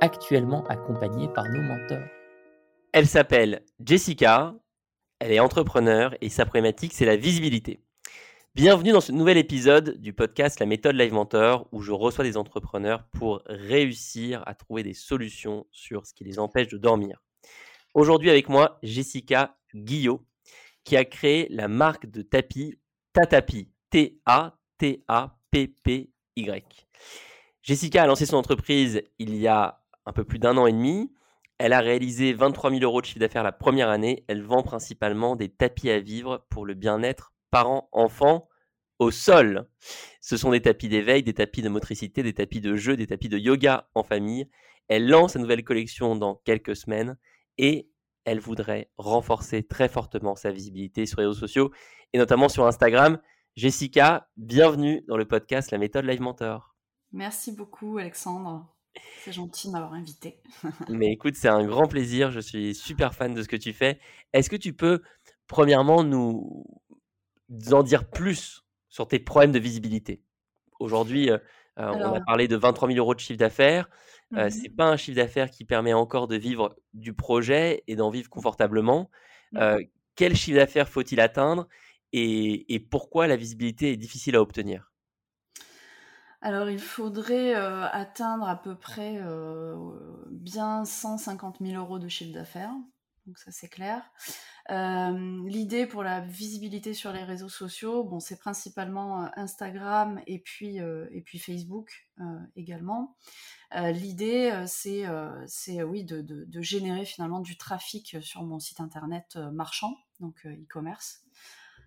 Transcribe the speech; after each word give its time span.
actuellement 0.00 0.64
accompagnés 0.66 1.28
par 1.28 1.44
nos 1.48 1.62
mentors. 1.62 2.06
Elle 2.92 3.06
s'appelle 3.06 3.62
Jessica, 3.84 4.54
elle 5.18 5.32
est 5.32 5.40
entrepreneur 5.40 6.14
et 6.20 6.28
sa 6.28 6.44
problématique 6.44 6.92
c'est 6.92 7.06
la 7.06 7.16
visibilité. 7.16 7.80
Bienvenue 8.54 8.92
dans 8.92 9.00
ce 9.00 9.12
nouvel 9.12 9.36
épisode 9.36 9.98
du 10.00 10.12
podcast 10.12 10.60
La 10.60 10.66
méthode 10.66 10.96
Live 10.96 11.12
Mentor 11.12 11.68
où 11.72 11.82
je 11.82 11.92
reçois 11.92 12.24
des 12.24 12.36
entrepreneurs 12.36 13.04
pour 13.12 13.42
réussir 13.46 14.42
à 14.46 14.54
trouver 14.54 14.82
des 14.82 14.94
solutions 14.94 15.66
sur 15.70 16.06
ce 16.06 16.14
qui 16.14 16.24
les 16.24 16.38
empêche 16.38 16.68
de 16.68 16.78
dormir. 16.78 17.22
Aujourd'hui 17.94 18.30
avec 18.30 18.48
moi 18.48 18.78
Jessica 18.82 19.56
Guillot 19.74 20.26
qui 20.84 20.96
a 20.96 21.04
créé 21.04 21.48
la 21.50 21.68
marque 21.68 22.06
de 22.06 22.22
tapis 22.22 22.78
Tatapi, 23.12 23.70
T-A-T-A-P-P-Y. 23.90 24.46
Jessica 27.62 28.04
a 28.04 28.06
lancé 28.06 28.26
son 28.26 28.36
entreprise 28.36 29.02
il 29.18 29.34
y 29.34 29.48
a 29.48 29.82
un 30.06 30.12
peu 30.12 30.24
plus 30.24 30.38
d'un 30.38 30.56
an 30.56 30.66
et 30.66 30.72
demi. 30.72 31.12
Elle 31.58 31.72
a 31.72 31.80
réalisé 31.80 32.32
23 32.32 32.70
000 32.70 32.82
euros 32.82 33.00
de 33.00 33.06
chiffre 33.06 33.20
d'affaires 33.20 33.42
la 33.42 33.52
première 33.52 33.88
année. 33.88 34.24
Elle 34.28 34.42
vend 34.42 34.62
principalement 34.62 35.36
des 35.36 35.48
tapis 35.48 35.90
à 35.90 36.00
vivre 36.00 36.46
pour 36.50 36.66
le 36.66 36.74
bien-être 36.74 37.32
parents-enfants 37.50 38.48
au 38.98 39.10
sol. 39.10 39.68
Ce 40.20 40.36
sont 40.36 40.50
des 40.50 40.62
tapis 40.62 40.88
d'éveil, 40.88 41.22
des 41.22 41.34
tapis 41.34 41.62
de 41.62 41.68
motricité, 41.68 42.22
des 42.22 42.34
tapis 42.34 42.60
de 42.60 42.76
jeu, 42.76 42.96
des 42.96 43.06
tapis 43.06 43.28
de 43.28 43.38
yoga 43.38 43.88
en 43.94 44.02
famille. 44.02 44.48
Elle 44.88 45.08
lance 45.08 45.32
sa 45.32 45.38
nouvelle 45.38 45.64
collection 45.64 46.16
dans 46.16 46.36
quelques 46.44 46.76
semaines 46.76 47.16
et 47.58 47.90
elle 48.24 48.40
voudrait 48.40 48.90
renforcer 48.98 49.62
très 49.62 49.88
fortement 49.88 50.36
sa 50.36 50.50
visibilité 50.50 51.06
sur 51.06 51.20
les 51.20 51.26
réseaux 51.26 51.40
sociaux 51.40 51.72
et 52.12 52.18
notamment 52.18 52.48
sur 52.48 52.66
Instagram. 52.66 53.18
Jessica, 53.56 54.28
bienvenue 54.36 55.02
dans 55.08 55.16
le 55.16 55.24
podcast 55.24 55.70
La 55.70 55.78
méthode 55.78 56.04
Live 56.04 56.20
Mentor. 56.20 56.74
Merci 57.12 57.52
beaucoup 57.52 57.98
Alexandre. 57.98 58.75
C'est 59.20 59.32
gentil 59.32 59.68
de 59.68 59.72
m'avoir 59.72 59.94
invité. 59.94 60.38
Mais 60.88 61.12
écoute, 61.12 61.34
c'est 61.36 61.48
un 61.48 61.64
grand 61.64 61.86
plaisir. 61.86 62.30
Je 62.30 62.40
suis 62.40 62.74
super 62.74 63.14
fan 63.14 63.34
de 63.34 63.42
ce 63.42 63.48
que 63.48 63.56
tu 63.56 63.72
fais. 63.72 63.98
Est-ce 64.32 64.48
que 64.48 64.56
tu 64.56 64.72
peux, 64.72 65.02
premièrement, 65.46 66.04
nous 66.04 66.64
en 67.72 67.82
dire 67.82 68.08
plus 68.08 68.64
sur 68.88 69.08
tes 69.08 69.18
problèmes 69.18 69.52
de 69.52 69.58
visibilité? 69.58 70.22
Aujourd'hui, 70.78 71.30
euh, 71.30 71.38
euh, 71.78 71.88
on 71.88 72.14
a 72.14 72.20
parlé 72.20 72.48
de 72.48 72.56
23 72.56 72.88
000 72.88 72.98
euros 72.98 73.14
de 73.14 73.20
chiffre 73.20 73.38
d'affaires. 73.38 73.88
Euh, 74.34 74.50
Ce 74.50 74.62
n'est 74.62 74.68
pas 74.68 74.86
un 74.86 74.96
chiffre 74.96 75.16
d'affaires 75.16 75.50
qui 75.50 75.64
permet 75.64 75.92
encore 75.92 76.28
de 76.28 76.36
vivre 76.36 76.76
du 76.94 77.12
projet 77.12 77.82
et 77.86 77.96
d'en 77.96 78.10
vivre 78.10 78.28
confortablement. 78.28 79.10
quel 80.14 80.34
chiffre 80.34 80.56
d'affaires 80.56 80.88
faut-il 80.88 81.20
atteindre 81.20 81.68
et 82.12 82.86
pourquoi 82.90 83.26
la 83.26 83.36
visibilité 83.36 83.92
est 83.92 83.96
difficile 83.96 84.36
à 84.36 84.40
obtenir? 84.40 84.92
Alors, 86.42 86.68
il 86.68 86.78
faudrait 86.78 87.54
euh, 87.54 87.88
atteindre 87.88 88.48
à 88.48 88.56
peu 88.56 88.76
près 88.76 89.18
euh, 89.18 89.74
bien 90.30 90.84
150 90.84 91.58
000 91.60 91.80
euros 91.82 91.98
de 91.98 92.08
chiffre 92.08 92.34
d'affaires. 92.34 92.72
Donc 93.26 93.38
ça 93.38 93.50
c'est 93.50 93.68
clair. 93.68 94.02
Euh, 94.70 95.42
l'idée 95.48 95.86
pour 95.86 96.04
la 96.04 96.20
visibilité 96.20 96.94
sur 96.94 97.12
les 97.12 97.24
réseaux 97.24 97.48
sociaux, 97.48 98.04
bon, 98.04 98.20
c'est 98.20 98.38
principalement 98.38 99.28
Instagram 99.36 100.20
et 100.28 100.38
puis, 100.38 100.78
Facebook 101.36 102.06
également. 102.54 103.16
L'idée, 103.74 104.64
c'est, 104.68 105.08
oui, 105.82 106.04
de, 106.04 106.20
de, 106.20 106.62
générer 106.62 107.04
finalement 107.04 107.40
du 107.40 107.56
trafic 107.56 108.18
sur 108.20 108.44
mon 108.44 108.60
site 108.60 108.80
internet 108.80 109.36
marchand, 109.52 109.96
donc 110.20 110.46
e-commerce, 110.46 111.24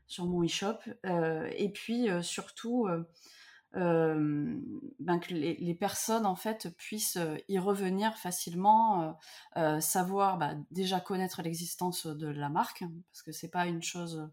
sur 0.08 0.26
mon 0.26 0.44
e-shop. 0.44 0.80
et 1.06 1.72
puis 1.74 2.10
surtout 2.22 2.90
ben 3.74 5.20
que 5.20 5.34
les, 5.34 5.76
personnes 5.76 6.26
en 6.26 6.36
fait 6.36 6.70
puissent 6.78 7.20
y 7.48 7.60
revenir 7.60 8.18
facilement, 8.18 9.18
savoir 9.80 10.38
bah, 10.38 10.56
déjà 10.72 11.00
connaître 11.00 11.42
l'existence 11.42 12.08
de 12.08 12.28
la 12.28 12.50
marque 12.50 12.82
hein, 12.82 12.92
parce 13.12 13.22
que 13.22 13.32
c'est 13.32 13.50
pas 13.50 13.68
une 13.68 13.84
chose 13.84 14.30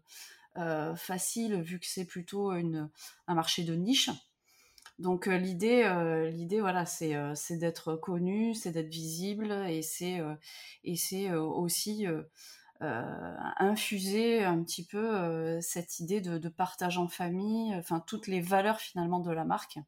facile 0.95 1.61
vu 1.61 1.79
que 1.79 1.85
c'est 1.85 2.05
plutôt 2.05 2.51
une, 2.53 2.89
un 3.27 3.35
marché 3.35 3.63
de 3.63 3.75
niche. 3.75 4.09
Donc 4.97 5.27
l'idée, 5.27 5.87
l'idée 6.31 6.59
voilà, 6.59 6.85
c'est 6.87 7.57
d'être 7.57 7.95
connu, 7.95 8.55
c'est 8.55 8.71
d'être 8.71 8.89
visible 8.89 9.51
et 9.69 9.83
c'est 9.83 10.19
et 10.83 10.95
c'est 10.95 11.31
aussi 11.35 12.07
euh, 12.07 12.23
infuser 12.79 14.43
un 14.43 14.61
petit 14.63 14.85
peu 14.85 15.15
euh, 15.15 15.59
cette 15.61 15.99
idée 15.99 16.21
de, 16.21 16.49
partage 16.49 16.97
en 16.97 17.07
famille, 17.07 17.75
enfin 17.75 18.03
toutes 18.05 18.27
les 18.27 18.41
valeurs 18.41 18.79
finalement 18.79 19.19
de 19.19 19.31
la 19.31 19.45
marque. 19.45 19.79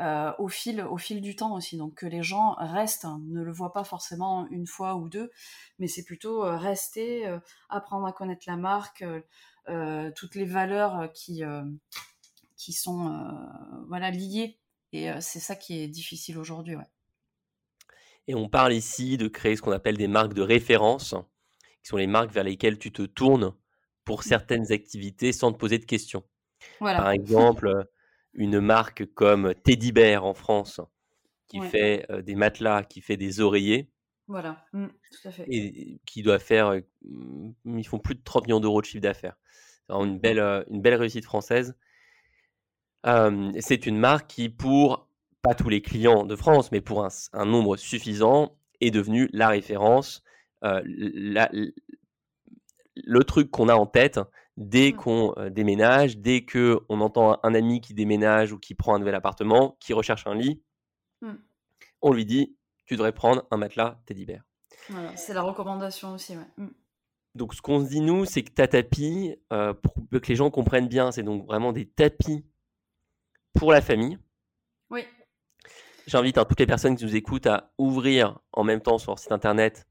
Euh, 0.00 0.32
au 0.38 0.46
fil 0.46 0.80
au 0.82 0.96
fil 0.96 1.20
du 1.20 1.34
temps 1.34 1.54
aussi. 1.54 1.76
Donc 1.76 1.96
que 1.96 2.06
les 2.06 2.22
gens 2.22 2.54
restent 2.58 3.04
hein, 3.04 3.20
ne 3.26 3.42
le 3.42 3.50
voient 3.50 3.72
pas 3.72 3.82
forcément 3.82 4.46
une 4.48 4.66
fois 4.66 4.94
ou 4.94 5.08
deux 5.08 5.32
mais 5.80 5.88
c'est 5.88 6.04
plutôt 6.04 6.42
rester 6.42 7.26
apprendre 7.68 8.06
à 8.06 8.12
connaître 8.12 8.44
la 8.46 8.56
marque 8.56 9.04
toutes 10.14 10.36
les 10.36 10.44
valeurs 10.44 11.12
qui 11.14 11.42
qui 12.56 12.72
sont 12.72 13.28
voilà 13.88 14.12
liées. 14.12 14.58
Et 14.92 15.10
c'est 15.20 15.40
ça 15.40 15.56
qui 15.56 15.80
est 15.80 15.88
difficile 15.88 16.38
aujourd'hui 16.38 16.76
et 18.28 18.34
on 18.34 18.48
parle 18.48 18.74
ici 18.74 19.16
de 19.16 19.26
créer 19.26 19.56
ce 19.56 19.62
qu'on 19.62 19.72
appelle 19.72 19.96
des 19.96 20.06
marques 20.06 20.34
de 20.34 20.42
référence 20.42 21.14
qui 21.88 21.92
sont 21.92 21.96
les 21.96 22.06
marques 22.06 22.32
vers 22.32 22.44
lesquelles 22.44 22.78
tu 22.78 22.92
te 22.92 23.00
tournes 23.00 23.54
pour 24.04 24.20
mmh. 24.20 24.24
certaines 24.24 24.72
activités 24.72 25.32
sans 25.32 25.52
te 25.52 25.56
poser 25.56 25.78
de 25.78 25.86
questions. 25.86 26.22
Par 26.80 27.08
exemple, 27.08 27.88
une 28.34 28.60
marque 28.60 29.06
comme 29.14 29.54
Teddy 29.54 29.92
Bear 29.92 30.26
en 30.26 30.34
France, 30.34 30.82
qui 31.46 31.62
fait 31.62 32.06
des 32.22 32.34
matelas, 32.34 32.84
qui 32.84 33.00
fait 33.00 33.16
des 33.16 33.40
oreillers. 33.40 33.88
Voilà, 34.26 34.66
mmh, 34.74 34.86
tout 34.86 35.28
à 35.28 35.30
fait. 35.30 35.46
Et 35.48 35.98
qui 36.04 36.20
doit 36.20 36.38
faire, 36.38 36.78
mmh, 37.06 37.52
ils 37.78 37.86
font 37.86 37.98
plus 37.98 38.16
de 38.16 38.22
30 38.22 38.48
millions 38.48 38.60
d'euros 38.60 38.82
de 38.82 38.86
chiffre 38.86 39.00
d'affaires. 39.00 39.38
Une 39.88 40.18
belle, 40.18 40.40
une 40.68 40.82
belle 40.82 40.96
réussite 40.96 41.24
française. 41.24 41.74
c'est 43.02 43.86
une 43.86 43.98
marque 43.98 44.26
qui, 44.26 44.50
pour 44.50 45.08
pas 45.40 45.54
tous 45.54 45.70
les 45.70 45.80
clients 45.80 46.26
de 46.26 46.36
France, 46.36 46.70
mais 46.70 46.82
pour 46.82 47.02
un, 47.02 47.08
un 47.32 47.46
nombre 47.46 47.78
suffisant, 47.78 48.58
est 48.82 48.90
devenue 48.90 49.30
la 49.32 49.48
référence 49.48 50.22
le 50.62 51.72
truc 53.24 53.50
qu'on 53.50 53.68
a 53.68 53.74
en 53.74 53.86
tête 53.86 54.20
dès 54.56 54.90
mmh. 54.90 54.96
qu'on 54.96 55.34
déménage, 55.50 56.18
dès 56.18 56.44
que 56.44 56.80
on 56.88 57.00
entend 57.00 57.38
un, 57.42 57.54
ami 57.54 57.80
qui 57.80 57.94
déménage 57.94 58.52
ou 58.52 58.58
qui 58.58 58.74
prend 58.74 58.94
un 58.96 58.98
nouvel 58.98 59.14
appartement, 59.14 59.76
qui 59.80 59.92
recherche 59.92 60.26
un 60.26 60.34
lit, 60.34 60.60
mmh. 61.22 61.34
on 62.02 62.12
lui 62.12 62.24
dit 62.24 62.56
tu 62.86 62.94
devrais 62.94 63.12
prendre 63.12 63.46
un 63.50 63.56
matelas 63.56 64.00
teddy 64.06 64.24
bear. 64.24 64.42
c'est 65.14 65.34
la 65.34 65.42
recommandation 65.42 66.14
aussi. 66.14 66.34
Mmh. 66.56 66.68
Donc 67.34 67.54
ce 67.54 67.62
qu'on 67.62 67.84
se 67.84 67.88
dit 67.88 68.00
nous, 68.00 68.24
c'est 68.24 68.42
que 68.42 68.50
ta 68.50 68.66
tapis, 68.66 69.36
pour 69.48 69.94
que 70.10 70.28
les 70.28 70.34
gens 70.34 70.50
comprennent 70.50 70.88
bien, 70.88 71.12
c'est 71.12 71.22
donc 71.22 71.46
vraiment 71.46 71.72
des 71.72 71.86
tapis 71.86 72.44
pour 73.52 73.72
la 73.72 73.80
famille. 73.80 74.18
Oui. 74.90 75.04
J'invite 76.06 76.38
hein, 76.38 76.44
toutes 76.48 76.60
les 76.60 76.66
personnes 76.66 76.96
qui 76.96 77.04
nous 77.04 77.16
écoutent 77.16 77.46
à 77.46 77.72
ouvrir 77.76 78.38
en 78.52 78.64
même 78.64 78.80
temps 78.80 78.98
sur 78.98 79.10
leur 79.10 79.18
site 79.18 79.32
internet 79.32 79.86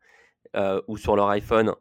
ou 0.88 0.98
sur 0.98 1.16
leur 1.16 1.30
iPhone, 1.30 1.74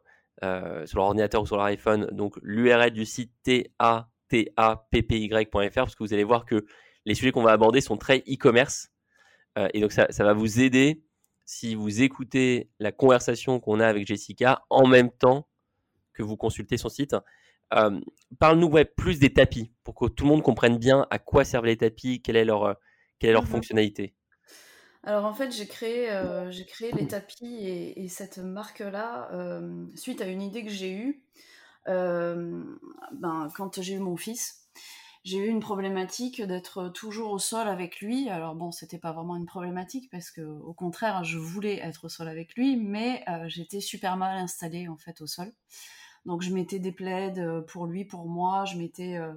euh, 0.43 0.85
sur 0.85 0.99
leur 0.99 1.07
ordinateur 1.07 1.41
ou 1.41 1.47
sur 1.47 1.57
leur 1.57 1.65
iPhone, 1.65 2.07
donc 2.11 2.37
l'URL 2.43 2.91
du 2.91 3.05
site 3.05 3.33
tattappy.fr 3.43 3.97
parce 5.73 5.95
que 5.95 6.03
vous 6.03 6.13
allez 6.13 6.23
voir 6.23 6.45
que 6.45 6.63
les 7.05 7.15
sujets 7.15 7.31
qu'on 7.31 7.41
va 7.41 7.51
aborder 7.51 7.81
sont 7.81 7.97
très 7.97 8.19
e-commerce 8.19 8.91
euh, 9.57 9.67
et 9.73 9.81
donc 9.81 9.91
ça, 9.91 10.07
va 10.19 10.33
vous 10.33 10.59
aider 10.59 11.03
si 11.45 11.73
vous 11.73 12.03
écoutez 12.03 12.69
la 12.79 12.91
conversation 12.91 13.59
qu'on 13.59 13.79
a 13.79 13.87
avec 13.87 14.05
Jessica 14.05 14.63
en 14.69 14.85
même 14.85 15.09
temps 15.09 15.47
que 16.13 16.21
vous 16.21 16.37
consultez 16.37 16.77
son 16.77 16.89
site. 16.89 17.15
Euh, 17.73 17.99
parle-nous 18.39 18.71
plus 18.95 19.19
des 19.19 19.33
tapis 19.33 19.73
pour 19.83 19.95
que 19.95 20.05
tout 20.05 20.25
le 20.25 20.29
monde 20.29 20.43
comprenne 20.43 20.77
bien 20.77 21.07
à 21.09 21.19
quoi 21.19 21.45
servent 21.45 21.65
les 21.65 21.77
tapis, 21.77 22.21
quelle 22.21 22.35
est 22.35 22.45
leur, 22.45 22.63
euh, 22.63 22.73
quelle 23.17 23.31
est 23.31 23.33
leur 23.33 23.43
mmh 23.43 23.47
fonctionnalité. 23.47 24.13
Alors 25.07 25.23
en 25.23 25.33
fait, 25.33 25.51
j'ai 25.51 25.67
créé, 25.67 26.11
euh, 26.11 26.51
j'ai 26.51 26.65
créé 26.65 26.91
les 26.91 27.07
tapis 27.07 27.65
et, 27.65 28.09
cette 28.09 28.39
marque-là 28.39 29.29
suite 29.95 30.21
à 30.21 30.25
une 30.25 30.41
idée 30.41 30.65
que 30.65 30.69
j'ai 30.69 30.91
eue 30.91 31.23
ben, 31.85 33.47
quand 33.55 33.81
j'ai 33.81 33.93
eu 33.93 33.99
mon 33.99 34.17
fils 34.17 34.67
j'ai 35.23 35.37
eu 35.39 35.47
une 35.47 35.59
problématique 35.59 36.41
d'être 36.41 36.89
toujours 36.89 37.31
au 37.31 37.39
sol 37.39 37.67
avec 37.67 37.99
lui. 37.99 38.29
Alors 38.29 38.55
bon, 38.55 38.71
c'était 38.71 38.97
pas 38.97 39.11
vraiment 39.11 39.35
une 39.35 39.45
problématique 39.45 40.09
parce 40.09 40.31
que 40.31 40.41
au 40.41 40.73
contraire, 40.73 41.25
je 41.25 41.37
voulais 41.37 41.79
être 41.79 42.05
au 42.05 42.09
sol 42.09 42.29
avec 42.29 42.55
lui, 42.55 42.77
mais 42.77 43.25
j'étais 43.47 43.81
super 43.81 44.15
mal 44.15 44.37
installée 44.37 44.87
en 44.87 44.95
fait 44.95 45.19
au 45.19 45.27
sol. 45.27 45.51
Donc 46.27 46.41
je 46.41 46.51
mettais 46.51 46.79
des 46.79 46.91
plaides 46.91 47.39
euh, 47.39 47.61
pour 47.61 47.87
lui, 47.87 48.03
pour 48.03 48.27
moi, 48.27 48.65
je 48.65 48.77
mettais, 48.77 49.15
euh, 49.17 49.33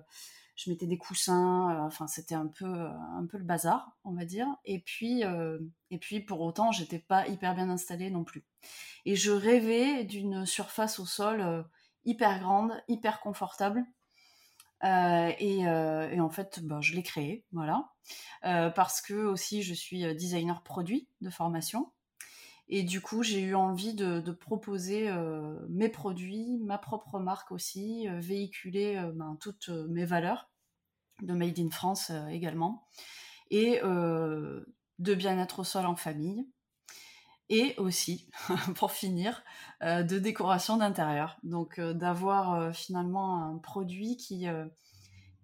je 0.60 0.70
mettais 0.70 0.86
des 0.86 0.98
coussins, 0.98 1.74
euh, 1.74 1.86
enfin 1.86 2.06
c'était 2.06 2.34
un 2.34 2.46
peu, 2.46 2.66
un 2.66 3.26
peu 3.26 3.38
le 3.38 3.44
bazar, 3.44 3.96
on 4.04 4.12
va 4.12 4.24
dire. 4.24 4.46
Et 4.64 4.80
puis, 4.80 5.22
et 5.90 5.98
puis 5.98 6.20
pour 6.20 6.40
autant, 6.42 6.70
j'étais 6.70 6.98
pas 6.98 7.26
hyper 7.28 7.54
bien 7.54 7.70
installée 7.70 8.10
non 8.10 8.24
plus. 8.24 8.44
Et 9.06 9.16
je 9.16 9.30
rêvais 9.30 10.04
d'une 10.04 10.44
surface 10.44 10.98
au 10.98 11.06
sol 11.06 11.64
hyper 12.04 12.40
grande, 12.40 12.72
hyper 12.88 13.20
confortable. 13.20 13.84
et, 14.82 15.66
en 15.66 16.30
fait, 16.30 16.60
bah, 16.62 16.80
je 16.82 16.94
l'ai 16.94 17.02
créé, 17.02 17.44
voilà. 17.52 17.88
parce 18.42 19.00
que 19.00 19.14
aussi, 19.14 19.62
je 19.62 19.72
suis 19.72 20.14
designer 20.14 20.62
produit 20.62 21.08
de 21.22 21.30
formation. 21.30 21.90
Et 22.72 22.84
du 22.84 23.00
coup, 23.00 23.24
j'ai 23.24 23.40
eu 23.40 23.56
envie 23.56 23.94
de, 23.94 24.30
proposer 24.30 25.08
euh, 25.08 25.58
mes 25.68 25.88
produits, 25.88 26.56
ma 26.62 26.78
propre 26.78 27.18
marque 27.18 27.50
aussi, 27.50 28.08
euh, 28.08 28.20
véhiculer 28.20 28.96
euh, 28.96 29.10
ben, 29.12 29.36
toutes 29.40 29.70
mes 29.88 30.04
valeurs 30.04 30.48
de 31.20 31.34
Made 31.34 31.58
in 31.58 31.68
France 31.70 32.12
également, 32.30 32.86
et 33.50 33.80
de 33.82 35.14
bien-être 35.14 35.58
au 35.58 35.64
sol 35.64 35.84
en 35.84 35.96
famille, 35.96 36.48
et 37.50 37.74
aussi, 37.76 38.30
pour 38.76 38.92
finir, 38.92 39.42
de 39.82 40.18
décoration 40.18 40.78
d'intérieur. 40.78 41.36
Donc 41.42 41.78
d'avoir 41.78 42.74
finalement 42.74 43.44
un 43.44 43.58
produit 43.58 44.16
qui, 44.16 44.46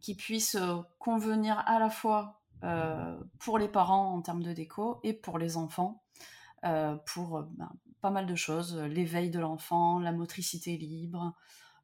qui 0.00 0.14
puisse 0.14 0.56
convenir 0.98 1.62
à 1.66 1.78
la 1.78 1.90
fois 1.90 2.40
pour 3.38 3.58
les 3.58 3.68
parents 3.68 4.14
en 4.14 4.22
termes 4.22 4.42
de 4.42 4.54
déco 4.54 4.98
et 5.02 5.12
pour 5.12 5.36
les 5.36 5.58
enfants 5.58 6.05
pour 7.06 7.38
euh, 7.38 7.42
ben, 7.56 7.70
pas 8.00 8.10
mal 8.10 8.26
de 8.26 8.34
choses, 8.34 8.76
l'éveil 8.76 9.30
de 9.30 9.38
l'enfant, 9.38 9.98
la 9.98 10.12
motricité 10.12 10.76
libre, 10.76 11.34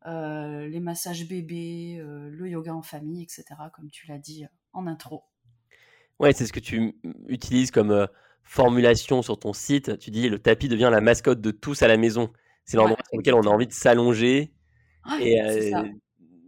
euh, 0.06 0.66
les 0.68 0.80
massages 0.80 1.26
bébés, 1.28 2.00
le 2.00 2.48
yoga 2.48 2.74
en 2.74 2.82
famille, 2.82 3.22
etc., 3.22 3.44
comme 3.74 3.90
tu 3.90 4.06
l'as 4.06 4.18
dit 4.18 4.44
en 4.72 4.86
intro. 4.86 5.24
Ouais, 6.18 6.32
c'est 6.32 6.46
ce 6.46 6.52
que 6.52 6.60
tu 6.60 6.94
utilises 7.28 7.70
comme 7.70 8.06
formulation 8.44 9.22
sur 9.22 9.38
ton 9.38 9.52
site. 9.52 9.98
Tu 9.98 10.10
dis 10.10 10.28
le 10.28 10.38
tapis 10.38 10.68
devient 10.68 10.90
la 10.92 11.00
mascotte 11.00 11.40
de 11.40 11.50
tous 11.50 11.82
à 11.82 11.88
la 11.88 11.96
maison. 11.96 12.32
C'est 12.64 12.76
l'endroit 12.76 12.98
sur 13.08 13.18
lequel 13.18 13.34
on 13.34 13.42
a 13.42 13.48
envie 13.48 13.66
de 13.66 13.72
s'allonger. 13.72 14.52
et 15.20 15.70
ça. 15.70 15.84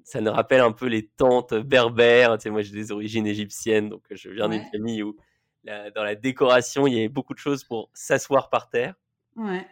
ça. 0.04 0.20
nous 0.20 0.30
rappelle 0.30 0.60
un 0.60 0.72
peu 0.72 0.86
les 0.86 1.08
tentes 1.08 1.54
berbères. 1.54 2.38
Tu 2.38 2.44
sais, 2.44 2.50
moi, 2.50 2.62
j'ai 2.62 2.72
des 2.72 2.92
origines 2.92 3.26
égyptiennes, 3.26 3.88
donc 3.88 4.04
je 4.10 4.28
viens 4.30 4.48
d'une 4.48 4.64
famille 4.70 5.02
où 5.02 5.16
dans 5.64 6.04
la 6.04 6.14
décoration, 6.14 6.86
il 6.86 6.94
y 6.94 6.98
avait 6.98 7.08
beaucoup 7.08 7.34
de 7.34 7.38
choses 7.38 7.64
pour 7.64 7.90
s'asseoir 7.94 8.50
par 8.50 8.68
terre. 8.68 8.94
Ouais. 9.36 9.66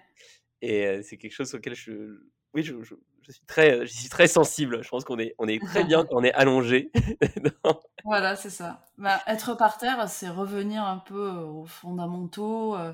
Et 0.62 0.86
euh, 0.86 1.02
c'est 1.02 1.16
quelque 1.16 1.32
chose 1.32 1.54
auquel 1.54 1.74
je, 1.74 2.20
oui, 2.54 2.62
je, 2.62 2.74
suis 2.84 3.44
très, 3.46 3.84
je 3.84 3.92
suis 3.92 4.08
très 4.08 4.28
sensible. 4.28 4.82
Je 4.82 4.88
pense 4.88 5.04
qu'on 5.04 5.18
est, 5.18 5.34
on 5.38 5.48
est 5.48 5.62
très 5.64 5.84
bien 5.84 6.04
quand 6.04 6.16
on 6.16 6.24
est 6.24 6.32
allongé. 6.32 6.90
Voilà, 8.04 8.34
c'est 8.34 8.50
ça. 8.50 8.84
Bah, 8.98 9.20
être 9.28 9.54
par 9.54 9.78
terre, 9.78 10.08
c'est 10.08 10.28
revenir 10.28 10.82
un 10.82 10.98
peu 10.98 11.28
aux 11.28 11.66
fondamentaux, 11.66 12.74
euh, 12.76 12.92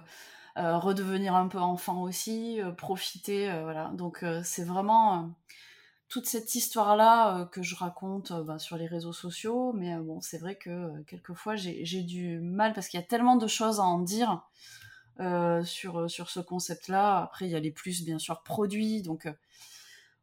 euh, 0.59 0.77
redevenir 0.77 1.35
un 1.35 1.49
peu 1.49 1.56
enfant 1.56 2.03
aussi, 2.03 2.61
profiter, 2.77 3.51
voilà. 3.62 3.91
Donc 3.94 4.23
c'est 4.44 4.65
vraiment 4.65 5.31
toute 6.08 6.26
cette 6.26 6.55
histoire-là 6.55 7.40
euh, 7.40 7.44
que 7.44 7.62
je 7.62 7.75
raconte 7.75 8.31
euh, 8.31 8.43
bah, 8.43 8.58
sur 8.58 8.76
les 8.76 8.87
réseaux 8.87 9.12
sociaux, 9.12 9.72
mais 9.75 9.94
euh, 9.94 10.00
bon, 10.00 10.20
c'est 10.20 10.38
vrai 10.38 10.56
que 10.56 11.02
quelquefois 11.02 11.55
j'ai 11.56 12.02
du 12.02 12.40
mal 12.40 12.72
parce 12.72 12.88
qu'il 12.88 12.99
y 12.99 13.02
a 13.02 13.06
tellement 13.06 13.37
de 13.37 13.46
choses 13.46 13.81
à 13.81 13.84
en 13.84 14.00
dire 14.00 14.43
sur, 15.64 16.08
sur 16.08 16.31
ce 16.31 16.38
concept-là. 16.38 17.19
Après, 17.19 17.46
il 17.46 17.50
y 17.50 17.56
a 17.56 17.60
les 17.60 17.72
plus, 17.72 18.05
bien 18.05 18.20
sûr, 18.20 18.40
produits, 18.44 19.02
donc 19.02 19.26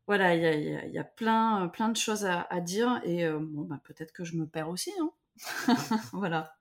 voilà, 0.07 0.35
il 0.35 0.41
y 0.41 0.73
a, 0.73 0.85
y 0.85 0.97
a, 0.97 1.03
plein, 1.03 1.67
plein 1.67 1.89
de 1.89 1.97
choses 1.97 2.25
à, 2.25 2.61
dire, 2.61 3.01
et 3.03 3.29
bon, 3.29 3.63
bah, 3.63 3.81
peut-être 3.83 4.13
que 4.13 4.23
je 4.23 4.37
me 4.37 4.47
perds 4.47 4.69
aussi, 4.69 4.93
hein 5.01 5.11
voilà. 6.13 6.55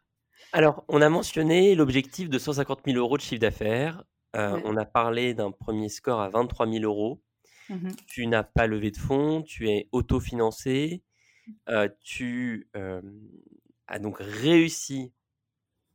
Alors, 0.52 0.84
on 0.88 1.00
a 1.00 1.08
mentionné 1.08 1.76
l'objectif 1.76 2.28
de 2.28 2.38
150 2.40 2.80
000 2.84 2.98
euros 2.98 3.16
de 3.16 3.22
chiffre 3.22 3.40
d'affaires. 3.40 4.02
On 4.34 4.76
a 4.76 4.84
parlé 4.84 5.32
d'un 5.32 5.52
premier 5.52 5.88
score 5.88 6.20
à 6.20 6.28
23 6.28 6.68
000 6.68 6.82
euros. 6.82 7.22
Mmh 7.70 7.90
tu 8.06 8.26
n'as 8.26 8.42
pas 8.42 8.66
levé 8.66 8.90
de 8.90 8.96
fonds, 8.96 9.42
tu 9.42 9.68
es 9.70 9.88
autofinancé, 9.92 11.02
euh, 11.68 11.88
tu 12.02 12.68
as 13.86 13.98
donc 13.98 14.16
réussi 14.18 15.12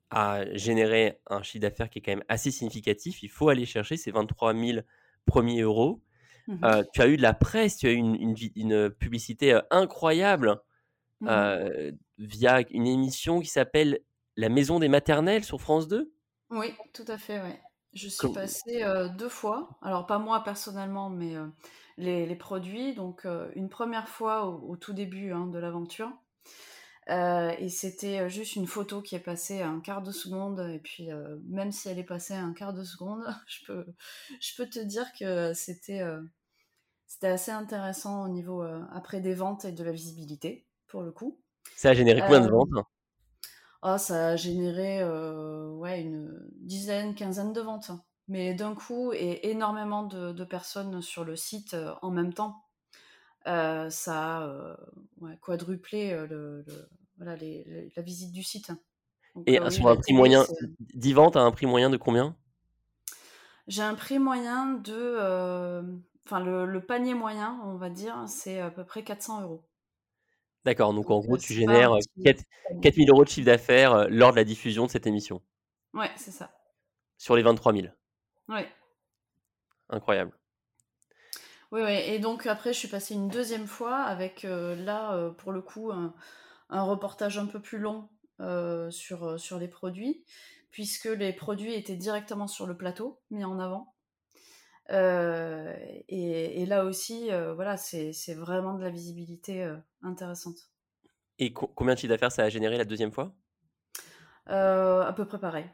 à 0.10 0.52
générer 0.56 1.20
un 1.28 1.44
chiffre 1.44 1.62
d'affaires 1.62 1.90
qui 1.90 2.00
est 2.00 2.02
quand 2.02 2.12
même 2.12 2.24
assez 2.28 2.52
significatif. 2.52 3.22
Il 3.22 3.30
faut 3.30 3.50
aller 3.50 3.66
chercher 3.66 3.98
ces 3.98 4.12
23 4.12 4.56
000 4.56 4.80
premiers 5.26 5.62
euros. 5.62 6.02
Mmh 6.48 6.64
euh, 6.64 6.84
tu 6.94 7.02
as 7.02 7.08
eu 7.08 7.18
de 7.18 7.22
la 7.22 7.36
presse, 7.36 7.78
tu 7.78 7.88
as 7.88 7.92
eu 7.92 7.98
une, 7.98 8.36
une, 8.56 8.90
publicité 8.90 9.60
incroyable 9.70 10.60
mmh 11.22 11.92
via 12.18 12.62
une 12.72 12.88
émission 12.88 13.40
qui 13.40 13.48
s'appelle 13.48 14.00
La 14.36 14.50
Maison 14.50 14.80
des 14.80 14.88
Maternelles 14.88 15.44
sur 15.44 15.62
France 15.62 15.88
2. 15.88 16.12
Oui, 16.50 16.74
tout 16.94 17.06
à 17.08 17.18
fait, 17.18 17.40
oui. 17.42 17.54
Je 17.94 18.08
suis 18.08 18.32
passée 18.32 18.84
deux 19.18 19.30
fois, 19.30 19.80
alors 19.82 20.06
pas 20.06 20.20
moi 20.20 20.44
personnellement, 20.44 21.10
mais 21.10 21.36
les, 21.98 22.36
produits. 22.36 22.94
Donc 22.94 23.26
une 23.56 23.70
première 23.70 24.08
fois 24.08 24.46
au, 24.46 24.76
tout 24.78 24.94
début 24.94 25.32
hein, 25.32 25.48
de 25.48 25.58
l'aventure. 25.58 26.12
et 27.08 27.70
c'était 27.70 28.30
juste 28.30 28.56
une 28.56 28.68
photo 28.68 29.02
qui 29.02 29.16
est 29.16 29.20
passée 29.20 29.62
à 29.62 29.70
un 29.70 29.80
quart 29.80 30.02
de 30.02 30.12
seconde. 30.12 30.60
Et 30.72 30.80
puis 30.80 31.10
même 31.48 31.72
si 31.72 31.90
elle 31.90 32.00
est 32.00 32.04
passée 32.04 32.36
à 32.36 32.44
un 32.44 32.54
quart 32.54 32.74
de 32.74 32.84
seconde, 32.84 33.24
je 33.48 33.66
peux, 33.66 33.86
je 34.40 34.56
peux 34.56 34.70
te 34.70 34.80
dire 34.80 35.12
que 35.18 35.54
c'était 35.54 36.04
c'était 37.08 37.28
assez 37.28 37.52
intéressant 37.52 38.24
au 38.24 38.30
niveau 38.30 38.62
après 38.94 39.20
des 39.20 39.34
ventes 39.34 39.66
et 39.66 39.72
de 39.72 39.84
la 39.84 39.92
visibilité, 39.92 40.68
pour 40.88 41.02
le 41.02 41.12
coup. 41.12 41.40
Ça 41.76 41.90
a 41.90 41.94
généré 41.94 42.22
combien 42.22 42.42
de 42.42 42.50
ventes? 42.50 42.70
Ah, 43.82 43.98
ça 43.98 44.30
a 44.30 44.36
généré 44.36 45.02
euh, 45.02 45.70
ouais, 45.70 46.02
une 46.02 46.38
dizaine, 46.56 47.16
quinzaine 47.16 47.54
de 47.54 47.62
ventes. 47.62 47.92
Mais 48.28 48.54
d'un 48.54 48.76
coup, 48.76 49.14
et 49.14 49.50
énormément 49.50 50.04
de, 50.04 50.44
personnes 50.44 51.02
sur 51.02 51.24
le 51.24 51.36
site 51.36 51.74
euh, 51.74 51.94
en 52.02 52.12
même 52.12 52.34
temps. 52.34 52.66
Euh, 53.48 53.90
ça 53.90 54.44
a 54.44 54.78
quadruplé 55.42 56.12
le, 56.28 56.66
voilà, 57.18 57.38
la 57.96 58.02
visite 58.02 58.34
du 58.34 58.44
site. 58.44 58.72
et 59.46 59.58
sur 59.70 59.88
un 59.88 59.96
prix 59.96 60.14
moyen, 60.14 60.46
10 60.94 61.14
ventes 61.14 61.36
à 61.38 61.42
un 61.42 61.52
prix 61.52 61.66
moyen 61.66 61.90
de 61.90 61.98
combien? 61.98 62.36
J'ai 63.68 63.82
un 63.82 63.96
prix 63.96 64.20
moyen 64.20 64.74
de. 64.74 65.18
Enfin, 66.26 66.42
le, 66.42 66.66
le, 66.66 66.86
panier 66.86 67.14
moyen, 67.14 67.60
on 67.64 67.76
va 67.76 67.90
dire, 67.90 68.26
c'est 68.28 68.60
à 68.60 68.70
peu 68.70 68.84
près 68.84 69.04
400 69.04 69.42
euros. 69.44 69.69
D'accord, 70.66 70.94
donc, 70.94 71.10
en 71.10 71.20
gros, 71.20 71.38
tu 71.38 71.54
génères 71.54 71.94
4, 72.24 72.44
4000 72.82 73.10
euros 73.10 73.24
de 73.24 73.30
chiffre 73.30 73.46
d'affaires 73.46 74.10
lors 74.10 74.32
de 74.32 74.36
la 74.36 74.44
diffusion 74.44 74.86
de 74.86 74.92
cette 74.92 75.08
émission. 75.08 75.42
Ouais, 75.94 76.12
c'est 76.18 76.32
ça. 76.32 76.52
Sur 77.18 77.36
les 77.36 77.44
23 77.44 77.74
000. 77.74 77.88
Ouais. 78.50 78.68
Incroyable. 79.90 80.32
Oui, 81.72 81.82
oui, 81.84 81.92
et 81.92 82.20
donc 82.20 82.46
après, 82.46 82.74
je 82.74 82.80
suis 82.80 82.88
passée 82.88 83.14
une 83.14 83.30
deuxième 83.30 83.68
fois 83.68 83.98
avec 83.98 84.44
là, 84.44 85.32
pour 85.38 85.52
le 85.52 85.62
coup, 85.62 85.92
un, 85.92 86.14
reportage 86.70 87.38
un 87.38 87.46
peu 87.46 87.62
plus 87.62 87.80
long 87.80 88.10
sur, 88.90 89.40
sur 89.40 89.60
les 89.60 89.68
produits, 89.68 90.24
puisque 90.72 91.06
les 91.06 91.34
produits 91.34 91.74
étaient 91.74 91.96
directement 91.96 92.48
sur 92.48 92.66
le 92.66 92.76
plateau, 92.76 93.22
mis 93.32 93.46
en 93.46 93.60
avant. 93.60 93.94
Euh, 94.92 95.76
et, 96.08 96.66
là 96.66 96.86
aussi, 96.86 97.32
euh, 97.32 97.54
voilà, 97.54 97.78
c'est 97.78 98.34
vraiment 98.34 98.74
de 98.74 98.84
la 98.84 98.90
visibilité 98.90 99.64
euh, 99.64 99.78
intéressante. 100.02 100.58
Et 101.38 101.54
combien 101.54 101.94
de 101.94 102.00
chiffre 102.00 102.10
d'affaires 102.10 102.32
ça 102.32 102.44
a 102.44 102.50
généré 102.50 102.78
la 102.78 102.86
deuxième 102.86 103.12
fois? 103.12 103.34
À 104.46 105.14
peu 105.16 105.26
près 105.26 105.40
pareil. 105.40 105.70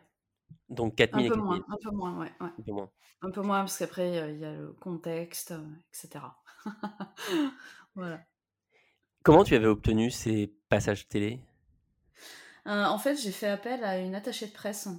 Donc 0.69 0.95
4000 0.95 1.31
un 1.31 1.35
peu 1.35 1.39
moins, 1.39 1.65
un 1.69 1.77
peu 1.81 1.91
moins, 1.91 2.19
ouais, 2.19 2.31
Un 2.39 2.63
peu 2.63 2.71
moins. 2.71 2.91
Un 3.21 3.31
peu 3.31 3.41
moins 3.41 3.59
parce 3.59 3.77
qu'après 3.77 4.09
il 4.33 4.39
y 4.39 4.45
a 4.45 4.53
le 4.53 4.73
contexte, 4.73 5.53
etc. 5.93 6.25
voilà. 7.95 8.19
Comment 9.23 9.43
tu 9.43 9.55
avais 9.55 9.67
obtenu 9.67 10.11
ces 10.11 10.53
passages 10.69 11.07
télé? 11.07 11.39
En 12.65 12.97
fait, 12.97 13.15
j'ai 13.15 13.31
fait 13.31 13.47
appel 13.47 13.83
à 13.83 13.97
une 13.99 14.13
attachée 14.13 14.47
de 14.47 14.53
presse 14.53 14.89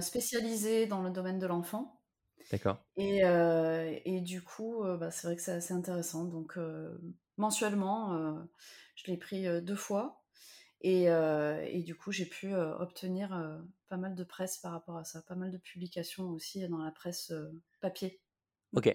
spécialisée 0.00 0.86
dans 0.86 1.02
le 1.02 1.10
domaine 1.10 1.38
de 1.38 1.46
l'enfant. 1.46 2.01
D'accord. 2.52 2.84
Et, 2.96 3.22
et, 4.04 4.20
du 4.20 4.42
coup, 4.42 4.84
bah, 5.00 5.10
c'est 5.10 5.26
vrai 5.26 5.36
que 5.36 5.42
c'est 5.42 5.52
assez 5.52 5.74
intéressant. 5.74 6.26
Donc, 6.26 6.58
mensuellement, 7.38 8.46
je 8.94 9.10
l'ai 9.10 9.16
pris 9.16 9.46
deux 9.62 9.74
fois. 9.74 10.22
Et, 10.82 11.04
et, 11.04 11.82
du 11.82 11.94
coup, 11.94 12.12
j'ai 12.12 12.26
pu 12.26 12.54
obtenir 12.54 13.30
pas 13.88 13.96
mal 13.96 14.14
de 14.14 14.24
presse 14.24 14.58
par 14.58 14.72
rapport 14.72 14.98
à 14.98 15.04
ça, 15.04 15.22
pas 15.22 15.34
mal 15.34 15.50
de 15.50 15.58
publications 15.58 16.28
aussi 16.28 16.68
dans 16.68 16.78
la 16.78 16.90
presse 16.90 17.32
papier. 17.80 18.20
Ok. 18.74 18.94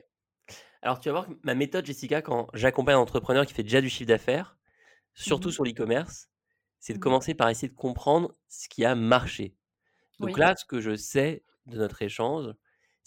Alors, 0.82 1.00
tu 1.00 1.10
vas 1.10 1.14
voir 1.14 1.28
que 1.28 1.34
ma 1.44 1.56
méthode, 1.56 1.86
Jessica, 1.86 2.22
quand 2.22 2.48
j'accompagne 2.54 2.96
un 2.96 3.00
entrepreneur 3.00 3.46
qui 3.46 3.54
fait 3.54 3.64
déjà 3.64 3.82
du 3.82 3.90
chiffre 3.90 4.08
d'affaires, 4.08 4.58
surtout 5.14 5.50
mmh 5.50 5.52
sur 5.52 5.64
l'e-commerce, 5.64 6.30
c'est 6.80 6.94
de 6.94 7.00
mmh 7.00 7.02
commencer 7.02 7.34
par 7.34 7.50
essayer 7.50 7.70
de 7.70 7.76
comprendre 7.76 8.36
ce 8.48 8.70
qui 8.70 8.86
a 8.86 8.94
marché. 8.94 9.56
Donc 10.20 10.38
là, 10.38 10.56
ce 10.56 10.64
que 10.66 10.80
je 10.80 10.96
sais 10.96 11.44
de 11.66 11.78
notre 11.78 12.02
échange, 12.02 12.54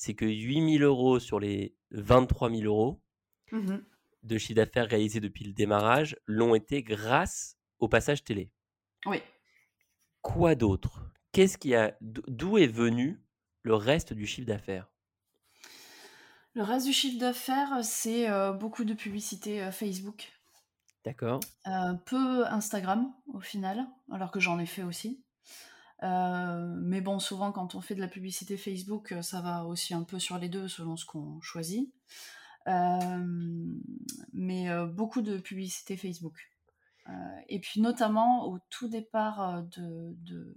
c'est 0.00 0.14
que 0.14 0.24
8000 0.24 0.82
euros 0.82 1.18
sur 1.18 1.38
les 1.38 1.76
23 1.90 2.50
000 2.50 2.62
euros 2.62 3.02
mmh 3.52 3.76
de 4.22 4.38
chiffre 4.38 4.56
d'affaires 4.56 4.86
réalisé 4.86 5.18
depuis 5.18 5.44
le 5.46 5.52
démarrage 5.54 6.14
l'ont 6.26 6.54
été 6.54 6.82
grâce 6.82 7.56
au 7.78 7.88
passage 7.88 8.22
télé. 8.22 8.50
Oui. 9.06 9.22
Quoi 10.20 10.54
d'autre? 10.54 11.10
Qu'est-ce 11.32 11.56
qui 11.56 11.74
a 11.74 11.96
D'où 12.02 12.58
est 12.58 12.66
venu 12.66 13.22
le 13.62 13.74
reste 13.74 14.12
du 14.12 14.26
chiffre 14.26 14.46
d'affaires? 14.46 14.90
Le 16.52 16.62
reste 16.62 16.84
du 16.84 16.92
chiffre 16.92 17.18
d'affaires, 17.18 17.82
c'est 17.82 18.28
beaucoup 18.58 18.84
de 18.84 18.92
publicité 18.92 19.70
Facebook. 19.72 20.30
D'accord. 21.04 21.40
peu 22.04 22.46
Instagram 22.46 23.10
au 23.32 23.40
final, 23.40 23.86
alors 24.12 24.30
que 24.30 24.40
j'en 24.40 24.58
ai 24.58 24.66
fait 24.66 24.82
aussi. 24.82 25.24
Mais 26.02 27.00
bon, 27.00 27.18
souvent 27.18 27.52
quand 27.52 27.74
on 27.74 27.80
fait 27.80 27.94
de 27.94 28.00
la 28.00 28.08
publicité 28.08 28.56
Facebook, 28.56 29.14
ça 29.22 29.40
va 29.40 29.66
aussi 29.66 29.94
un 29.94 30.02
peu 30.02 30.18
sur 30.18 30.38
les 30.38 30.48
deux 30.48 30.68
selon 30.68 30.96
ce 30.96 31.04
qu'on 31.04 31.40
choisit. 31.40 31.92
mais 34.32 34.68
beaucoup 34.88 35.22
de 35.22 35.38
publicité 35.38 35.96
Facebook. 35.96 36.50
et 37.48 37.60
puis 37.60 37.80
notamment 37.80 38.46
au 38.48 38.58
tout 38.70 38.88
départ 38.88 39.62
de, 39.64 40.14
de, 40.22 40.56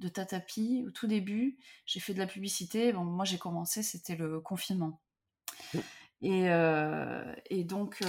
de, 0.00 0.08
Tatapi, 0.08 0.84
au 0.86 0.90
tout 0.90 1.06
début, 1.06 1.58
j'ai 1.86 2.00
fait 2.00 2.14
de 2.14 2.18
la 2.18 2.26
publicité. 2.26 2.92
Bon, 2.92 3.04
moi 3.04 3.24
j'ai 3.24 3.38
commencé, 3.38 3.82
c'était 3.82 4.16
le 4.16 4.40
confinement. 4.40 5.00
Et, 6.20 6.48
et 7.50 7.64
donc 7.64 8.02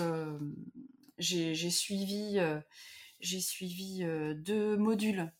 j'ai 1.18 1.70
suivi, 1.70 2.40
j'ai 3.22 3.40
suivi 3.40 4.04
deux 4.36 4.76
modules, 4.78 5.32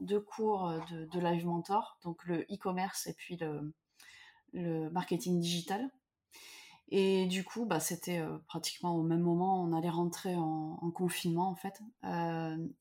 deux 0.00 0.20
cours 0.20 0.72
de, 0.90 1.20
Live 1.20 1.46
Mentor, 1.46 1.98
donc 2.02 2.24
le 2.24 2.42
e-commerce 2.52 3.06
et 3.06 3.14
puis 3.14 3.36
le, 3.36 4.90
marketing 4.90 5.40
digital. 5.40 5.90
Et 6.94 7.24
du 7.26 7.42
coup, 7.42 7.64
bah, 7.64 7.80
c'était 7.80 8.22
pratiquement 8.46 8.94
au 8.96 9.02
même 9.02 9.22
moment, 9.22 9.62
on 9.62 9.72
allait 9.72 9.88
rentrer 9.88 10.34
en, 10.34 10.90
confinement 10.94 11.48
en 11.48 11.54
fait. 11.54 11.80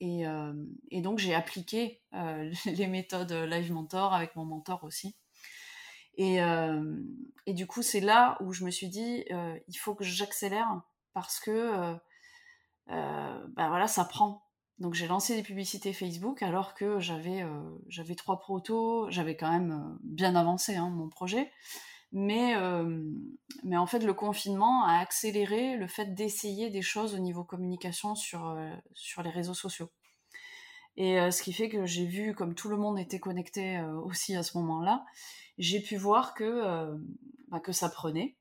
et, 0.01 1.01
donc 1.01 1.19
j'ai 1.19 1.33
appliqué 1.33 2.01
les 2.65 2.87
méthodes 2.87 3.31
Live 3.31 3.71
Mentor 3.71 4.13
avec 4.13 4.35
mon 4.35 4.45
mentor 4.45 4.83
aussi. 4.83 5.15
Et, 6.15 6.39
et 7.45 7.53
du 7.53 7.67
coup, 7.67 7.81
c'est 7.81 8.01
là 8.01 8.37
où 8.41 8.51
je 8.51 8.65
me 8.65 8.71
suis 8.71 8.89
dit, 8.89 9.23
il 9.67 9.77
faut 9.77 9.95
que 9.95 10.03
j'accélère 10.03 10.81
parce 11.13 11.39
que 11.39 11.51
euh, 11.51 11.95
euh, 12.89 13.47
bah 13.49 13.69
voilà, 13.69 13.87
ça 13.87 14.05
prend. 14.05 14.45
Donc 14.81 14.95
j'ai 14.95 15.07
lancé 15.07 15.35
des 15.35 15.43
publicités 15.43 15.93
Facebook 15.93 16.41
alors 16.41 16.73
que 16.73 16.99
j'avais 16.99 17.43
euh, 17.43 18.15
trois 18.17 18.39
protos, 18.39 19.09
j'avais 19.09 19.37
quand 19.37 19.51
même 19.51 19.97
bien 20.03 20.35
avancé 20.35 20.75
hein, 20.75 20.89
mon 20.89 21.07
projet. 21.07 21.51
Mais, 22.13 22.55
mais 23.63 23.77
en 23.77 23.85
fait, 23.85 23.99
le 23.99 24.13
confinement 24.13 24.83
a 24.83 24.97
accéléré 24.97 25.77
le 25.77 25.87
fait 25.87 26.13
d'essayer 26.13 26.69
des 26.69 26.81
choses 26.81 27.15
au 27.15 27.19
niveau 27.19 27.45
communication 27.45 28.15
sur, 28.15 28.53
sur 28.93 29.23
les 29.23 29.29
réseaux 29.29 29.53
sociaux. 29.53 29.89
Et 30.97 31.31
ce 31.31 31.41
qui 31.41 31.53
fait 31.53 31.69
que 31.69 31.85
j'ai 31.85 32.05
vu, 32.05 32.35
comme 32.35 32.53
tout 32.53 32.67
le 32.67 32.75
monde 32.75 32.99
était 32.99 33.21
connecté 33.21 33.81
aussi 34.03 34.35
à 34.35 34.43
ce 34.43 34.57
moment-là, 34.57 35.05
j'ai 35.57 35.79
pu 35.79 35.95
voir 35.95 36.33
que, 36.33 36.91
bah, 37.47 37.61
que 37.61 37.71
ça 37.71 37.87
prenait. 37.87 38.35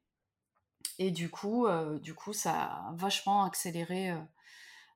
Et 0.99 1.11
du 1.11 1.31
coup, 1.31 1.67
euh, 1.67 1.99
du 1.99 2.15
coup, 2.15 2.35
ça 2.35 2.53
a 2.53 2.93
vachement 2.95 3.45
accéléré 3.45 4.13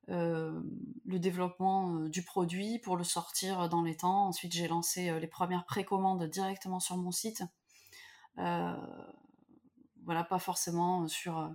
euh, 0.09 0.15
euh, 0.15 0.61
le 1.07 1.19
développement 1.19 2.01
du 2.09 2.23
produit 2.23 2.79
pour 2.79 2.97
le 2.97 3.05
sortir 3.05 3.69
dans 3.69 3.83
les 3.83 3.97
temps. 3.97 4.27
Ensuite, 4.27 4.53
j'ai 4.53 4.69
lancé 4.69 5.19
les 5.19 5.27
premières 5.27 5.65
précommandes 5.67 6.25
directement 6.25 6.81
sur 6.81 6.97
mon 6.97 7.11
site. 7.11 7.43
voilà, 8.37 10.25
pas 10.29 10.39
forcément 10.39 11.09
sur, 11.09 11.51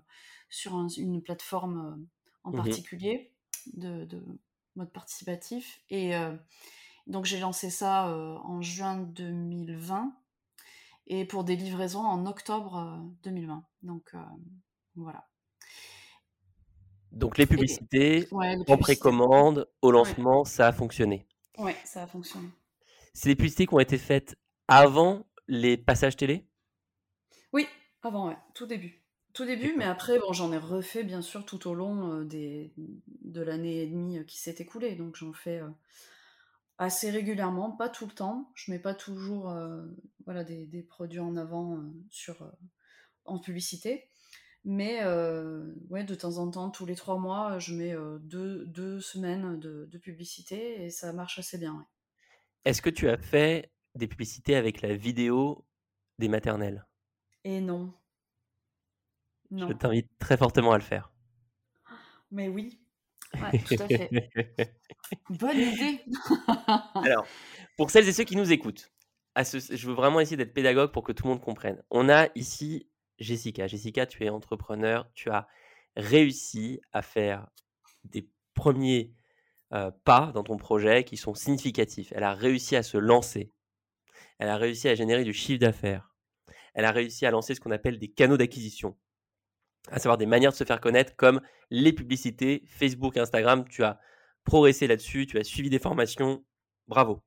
sur 0.49 0.79
une 0.97 1.21
plateforme 1.21 2.07
en 2.43 2.51
mmh 2.51 2.55
particulier 2.55 3.33
de, 3.73 4.05
de, 4.05 4.23
mode 4.75 4.91
participatif. 4.91 5.81
Et 5.89 6.13
donc, 7.07 7.25
j'ai 7.25 7.39
lancé 7.39 7.69
ça 7.69 8.07
en 8.43 8.61
juin 8.61 8.97
2020 8.97 10.13
et 11.09 11.25
pour 11.25 11.43
des 11.43 11.55
livraisons 11.55 12.05
en 12.05 12.25
octobre 12.25 13.03
2020. 13.23 13.57
Euh, 13.57 13.87
Donc 13.87 14.11
euh, 14.13 14.19
voilà. 14.95 15.27
Donc 17.11 17.37
les 17.37 17.45
publicités, 17.45 18.27
en 18.31 18.77
précommande, 18.77 19.67
au 19.81 19.91
lancement, 19.91 20.45
ça 20.45 20.67
a 20.67 20.71
fonctionné. 20.71 21.27
Oui, 21.57 21.71
ça 21.85 22.03
a 22.03 22.07
fonctionné. 22.07 22.49
C'est 23.13 23.29
des 23.29 23.35
publicités 23.35 23.65
qui 23.65 23.73
ont 23.73 23.79
été 23.79 23.97
faites 23.97 24.37
avant 24.67 25.25
les 25.47 25.77
passages 25.77 26.15
télé? 26.15 26.47
Oui, 27.51 27.67
avant, 28.03 28.29
ouais, 28.29 28.37
tout 28.53 28.67
début. 28.67 29.03
Tout 29.33 29.45
début, 29.45 29.73
mais 29.77 29.85
après, 29.85 30.19
bon, 30.19 30.31
j'en 30.33 30.51
ai 30.53 30.57
refait 30.57 31.03
bien 31.03 31.21
sûr 31.21 31.45
tout 31.45 31.67
au 31.67 31.73
long 31.73 32.13
euh, 32.13 32.23
des, 32.23 32.73
de 32.77 33.41
l'année 33.41 33.81
et 33.81 33.87
demie 33.87 34.25
qui 34.25 34.37
s'est 34.37 34.55
écoulée. 34.59 34.95
Donc 34.95 35.15
j'en 35.15 35.33
fais 35.33 35.61
assez 36.77 37.09
régulièrement, 37.09 37.71
pas 37.71 37.89
tout 37.89 38.05
le 38.05 38.11
temps. 38.11 38.51
Je 38.55 38.71
mets 38.71 38.79
pas 38.79 38.93
toujours 38.93 39.49
euh, 39.49 39.83
voilà, 40.25 40.43
des, 40.43 40.83
produits 40.83 41.19
en 41.19 41.35
avant 41.35 41.79
sur, 42.09 42.51
en 43.25 43.39
publicité. 43.39 44.09
Mais 44.71 45.03
ouais, 45.89 46.03
de 46.03 46.13
temps 46.13 46.37
en 46.37 46.51
temps, 46.51 46.69
tous 46.69 46.85
les 46.85 46.93
trois 46.95 47.17
mois, 47.17 47.57
je 47.57 47.73
mets 47.73 47.95
deux, 48.21 48.67
deux, 48.67 49.01
semaines 49.01 49.59
de, 49.59 49.97
publicité 49.97 50.83
et 50.83 50.91
ça 50.91 51.11
marche 51.11 51.39
assez 51.39 51.57
bien. 51.57 51.87
Est-ce 52.65 52.83
que 52.83 52.91
tu 52.91 53.09
as 53.09 53.17
fait 53.17 53.71
des 53.95 54.07
publicités 54.07 54.55
avec 54.55 54.81
la 54.81 54.95
vidéo 54.95 55.65
des 56.19 56.27
maternelles? 56.27 56.85
Et 57.45 57.61
non. 57.61 57.95
non. 59.49 59.69
Je 59.69 59.73
t'invite 59.73 60.11
très 60.19 60.37
fortement 60.37 60.73
à 60.73 60.77
le 60.77 60.83
faire. 60.83 61.11
Mais 62.29 62.47
oui, 62.47 62.79
Ouais, 63.33 63.59
tout 63.59 63.75
à 63.79 63.87
fait. 63.87 64.09
Bonne 65.29 65.57
idée. 65.57 66.03
Alors, 66.95 67.25
pour 67.77 67.91
celles 67.91 68.07
et 68.07 68.13
ceux 68.13 68.23
qui 68.23 68.35
nous 68.35 68.51
écoutent, 68.51 68.91
à 69.35 69.45
ce, 69.45 69.59
je 69.59 69.87
veux 69.87 69.93
vraiment 69.93 70.19
essayer 70.19 70.37
d'être 70.37 70.53
pédagogue 70.53 70.91
pour 70.91 71.03
que 71.03 71.11
tout 71.11 71.23
le 71.23 71.29
monde 71.29 71.41
comprenne. 71.41 71.81
On 71.91 72.09
a 72.09 72.27
ici 72.35 72.88
Jessica. 73.19 73.67
Jessica, 73.67 74.05
tu 74.05 74.23
es 74.23 74.29
entrepreneur, 74.29 75.09
tu 75.13 75.29
as 75.29 75.47
réussi 75.95 76.81
à 76.91 77.01
faire 77.01 77.47
des 78.03 78.29
premiers 78.53 79.13
pas 80.03 80.31
dans 80.33 80.43
ton 80.43 80.57
projet 80.57 81.03
qui 81.03 81.15
sont 81.15 81.35
significatifs. 81.35 82.11
Elle 82.15 82.23
a 82.23 82.33
réussi 82.33 82.75
à 82.75 82.81
se 82.81 82.97
lancer. 82.97 83.51
Elle 84.39 84.49
a 84.49 84.57
réussi 84.57 84.89
à 84.89 84.95
générer 84.95 85.23
du 85.23 85.33
chiffre 85.33 85.59
d'affaires. 85.59 86.15
Elle 86.73 86.85
a 86.85 86.91
réussi 86.91 87.25
à 87.25 87.31
lancer 87.31 87.53
ce 87.53 87.59
qu'on 87.59 87.71
appelle 87.71 87.99
des 87.99 88.07
canaux 88.07 88.37
d'acquisition 88.37 88.97
à 89.91 89.99
savoir 89.99 90.17
des 90.17 90.25
manières 90.25 90.51
de 90.51 90.57
se 90.57 90.63
faire 90.63 90.81
connaître 90.81 91.15
comme 91.15 91.41
les 91.69 91.93
publicités, 91.93 92.63
Facebook, 92.67 93.17
Instagram. 93.17 93.67
Tu 93.69 93.83
as 93.83 93.99
progressé 94.43 94.87
là-dessus, 94.87 95.25
tu 95.25 95.37
as 95.39 95.43
suivi 95.43 95.69
des 95.69 95.79
formations. 95.79 96.43
Bravo. 96.87 97.21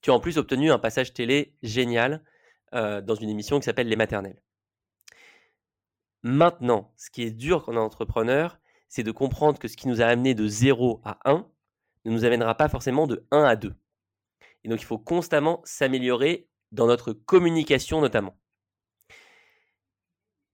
Tu 0.00 0.10
as 0.10 0.14
en 0.14 0.20
plus 0.20 0.38
obtenu 0.38 0.70
un 0.70 0.78
passage 0.78 1.12
télé 1.12 1.56
génial 1.62 2.24
euh, 2.74 3.00
dans 3.00 3.14
une 3.14 3.28
émission 3.28 3.58
qui 3.58 3.64
s'appelle 3.64 3.88
Les 3.88 3.96
Maternelles. 3.96 4.42
Maintenant, 6.22 6.92
ce 6.96 7.10
qui 7.10 7.22
est 7.22 7.30
dur 7.30 7.64
quand 7.64 7.72
on 7.72 7.76
est 7.76 7.80
entrepreneur, 7.80 8.58
c'est 8.88 9.02
de 9.02 9.10
comprendre 9.10 9.58
que 9.58 9.68
ce 9.68 9.76
qui 9.76 9.88
nous 9.88 10.00
a 10.00 10.06
amené 10.06 10.34
de 10.34 10.46
0 10.46 11.00
à 11.04 11.18
1 11.24 11.46
ne 12.04 12.10
nous 12.10 12.24
amènera 12.24 12.56
pas 12.56 12.68
forcément 12.68 13.06
de 13.06 13.26
1 13.30 13.42
à 13.42 13.56
2. 13.56 13.74
Et 14.64 14.68
donc, 14.68 14.80
il 14.80 14.84
faut 14.84 14.98
constamment 14.98 15.60
s'améliorer 15.64 16.48
dans 16.70 16.86
notre 16.86 17.12
communication 17.12 18.00
notamment. 18.00 18.36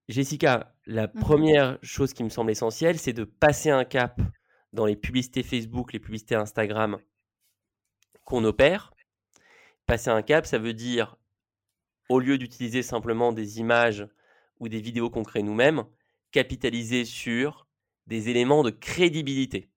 Jessica, 0.08 0.74
la 0.86 1.06
mmh 1.06 1.20
première 1.20 1.78
chose 1.82 2.14
qui 2.14 2.24
me 2.24 2.30
semble 2.30 2.50
essentielle, 2.50 2.98
c'est 2.98 3.12
de 3.12 3.24
passer 3.24 3.68
un 3.68 3.84
cap 3.84 4.20
dans 4.72 4.86
les 4.86 4.96
publicités 4.96 5.42
Facebook, 5.42 5.92
les 5.92 5.98
publicités 5.98 6.34
Instagram 6.34 6.98
qu'on 8.24 8.44
opère. 8.44 8.94
Passer 9.86 10.08
un 10.10 10.22
cap, 10.22 10.46
ça 10.46 10.58
veut 10.58 10.72
dire, 10.72 11.17
au 12.08 12.20
lieu 12.20 12.38
d'utiliser 12.38 12.82
simplement 12.82 13.32
des 13.32 13.60
images 13.60 14.06
ou 14.60 14.68
des 14.68 14.80
vidéos 14.80 15.10
qu'on 15.10 15.22
crée 15.22 15.42
nous-mêmes, 15.42 15.84
capitaliser 16.30 17.04
sur 17.04 17.66
des 18.06 18.28
éléments 18.28 18.62
de 18.62 18.70
crédibilité. 18.70 19.70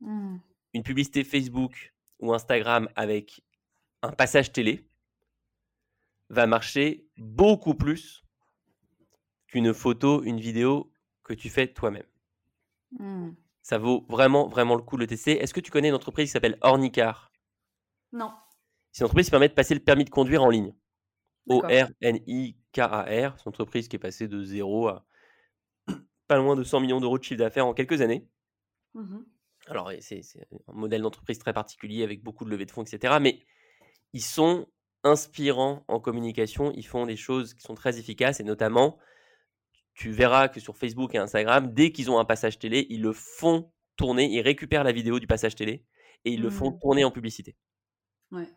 Mmh. 0.00 0.36
Une 0.74 0.82
publicité 0.82 1.24
Facebook 1.24 1.94
ou 2.20 2.32
Instagram 2.32 2.88
avec 2.96 3.42
un 4.02 4.12
passage 4.12 4.52
télé 4.52 4.88
va 6.28 6.46
marcher 6.46 7.06
beaucoup 7.16 7.74
plus 7.74 8.24
qu'une 9.48 9.72
photo, 9.72 10.22
une 10.22 10.40
vidéo 10.40 10.92
que 11.22 11.34
tu 11.34 11.48
fais 11.48 11.66
toi-même. 11.68 12.06
Hmm. 12.98 13.30
Ça 13.62 13.78
vaut 13.78 14.06
vraiment, 14.08 14.48
vraiment 14.48 14.76
le 14.76 14.82
coup 14.82 14.96
de 14.96 15.02
le 15.02 15.06
tester. 15.06 15.40
Est-ce 15.42 15.52
que 15.52 15.60
tu 15.60 15.70
connais 15.70 15.88
une 15.88 15.94
entreprise 15.94 16.28
qui 16.28 16.32
s'appelle 16.32 16.58
Ornicar? 16.60 17.32
Non. 18.12 18.32
C'est 18.92 19.02
une 19.02 19.06
entreprise 19.06 19.26
qui 19.26 19.30
permet 19.30 19.48
de 19.48 19.54
passer 19.54 19.74
le 19.74 19.80
permis 19.80 20.04
de 20.04 20.10
conduire 20.10 20.42
en 20.42 20.50
ligne. 20.50 20.72
O-R-N-I-K-A-R. 21.48 23.34
C'est 23.38 23.44
une 23.44 23.48
entreprise 23.48 23.88
qui 23.88 23.96
est 23.96 24.00
passée 24.00 24.28
de 24.28 24.42
zéro 24.42 24.88
à 24.88 25.06
pas 26.28 26.36
loin 26.36 26.56
de 26.56 26.64
100 26.64 26.80
millions 26.80 27.00
d'euros 27.00 27.18
de 27.18 27.24
chiffre 27.24 27.38
d'affaires 27.38 27.66
en 27.66 27.74
quelques 27.74 28.00
années. 28.00 28.28
Mhm. 28.94 29.26
Alors, 29.68 29.90
c'est 30.00 30.22
un 30.68 30.72
modèle 30.72 31.02
d'entreprise 31.02 31.38
très 31.38 31.52
particulier 31.52 32.02
avec 32.04 32.22
beaucoup 32.22 32.44
de 32.44 32.50
levées 32.50 32.66
de 32.66 32.70
fonds, 32.70 32.82
etc. 32.84 33.18
Mais 33.20 33.42
ils 34.12 34.22
sont 34.22 34.66
inspirants 35.04 35.84
en 35.88 36.00
communication. 36.00 36.72
Ils 36.74 36.86
font 36.86 37.06
des 37.06 37.16
choses 37.16 37.54
qui 37.54 37.62
sont 37.62 37.74
très 37.74 37.98
efficaces 37.98 38.40
et 38.40 38.44
notamment, 38.44 38.98
tu 39.94 40.10
verras 40.12 40.48
que 40.48 40.60
sur 40.60 40.76
Facebook 40.76 41.14
et 41.14 41.18
Instagram, 41.18 41.72
dès 41.74 41.92
qu'ils 41.92 42.10
ont 42.10 42.18
un 42.18 42.24
passage 42.24 42.58
télé, 42.58 42.86
ils 42.90 43.02
le 43.02 43.12
font 43.12 43.72
tourner. 43.96 44.26
Ils 44.30 44.42
récupèrent 44.42 44.84
la 44.84 44.92
vidéo 44.92 45.18
du 45.20 45.26
passage 45.26 45.54
télé 45.56 45.84
et 46.24 46.32
ils 46.32 46.42
le 46.42 46.50
font 46.50 46.72
Mhm. 46.72 46.78
tourner 46.80 47.04
en 47.04 47.10
publicité. 47.10 47.56
Ouais. 48.30 48.48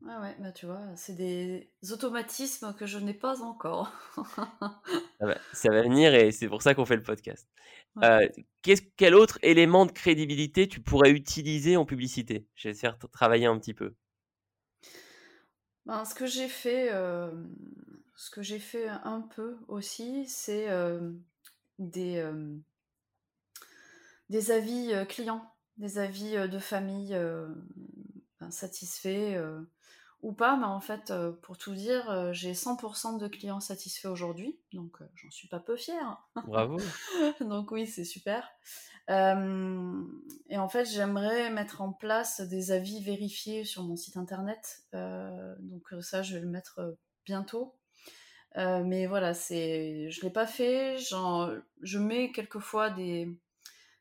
Ouais, 0.00 0.16
ouais, 0.16 0.36
bah 0.38 0.52
tu 0.52 0.66
vois, 0.66 0.80
c'est 0.96 1.14
des 1.16 1.70
automatismes 1.90 2.72
que 2.74 2.86
je 2.86 2.98
n'ai 2.98 3.14
pas 3.14 3.42
encore. 3.42 3.92
Ça 5.20 5.26
va, 5.26 5.38
ça 5.52 5.70
va 5.70 5.82
venir 5.82 6.14
et 6.14 6.30
c'est 6.30 6.48
pour 6.48 6.62
ça 6.62 6.74
qu'on 6.74 6.84
fait 6.84 6.96
le 6.96 7.02
podcast. 7.02 7.48
Ouais. 7.96 8.04
Euh, 8.04 8.28
quel 8.96 9.14
autre 9.16 9.38
élément 9.42 9.84
de 9.86 9.92
crédibilité 9.92 10.68
tu 10.68 10.80
pourrais 10.80 11.10
utiliser 11.10 11.76
en 11.76 11.84
publicité? 11.84 12.46
Je 12.54 12.68
vais 12.68 12.74
te 12.74 12.78
faire 12.80 12.98
t- 12.98 13.08
travailler 13.08 13.46
un 13.46 13.58
petit 13.58 13.74
peu. 13.74 13.94
Ben, 15.86 16.04
ce 16.04 16.14
que 16.14 16.26
j'ai 16.26 16.48
fait, 16.48 16.90
euh, 16.92 17.30
ce 18.14 18.30
que 18.30 18.42
j'ai 18.42 18.58
fait 18.58 18.88
un 18.88 19.22
peu 19.22 19.56
aussi, 19.68 20.26
c'est 20.28 20.68
euh, 20.68 21.12
des, 21.78 22.22
des 24.30 24.50
avis 24.50 24.92
clients, 25.08 25.50
des 25.76 25.98
avis 25.98 26.32
de 26.48 26.58
famille 26.58 27.14
ben, 28.40 28.50
satisfaits 28.50 29.36
ou 30.22 30.32
pas, 30.32 30.56
mais 30.56 30.64
en 30.64 30.80
fait, 30.80 31.10
euh, 31.10 31.32
pour 31.42 31.58
tout 31.58 31.74
dire, 31.74 32.10
euh, 32.10 32.32
j'ai 32.32 32.52
100% 32.52 33.18
de 33.18 33.28
clients 33.28 33.60
satisfaits 33.60 34.08
aujourd'hui, 34.08 34.58
donc 34.72 35.00
euh, 35.00 35.04
j'en 35.14 35.30
suis 35.30 35.48
pas 35.48 35.60
peu 35.60 35.76
fière. 35.76 36.18
Bravo. 36.46 36.76
Donc 37.40 37.70
oui, 37.70 37.86
c'est 37.86 38.04
super. 38.04 38.50
Euh, 39.10 40.02
et 40.50 40.58
en 40.58 40.68
fait, 40.68 40.84
j'aimerais 40.84 41.50
mettre 41.50 41.80
en 41.80 41.92
place 41.92 42.40
des 42.42 42.72
avis 42.72 43.02
vérifiés 43.02 43.64
sur 43.64 43.82
mon 43.82 43.96
site 43.96 44.16
internet. 44.16 44.82
Euh, 44.94 45.54
donc 45.60 45.82
ça, 46.02 46.22
je 46.22 46.34
vais 46.34 46.40
le 46.40 46.48
mettre 46.48 46.96
bientôt. 47.24 47.74
Euh, 48.56 48.82
mais 48.84 49.06
voilà, 49.06 49.34
c'est, 49.34 50.10
je 50.10 50.20
l'ai 50.22 50.30
pas 50.30 50.46
fait. 50.46 50.98
Je 50.98 51.98
mets 51.98 52.32
quelquefois 52.32 52.90
des 52.90 53.28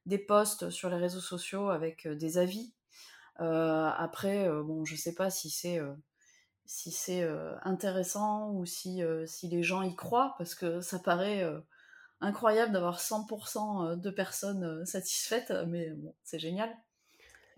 des 0.06 0.18
posts 0.18 0.70
sur 0.70 0.90
les 0.90 0.96
réseaux 0.96 1.20
sociaux 1.20 1.70
avec 1.70 2.08
des 2.08 2.38
avis. 2.38 2.74
Euh, 3.40 3.90
après, 3.98 4.48
euh, 4.48 4.64
bon, 4.64 4.86
je 4.86 4.96
sais 4.96 5.14
pas 5.14 5.30
si 5.30 5.50
c'est 5.50 5.80
euh, 5.80 5.94
si 6.66 6.92
c'est 6.92 7.26
intéressant 7.64 8.52
ou 8.52 8.66
si 8.66 9.02
si 9.26 9.48
les 9.48 9.64
gens 9.64 9.84
y 9.84 9.96
croient 9.96 10.36
parce 10.38 10.54
que 10.54 10.82
ça 10.82 11.00
paraît 11.00 11.46
incroyable 12.20 12.74
d'avoir 12.74 13.00
100% 13.00 13.98
de 13.98 14.10
personnes 14.10 14.86
satisfaites, 14.86 15.54
mais 15.68 15.92
bon, 15.92 16.14
c'est 16.26 16.40
génial. 16.40 16.70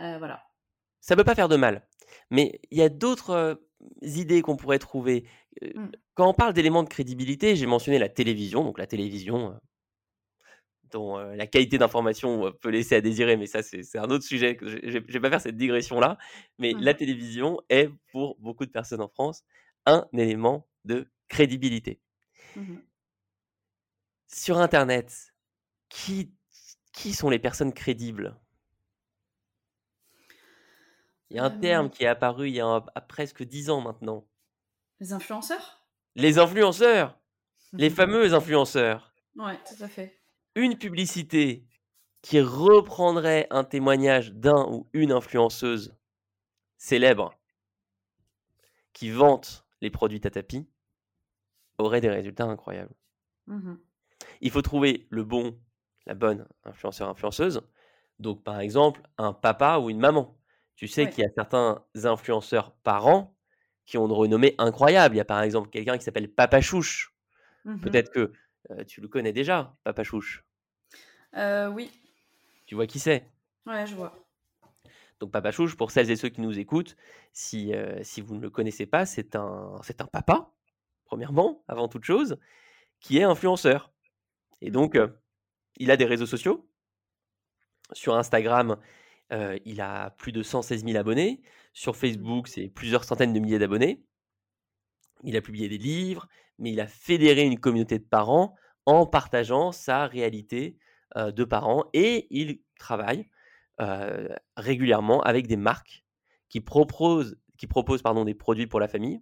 Euh, 0.01 0.17
voilà. 0.17 0.43
Ça 1.01 1.15
peut 1.15 1.24
pas 1.24 1.36
faire 1.36 1.50
de 1.50 1.55
mal. 1.55 1.88
Mais 2.29 2.59
il 2.71 2.77
y 2.77 2.81
a 2.81 2.89
d'autres 2.89 3.31
euh, 3.31 3.55
idées 4.01 4.41
qu'on 4.41 4.55
pourrait 4.55 4.79
trouver. 4.79 5.25
Euh, 5.63 5.69
Mm. 5.75 5.91
Quand 6.15 6.29
on 6.29 6.33
parle 6.33 6.53
d'éléments 6.53 6.83
de 6.83 6.89
crédibilité, 6.89 7.55
j'ai 7.55 7.65
mentionné 7.65 7.99
la 7.99 8.10
télévision. 8.10 8.63
Donc 8.63 8.77
la 8.77 8.88
télévision, 8.88 9.60
dont 10.91 11.17
euh, 11.17 11.36
la 11.36 11.47
qualité 11.47 11.78
d'information 11.78 12.47
euh, 12.47 12.52
peut 12.52 12.69
laisser 12.69 12.95
à 12.95 13.02
désirer, 13.02 13.38
mais 13.38 13.47
ça 13.47 13.62
c'est 13.63 13.97
un 13.97 14.10
autre 14.10 14.23
sujet. 14.25 14.56
que 14.56 14.67
Je 14.67 14.78
je 14.91 15.13
vais 15.13 15.19
pas 15.19 15.30
faire 15.30 15.41
cette 15.41 15.58
digression-là. 15.58 16.17
Mais 16.60 16.75
la 16.80 16.91
Mhm. 16.91 16.97
télévision 16.97 17.62
est, 17.69 17.89
pour 18.12 18.38
beaucoup 18.39 18.65
de 18.65 18.71
personnes 18.71 19.02
en 19.02 19.10
France, 19.10 19.43
un 19.86 20.08
élément 20.13 20.67
de 20.86 21.08
crédibilité. 21.28 21.99
Mhm. 22.56 22.80
Sur 24.28 24.60
Internet, 24.60 25.34
qui, 25.89 26.34
qui 26.93 27.13
sont 27.13 27.30
les 27.30 27.39
personnes 27.39 27.73
crédibles? 27.73 28.39
Il 31.32 31.38
y 31.38 31.39
a 31.39 31.43
un 31.45 31.49
Euh, 31.49 31.60
terme 31.60 31.89
qui 31.89 32.04
est 32.04 32.08
apparu 32.08 32.49
il 32.49 32.56
y 32.56 32.60
a 32.60 32.67
un- 32.67 32.86
à 32.93 33.02
presque 33.02 33.41
10 33.41 33.71
ans 33.71 33.82
maintenant. 33.82 34.28
Les 34.99 35.12
influenceurs? 35.13 35.84
Les 36.13 36.38
influenceurs, 36.38 37.19
les 37.78 37.89
fameux 37.89 38.34
influenceurs. 38.36 39.15
Ouais, 39.36 39.58
tout 39.67 39.84
à 39.84 39.88
fait. 39.88 40.18
Une 40.55 40.77
publicité 40.77 41.65
qui 42.21 42.41
reprendrait 42.41 43.47
un 43.51 43.63
témoignage 43.63 44.33
d'un 44.33 44.65
ou 44.69 44.89
une 44.93 45.12
influenceuse 45.12 45.95
célèbre 46.77 47.33
qui 48.93 49.09
vante 49.09 49.65
les 49.81 49.89
produits 49.89 50.19
Tatapi 50.21 50.67
aurait 51.79 52.01
des 52.01 52.09
résultats 52.09 52.45
incroyables. 52.45 52.93
Mhm. 53.47 53.83
il 54.41 54.51
faut 54.51 54.62
trouver 54.62 55.07
le 55.09 55.23
bon, 55.23 55.59
la 56.05 56.13
bonne 56.13 56.47
influenceur 56.63 57.09
influenceuse. 57.09 57.62
Donc 58.19 58.43
par 58.43 58.59
exemple, 58.59 59.01
un 59.17 59.33
papa 59.33 59.77
ou 59.79 59.89
une 59.89 59.99
maman. 59.99 60.38
Tu 60.75 60.88
sais 60.88 61.07
Ouais. 61.07 61.09
qu'il 61.09 61.23
y 61.23 61.27
a 61.27 61.29
certains 61.35 61.83
influenceurs 62.03 62.73
parents 62.83 63.35
qui 63.85 63.97
ont 63.97 64.05
une 64.07 64.13
renommée 64.13 64.55
incroyable. 64.57 65.15
Il 65.15 65.17
y 65.19 65.21
a 65.21 65.25
par 65.25 65.41
exemple 65.41 65.69
quelqu'un 65.69 65.97
qui 65.97 66.03
s'appelle 66.03 66.29
Papa 66.33 66.62
Chouche. 66.62 67.15
Mhm. 67.65 67.79
Peut-être 67.81 68.12
que 68.12 68.33
euh, 68.72 68.84
tu 68.84 69.02
le 69.02 69.08
connais 69.08 69.34
déjà, 69.34 69.76
Papa 69.84 70.04
Chouche? 70.04 70.45
Euh, 71.36 71.67
oui, 71.67 71.91
Tu 72.65 72.76
vois 72.76 72.88
qui 72.88 73.00
c'est? 73.00 73.30
Ouais, 73.65 73.86
je 73.86 73.95
vois. 73.95 74.13
Donc 75.19 75.32
Papa 75.32 75.52
Chouche, 75.52 75.76
pour 75.76 75.91
celles 75.91 76.10
et 76.12 76.15
ceux 76.15 76.30
qui 76.30 76.41
nous 76.41 76.58
écoutent, 76.60 76.95
si, 77.34 77.74
euh, 77.74 78.02
si 78.04 78.22
vous 78.22 78.36
ne 78.36 78.41
le 78.41 78.50
connaissez 78.50 78.86
pas, 78.86 79.06
c'est 79.06 79.36
un, 79.36 79.76
c'est 79.84 80.02
un 80.02 80.08
papa, 80.08 80.54
premièrement, 81.06 81.63
avant 81.67 81.88
toute 81.88 82.06
chose, 82.06 82.38
qui 83.00 83.17
est 83.17 83.24
influenceur. 83.24 83.91
Et 84.62 84.72
donc, 84.72 84.98
il 85.78 85.91
a 85.91 85.98
des 85.98 86.06
réseaux 86.06 86.26
sociaux. 86.26 86.69
Sur 87.93 88.15
Instagram, 88.15 88.78
il 89.32 89.82
a 89.82 90.12
plus 90.12 90.32
de 90.32 90.43
116 90.43 90.86
000 90.86 90.98
abonnés. 90.98 91.41
Sur 91.74 91.95
Facebook, 91.95 92.48
c'est 92.48 92.67
plusieurs 92.67 93.04
centaines 93.04 93.34
de 93.34 93.39
milliers 93.39 93.60
d'abonnés. 93.60 94.04
Il 95.23 95.36
a 95.38 95.41
publié 95.41 95.67
des 95.69 95.77
livres, 95.77 96.27
mais 96.58 96.71
il 96.71 96.79
a 96.79 96.88
fédéré 96.88 97.43
une 97.43 97.60
communauté 97.60 97.99
de 97.99 98.03
parents 98.03 98.55
en 98.86 99.05
partageant 99.05 99.71
sa 99.71 100.08
réalité 100.08 100.77
euh, 101.17 101.32
de 101.32 101.43
parents 101.43 101.86
et 101.93 102.27
il 102.29 102.62
travaille 102.79 103.29
euh, 103.82 104.29
régulièrement 104.58 105.21
avec 105.21 105.47
des 105.47 105.58
marques 105.58 106.05
qui 106.49 106.62
proposent, 106.62 107.38
qui 107.58 107.67
proposent 107.67 108.01
pardon, 108.01 108.25
des 108.25 108.34
produits 108.34 108.67
pour 108.67 108.79
la 108.79 108.88
famille, 108.88 109.21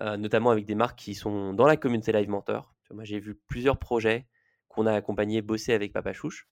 euh, 0.00 0.16
notamment 0.16 0.50
avec 0.50 0.66
des 0.66 0.74
marques 0.74 0.98
qui 0.98 1.14
sont 1.14 1.52
dans 1.54 1.66
la 1.66 1.76
communauté 1.76 2.12
Live 2.12 2.28
Mentor. 2.28 2.74
Moi, 2.90 3.04
j'ai 3.04 3.20
vu 3.20 3.34
plusieurs 3.34 3.78
projets 3.78 4.26
qu'on 4.68 4.86
a 4.86 4.92
accompagnés 4.92 5.42
bosser 5.42 5.72
avec 5.74 5.92
Papa 5.92 6.12
Chouche. 6.12 6.48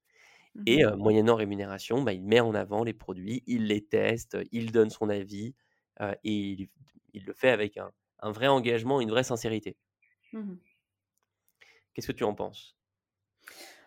Et 0.67 0.85
Mhm. 0.85 0.93
euh, 0.93 0.97
moyennant 0.97 1.37
rémunération, 1.37 2.03
bah, 2.03 2.13
il 2.13 2.23
met 2.25 2.41
en 2.41 2.55
avant 2.55 2.85
les 2.85 2.95
produits, 2.95 3.43
il 3.47 3.67
les 3.67 3.85
teste, 3.85 4.39
il 4.53 4.73
donne 4.73 4.91
son 4.91 5.09
avis 5.11 5.55
et 6.25 6.33
il, 6.33 6.69
il 7.15 7.25
le 7.25 7.33
fait 7.33 7.51
avec 7.51 7.77
un, 7.79 7.91
un 8.21 8.33
vrai 8.33 8.47
engagement, 8.49 9.01
une 9.01 9.11
vraie 9.11 9.25
sincérité. 9.25 9.77
Mhm. 10.33 10.61
Qu'est-ce 11.95 12.07
que 12.07 12.13
tu 12.13 12.23
en 12.25 12.35
penses? 12.35 12.77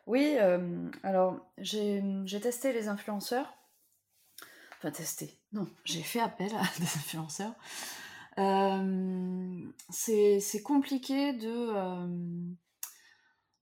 Oui, 0.07 0.35
euh, 0.39 0.89
alors 1.03 1.37
j'ai 1.57 2.03
j'ai 2.25 2.39
testé 2.41 2.73
les 2.73 2.87
influenceurs. 2.87 3.53
Enfin, 4.77 4.91
testé. 4.91 5.37
Non, 5.53 5.67
j'ai 5.83 6.01
fait 6.01 6.19
appel 6.21 6.51
à 6.55 6.61
des 6.79 6.85
influenceurs. 6.85 7.53
Euh, 8.37 9.61
c'est 9.89 10.63
compliqué 10.63 11.33
de, 11.33 11.47
euh, 11.49 12.07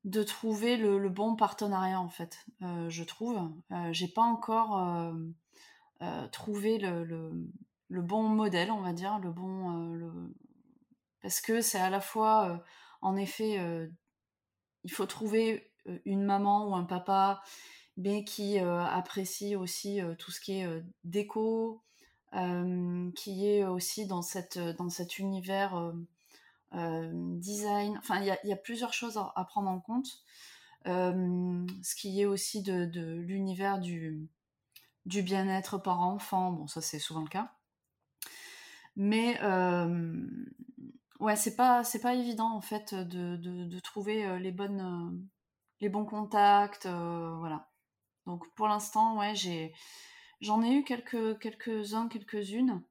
de 0.06 0.24
trouver 0.24 0.78
le, 0.78 0.98
le 1.00 1.10
bon 1.10 1.36
partenariat, 1.36 2.00
en 2.00 2.10
fait, 2.10 2.46
je 2.62 3.04
trouve. 3.04 3.38
J'ai 3.92 4.08
pas 4.08 4.22
encore 4.24 5.12
trouvé 6.32 6.78
le, 6.78 7.04
le- 7.04 7.50
le 7.90 8.02
bon 8.02 8.24
modèle, 8.24 8.72
on 8.72 8.82
va 8.82 8.94
dire, 8.94 9.20
le 9.20 9.32
bon. 9.32 10.30
Parce 11.28 11.42
que 11.42 11.60
c'est 11.60 11.78
à 11.78 11.90
la 11.90 12.00
fois, 12.00 12.64
en 13.02 13.18
effet, 13.18 13.60
il 14.86 14.92
faut 14.94 15.06
trouver 15.06 15.74
une 16.06 16.24
maman 16.24 16.70
ou 16.70 16.74
un 16.74 16.86
papa, 16.86 17.44
mais 17.98 18.24
qui 18.24 18.60
apprécie 18.60 19.58
aussi 19.58 20.00
tout 20.20 20.32
ce 20.32 20.40
qui 20.40 20.54
est 20.54 20.84
déco, 21.04 21.84
qui 22.32 23.46
est 23.46 23.66
aussi 23.66 24.08
dans, 24.08 24.22
cette, 24.22 24.58
dans 24.58 24.88
cet 24.88 25.20
univers 25.20 25.94
design. 26.72 27.98
Enfin, 27.98 28.22
il 28.22 28.40
y 28.46 28.54
a, 28.54 28.56
plusieurs 28.56 28.94
choses 28.94 29.18
à, 29.18 29.44
prendre 29.44 29.68
en 29.68 29.82
compte. 29.82 30.24
Ce 30.86 31.96
qui 31.98 32.22
est 32.22 32.26
aussi 32.26 32.64
de, 32.64 33.18
l'univers 33.18 33.80
du, 33.80 34.30
du 35.06 35.24
bien-être 35.24 35.78
par 35.78 36.00
enfant, 36.00 36.54
bon, 36.54 36.68
ça 36.68 36.80
c'est 36.80 37.00
souvent 37.00 37.24
le 37.24 37.28
cas. 37.28 37.52
Mais 38.96 39.38
ouais, 41.20 41.36
c'est 41.36 41.56
pas, 41.56 41.84
c'est 41.84 42.02
pas 42.02 42.16
évident 42.16 42.52
en 42.54 42.62
fait 42.62 42.94
de, 42.94 43.36
de, 43.38 43.80
trouver 43.80 44.40
les, 44.40 44.52
bonnes, 44.52 45.28
les 45.82 45.90
bons 45.90 46.06
contacts. 46.06 46.88
voilà. 46.88 47.70
Donc 48.26 48.50
pour 48.56 48.68
l'instant, 48.68 49.18
ouais, 49.18 49.36
j'ai, 49.36 49.74
j'en 50.42 50.62
ai 50.62 50.74
eu 50.74 50.84
quelques, 50.84 51.40
quelques-uns, 51.40 52.08
quelques-unes. 52.08 52.84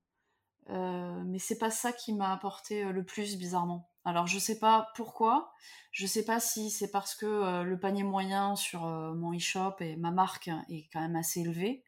mais 0.68 1.38
c'est 1.38 1.58
pas 1.58 1.70
ça 1.70 1.92
qui 1.92 2.14
m'a 2.14 2.32
apporté 2.32 2.84
le 2.84 3.04
plus 3.04 3.36
bizarrement. 3.36 3.90
Alors 4.06 4.28
je 4.28 4.38
sais 4.38 4.60
pas 4.60 4.92
pourquoi, 4.94 5.52
je 5.90 6.06
sais 6.06 6.24
pas 6.24 6.38
si 6.38 6.70
c'est 6.70 6.92
parce 6.92 7.16
que 7.16 7.26
euh, 7.26 7.64
le 7.64 7.76
panier 7.76 8.04
moyen 8.04 8.54
sur 8.54 8.86
euh, 8.86 9.12
mon 9.14 9.34
e-shop 9.34 9.74
et 9.80 9.96
ma 9.96 10.12
marque 10.12 10.48
est 10.68 10.88
quand 10.92 11.00
même 11.00 11.16
assez 11.16 11.40
élevé. 11.40 11.82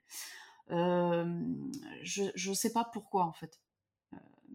Euh, 0.73 1.41
je 2.03 2.49
ne 2.49 2.55
sais 2.55 2.73
pas 2.73 2.85
pourquoi 2.85 3.25
en 3.25 3.33
fait. 3.33 3.61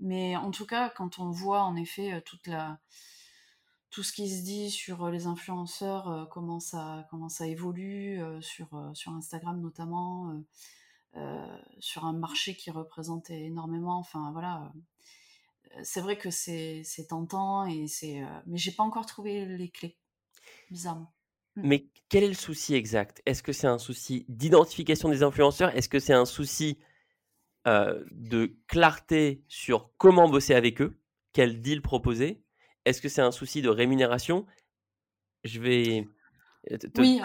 Mais 0.01 0.35
en 0.35 0.51
tout 0.51 0.65
cas, 0.65 0.89
quand 0.89 1.19
on 1.19 1.29
voit 1.29 1.63
en 1.63 1.75
effet 1.75 2.23
la, 2.45 2.79
tout 3.89 4.03
ce 4.03 4.11
qui 4.11 4.29
se 4.29 4.43
dit 4.43 4.71
sur 4.71 5.09
les 5.09 5.27
influenceurs, 5.27 6.27
comment, 6.31 6.59
ça, 6.59 7.07
comment 7.09 7.29
ça 7.29 7.47
évolue, 7.47 8.19
sur, 8.41 8.67
Instagram 9.07 9.61
notamment, 9.61 10.33
sur 11.79 12.05
un 12.05 12.13
marché 12.13 12.55
qui 12.55 12.71
représente 12.71 13.29
énormément, 13.29 13.99
enfin 13.99 14.31
voilà 14.31 14.71
c'est 15.81 16.01
vrai 16.01 16.17
que 16.17 16.29
c'est 16.29 16.83
tentant 17.09 17.65
et 17.65 17.87
c'est 17.87 18.21
euh, 18.21 18.27
mais 18.45 18.57
j'ai 18.57 18.71
pas 18.71 18.83
encore 18.83 19.05
trouvé 19.05 19.45
les 19.45 19.69
clés 19.69 19.97
bizarrement. 20.69 21.13
Mmh. 21.55 21.61
Mais 21.67 21.87
quel 22.09 22.23
est 22.23 22.27
le 22.27 22.33
souci 22.33 22.75
exact? 22.75 23.21
Est-ce 23.25 23.41
que 23.41 23.53
c'est 23.53 23.67
un 23.67 23.77
souci 23.77 24.25
d'identification 24.27 25.09
des 25.09 25.23
influenceurs? 25.23 25.75
Est-ce 25.75 25.89
que 25.89 25.99
c'est 25.99 26.13
un 26.13 26.25
souci 26.25 26.77
euh, 27.67 28.03
de 28.11 28.55
clarté 28.67 29.43
sur 29.47 29.91
comment 29.97 30.29
bosser 30.29 30.53
avec 30.53 30.81
eux 30.81 30.97
Quel 31.33 31.61
deal 31.61 31.81
proposer 31.81 32.43
Est-ce 32.85 33.01
que 33.01 33.09
c'est 33.09 33.21
un 33.21 33.31
souci 33.31 33.61
de 33.61 33.69
rémunération? 33.69 34.45
Je 35.43 35.59
vais 35.59 36.07
te, 36.69 37.01
oui, 37.01 37.21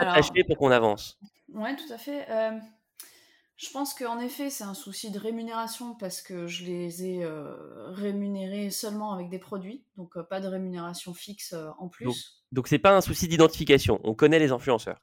pour 0.47 0.57
qu'on 0.57 0.71
avance. 0.71 1.19
Oui, 1.53 1.71
tout 1.77 1.93
à 1.93 1.99
fait. 1.99 2.27
Je 3.59 3.69
pense 3.71 3.93
qu'en 3.93 4.21
effet, 4.21 4.51
c'est 4.51 4.63
un 4.63 4.73
souci 4.73 5.11
de 5.11 5.19
rémunération 5.19 5.97
parce 5.97 6.23
que 6.23 6.47
je 6.47 6.65
les 6.65 7.05
ai 7.05 7.25
euh, 7.25 7.91
rémunérés 7.91 8.71
seulement 8.71 9.13
avec 9.13 9.29
des 9.31 9.41
produits, 9.41 9.83
donc 9.97 10.17
euh, 10.17 10.23
pas 10.23 10.41
de 10.41 10.47
rémunération 10.47 11.13
fixe 11.13 11.55
euh, 11.55 11.71
en 11.79 11.89
plus. 11.89 12.41
Donc, 12.53 12.69
c'est 12.69 12.79
pas 12.79 12.97
un 12.97 13.01
souci 13.01 13.27
d'identification. 13.27 14.01
On 14.05 14.15
connaît 14.15 14.39
les 14.39 14.53
influenceurs. 14.53 15.03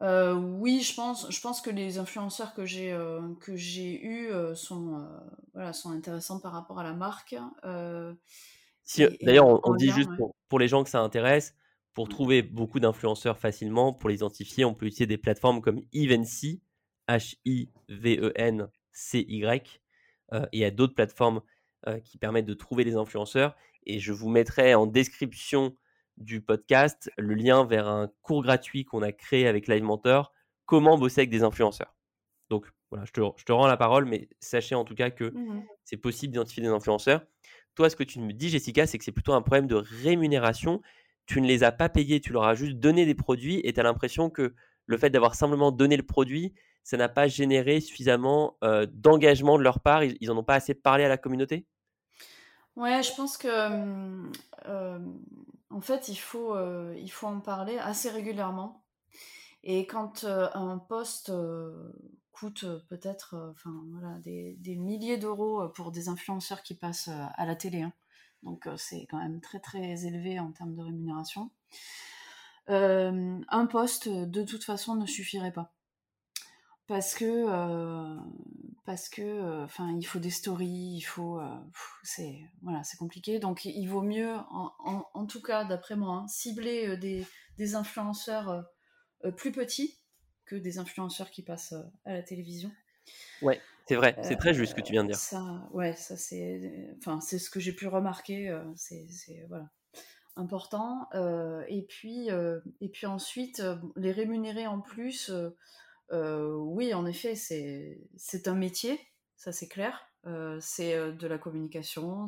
Oui, 0.00 0.80
je 0.80 0.94
pense, 0.94 1.30
je 1.30 1.40
pense 1.40 1.60
que 1.60 1.70
les 1.70 1.98
influenceurs 1.98 2.54
que 2.54 2.64
j'ai 2.64 2.96
que 3.40 3.56
j'ai 3.56 4.04
eu 4.04 4.30
sont 4.54 5.06
voilà 5.54 5.72
sont 5.72 5.90
intéressants 5.90 6.40
par 6.40 6.52
rapport 6.52 6.78
à 6.78 6.84
la 6.84 6.92
marque. 6.92 7.36
D'ailleurs, 9.22 9.66
on, 9.66 9.74
dit 9.74 9.90
juste 9.90 10.10
pour, 10.16 10.34
pour, 10.48 10.58
les 10.58 10.68
gens 10.68 10.82
que 10.82 10.90
ça 10.90 11.00
intéresse, 11.00 11.54
pour 11.92 12.06
mmh. 12.06 12.10
trouver 12.10 12.42
beaucoup 12.42 12.80
d'influenceurs 12.80 13.38
facilement, 13.38 13.92
pour 13.92 14.08
les 14.08 14.16
identifier, 14.16 14.64
on 14.64 14.74
peut 14.74 14.86
utiliser 14.86 15.06
des 15.06 15.18
plateformes 15.18 15.60
comme 15.60 15.82
Evency 15.92 16.62
H-I-V-E-N-C-Y. 17.08 17.70
Euh, 20.32 20.44
et 20.52 20.58
il 20.58 20.60
y 20.60 20.64
a 20.64 20.70
d'autres 20.70 20.94
plateformes 20.94 21.40
euh, 21.86 21.98
qui 22.00 22.18
permettent 22.18 22.46
de 22.46 22.54
trouver 22.54 22.84
des 22.84 22.96
influenceurs. 22.96 23.56
Et 23.84 23.98
je 23.98 24.12
vous 24.12 24.28
mettrai 24.28 24.74
en 24.74 24.86
description 24.86 25.74
du 26.18 26.40
podcast 26.40 27.10
le 27.16 27.34
lien 27.34 27.64
vers 27.64 27.88
un 27.88 28.10
cours 28.22 28.42
gratuit 28.42 28.84
qu'on 28.84 29.02
a 29.02 29.12
créé 29.12 29.46
avec 29.46 29.68
Live 29.68 29.82
Mentor, 29.82 30.32
comment 30.66 30.98
bosser 30.98 31.22
avec 31.22 31.30
des 31.30 31.42
influenceurs. 31.42 31.94
Donc 32.50 32.66
voilà, 32.90 33.04
je 33.04 33.12
te, 33.12 33.20
je 33.36 33.44
te 33.44 33.52
rends 33.52 33.66
la 33.66 33.76
parole, 33.76 34.04
mais 34.04 34.28
sachez 34.40 34.74
en 34.74 34.84
tout 34.84 34.94
cas 34.94 35.10
que 35.10 35.24
mmh 35.24 35.64
c'est 35.84 35.96
possible 35.96 36.32
d'identifier 36.32 36.62
des 36.62 36.68
influenceurs. 36.68 37.22
Toi, 37.74 37.88
ce 37.88 37.96
que 37.96 38.04
tu 38.04 38.20
me 38.20 38.34
dis, 38.34 38.50
Jessica, 38.50 38.86
c'est 38.86 38.98
que 38.98 39.04
c'est 39.04 39.12
plutôt 39.12 39.32
un 39.32 39.40
problème 39.40 39.66
de 39.66 39.76
rémunération. 39.76 40.82
Tu 41.24 41.40
ne 41.40 41.46
les 41.46 41.64
as 41.64 41.72
pas 41.72 41.88
payés, 41.88 42.20
tu 42.20 42.32
leur 42.32 42.44
as 42.44 42.54
juste 42.54 42.76
donné 42.76 43.06
des 43.06 43.14
produits 43.14 43.62
et 43.64 43.72
tu 43.72 43.80
as 43.80 43.82
l'impression 43.82 44.28
que 44.28 44.54
le 44.84 44.98
fait 44.98 45.08
d'avoir 45.08 45.34
simplement 45.34 45.72
donné 45.72 45.96
le 45.96 46.02
produit, 46.02 46.52
ça 46.82 46.96
n'a 46.98 47.08
pas 47.08 47.26
généré 47.26 47.80
suffisamment 47.80 48.58
euh, 48.64 48.86
d'engagement 48.90 49.56
de 49.56 49.62
leur 49.62 49.80
part 49.80 50.04
Ils 50.04 50.28
n'en 50.28 50.36
ont 50.38 50.44
pas 50.44 50.56
assez 50.56 50.74
parlé 50.74 51.04
à 51.04 51.08
la 51.08 51.16
communauté? 51.16 51.66
Ouais, 52.76 53.02
je 53.02 53.14
pense 53.14 53.36
que 53.36 53.48
euh, 54.66 54.98
en 55.70 55.80
fait, 55.80 56.08
il 56.08 56.16
faut, 56.16 56.54
euh, 56.54 56.94
il 56.98 57.10
faut 57.10 57.26
en 57.26 57.40
parler 57.40 57.78
assez 57.78 58.10
régulièrement. 58.10 58.84
Et 59.62 59.86
quand 59.86 60.24
un 60.24 60.78
poste 60.78 61.32
coûte 62.32 62.64
peut-être 62.88 63.54
des, 64.22 64.76
milliers 64.76 65.18
d'euros 65.18 65.68
pour 65.70 65.90
des 65.90 66.08
influenceurs 66.08 66.62
qui 66.62 66.74
passent 66.74 67.08
à 67.08 67.44
la 67.44 67.56
télé, 67.56 67.82
hein. 67.82 67.92
donc 68.44 68.68
c'est 68.76 69.06
quand 69.10 69.18
même 69.18 69.40
très 69.40 69.58
très 69.58 70.06
élevé 70.06 70.38
en 70.38 70.52
termes 70.52 70.76
de 70.76 70.82
rémunération, 70.82 71.50
un 72.68 73.66
poste 73.66 74.08
de 74.08 74.42
toute 74.44 74.62
façon 74.62 74.94
ne 74.94 75.06
suffirait 75.06 75.52
pas 75.52 75.72
parce 76.88 77.14
que 77.14 77.24
euh, 77.24 78.16
parce 78.88 79.10
que 79.10 79.20
euh, 79.20 79.64
enfin 79.64 79.94
il 80.00 80.06
faut 80.06 80.18
des 80.18 80.30
stories 80.30 80.94
il 80.96 81.02
faut 81.02 81.38
euh, 81.38 81.44
c'est 82.02 82.38
voilà 82.62 82.82
c'est 82.84 82.96
compliqué. 82.96 83.38
Donc 83.38 83.66
il 83.66 83.84
vaut 83.84 84.00
mieux 84.00 84.32
en, 84.48 85.26
tout 85.26 85.42
cas 85.42 85.66
d'après 85.66 85.94
moi 85.94 86.22
hein, 86.24 86.26
cibler 86.26 86.96
des, 86.96 87.26
des, 87.58 87.74
influenceurs 87.74 88.64
plus 89.36 89.52
petits 89.52 90.00
que 90.46 90.56
des 90.56 90.78
influenceurs 90.78 91.30
qui 91.30 91.42
passent 91.42 91.74
à 92.06 92.14
la 92.14 92.22
télévision. 92.22 92.72
Ouais 93.42 93.60
c'est 93.86 93.96
vrai 93.96 94.16
c'est 94.22 94.36
très 94.36 94.54
juste 94.54 94.70
ce 94.70 94.74
que 94.74 94.80
tu 94.80 94.92
viens 94.92 95.04
de 95.04 95.08
dire. 95.08 95.18
Ça 95.18 95.68
ouais 95.72 95.94
ça 95.94 96.16
c'est 96.16 96.88
enfin 96.96 97.20
c'est 97.20 97.38
ce 97.38 97.50
que 97.50 97.60
j'ai 97.60 97.74
pu 97.74 97.88
remarquer 97.88 98.58
c'est 98.74 99.06
voilà 99.50 99.68
important. 100.34 101.10
Et 101.68 101.84
puis 101.86 102.30
et 102.80 102.88
puis 102.88 103.06
ensuite 103.06 103.62
les 103.96 104.12
rémunérer 104.12 104.66
en 104.66 104.80
plus 104.80 105.28
euh, 105.28 105.50
oui, 106.10 106.94
en 106.94 107.06
effet, 107.06 107.34
c'est 107.34 108.48
un 108.48 108.54
métier, 108.54 109.00
ça 109.36 109.52
c'est 109.52 109.68
clair. 109.68 110.08
Euh, 110.26 110.58
c'est 110.60 110.94
euh, 110.94 111.12
de 111.12 111.26
la 111.26 111.38
communication, 111.38 112.26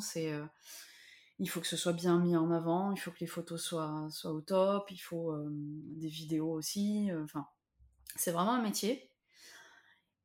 il 1.39 1.49
faut 1.49 1.61
que 1.61 1.67
ce 1.67 1.77
soit 1.77 1.93
bien 1.93 2.19
mis 2.19 2.37
en 2.37 2.51
avant, 2.51 2.93
il 2.93 2.99
faut 2.99 3.11
que 3.11 3.21
les 3.21 3.27
photos 3.27 3.63
soient, 3.63 4.09
au 4.25 4.41
top, 4.43 4.91
il 4.91 4.99
faut 4.99 5.35
des 5.49 6.09
vidéos 6.09 6.53
aussi. 6.53 7.09
Enfin, 7.25 7.47
c'est 8.17 8.31
vraiment 8.31 8.53
un 8.53 8.63
métier. 8.63 9.11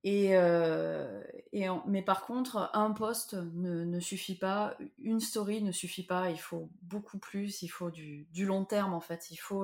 Mais 0.04 2.02
par 2.06 2.26
contre, 2.26 2.70
un 2.74 2.92
post 2.92 3.34
ne, 3.34 4.00
suffit 4.02 4.38
pas, 4.38 4.78
une 4.98 5.22
story 5.22 5.64
ne 5.64 5.72
suffit 5.72 6.06
pas, 6.06 6.32
il 6.32 6.40
faut 6.40 6.70
beaucoup 6.82 7.18
plus, 7.18 7.62
il 7.62 7.70
faut 7.70 7.92
du, 7.92 8.28
long 8.34 8.66
terme 8.66 8.94
en 8.94 9.00
fait, 9.00 9.32
il 9.32 9.38
faut 9.38 9.64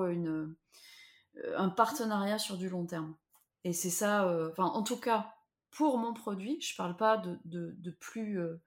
un 1.58 1.70
partenariat 1.70 2.40
sur 2.40 2.56
du 2.56 2.70
long 2.70 2.86
terme. 2.86 3.14
Et 3.64 3.74
c'est 3.74 3.90
ça, 3.90 4.26
euh, 4.28 4.52
en 4.58 4.84
tout 4.84 5.00
cas, 5.00 5.36
pour 5.72 5.98
mon 5.98 6.14
produit, 6.14 6.60
je 6.62 6.76
parle 6.76 6.98
pas 6.98 7.18
de, 7.18 7.92
plus, 8.00 8.40
euh, 8.40 8.62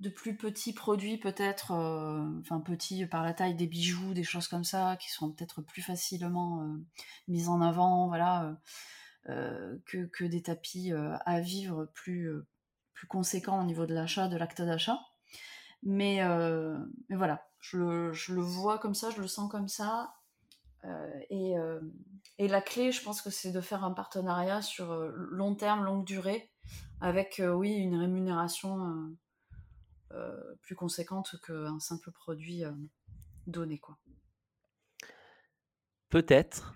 de 0.00 0.10
plus 0.10 0.36
petits 0.36 0.74
produits, 0.74 1.18
peut-être, 1.18 1.72
euh, 1.72 2.40
enfin, 2.40 2.60
petits 2.60 3.06
par 3.06 3.22
la 3.22 3.32
taille 3.32 3.54
des 3.54 3.66
bijoux, 3.66 4.14
des 4.14 4.24
choses 4.24 4.48
comme 4.48 4.64
ça, 4.64 4.96
qui 4.96 5.10
sont 5.10 5.32
peut-être 5.32 5.62
plus 5.62 5.82
facilement 5.82 6.76
mis 7.28 7.48
en 7.48 7.60
avant, 7.62 8.08
voilà, 8.08 8.56
que, 9.26 10.06
que, 10.06 10.24
des 10.24 10.42
tapis 10.42 10.92
à 10.92 11.40
vivre 11.40 11.86
plus, 11.94 12.30
plus 12.92 13.06
conséquents 13.06 13.60
au 13.62 13.64
niveau 13.64 13.86
de 13.86 13.94
l'achat, 13.94 14.28
de 14.28 14.36
l'acte 14.36 14.62
d'achat. 14.62 15.00
Mais, 15.82 16.20
voilà, 17.10 17.48
je, 17.60 17.78
le 18.32 18.42
vois 18.42 18.78
comme 18.78 18.94
ça, 18.94 19.10
je 19.10 19.20
le 19.20 19.26
sens 19.26 19.50
comme 19.50 19.68
ça, 19.68 20.12
euh, 20.12 20.21
et, 21.30 21.56
euh, 21.58 21.80
et, 22.38 22.48
la 22.48 22.60
clé, 22.60 22.90
je 22.92 23.02
pense 23.02 23.22
que 23.22 23.30
c'est 23.30 23.52
de 23.52 23.60
faire 23.60 23.84
un 23.84 23.92
partenariat 23.92 24.62
sur 24.62 24.92
euh, 24.92 25.12
long 25.14 25.54
terme, 25.54 25.84
longue 25.84 26.04
durée, 26.04 26.50
avec, 27.00 27.42
oui, 27.54 27.72
une 27.72 27.96
rémunération 27.96 29.16
plus 30.60 30.74
conséquente 30.74 31.36
qu'un 31.46 31.80
simple 31.80 32.12
produit 32.12 32.64
donné. 33.46 33.78
Quoi. 33.78 33.96
Peut-être. 36.10 36.74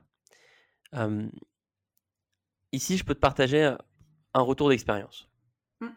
ici, 2.73 2.97
je 2.97 3.05
peux 3.05 3.14
te 3.14 3.21
partager 3.21 3.77
un 4.35 4.40
retour 4.40 4.71
d'expérience. 4.71 5.29
Mmh. 5.81 5.88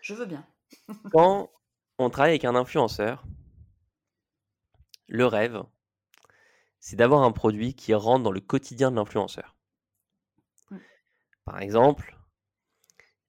Je 0.00 0.14
veux 0.14 0.26
bien. 0.26 0.46
Quand 1.12 1.50
on 1.98 2.10
travaille 2.10 2.32
avec 2.32 2.44
un 2.44 2.54
influenceur, 2.54 3.24
le 5.08 5.26
rêve, 5.26 5.62
c'est 6.84 6.96
d'avoir 6.96 7.22
un 7.22 7.32
produit 7.32 7.72
qui 7.72 7.94
rentre 7.94 8.24
dans 8.24 8.30
le 8.30 8.42
quotidien 8.42 8.90
de 8.90 8.96
l'influenceur. 8.96 9.56
Mmh. 10.70 10.76
Par 11.46 11.62
exemple, 11.62 12.18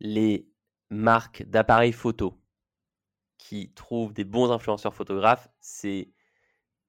les 0.01 0.51
marques 0.89 1.43
d'appareils 1.43 1.93
photo 1.93 2.37
qui 3.37 3.71
trouvent 3.71 4.11
des 4.11 4.25
bons 4.25 4.51
influenceurs 4.51 4.93
photographes, 4.93 5.47
c'est 5.61 6.11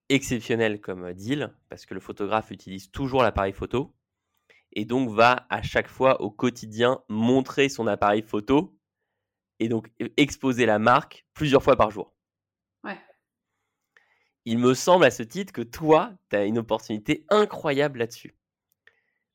exceptionnel 0.09 0.81
comme 0.81 1.13
deal 1.13 1.55
parce 1.69 1.87
que 1.87 1.95
le 1.95 2.01
photographe 2.01 2.51
utilise 2.51 2.91
toujours 2.91 3.23
l'appareil 3.23 3.53
photo 3.53 3.95
et 4.73 4.85
donc 4.85 5.11
va 5.11 5.47
à 5.51 5.63
chaque 5.63 5.89
fois 5.89 6.21
au 6.21 6.33
quotidien 6.33 7.01
montrer 7.09 7.69
son 7.69 7.87
appareil 7.87 8.23
photo 8.23 8.77
et 9.61 9.69
donc 9.69 9.93
exposer 10.17 10.67
la 10.67 10.81
marque 10.81 11.29
plusieurs 11.33 11.63
fois 11.63 11.77
par 11.77 11.93
jour. 11.93 12.16
Il 14.49 14.59
me 14.59 14.75
semble 14.75 15.05
à 15.05 15.11
ce 15.11 15.25
titre 15.25 15.53
que 15.53 15.61
toi, 15.61 16.13
tu 16.31 16.37
as 16.37 16.45
une 16.45 16.59
opportunité 16.59 17.27
incroyable 17.31 17.99
là-dessus. 17.99 18.37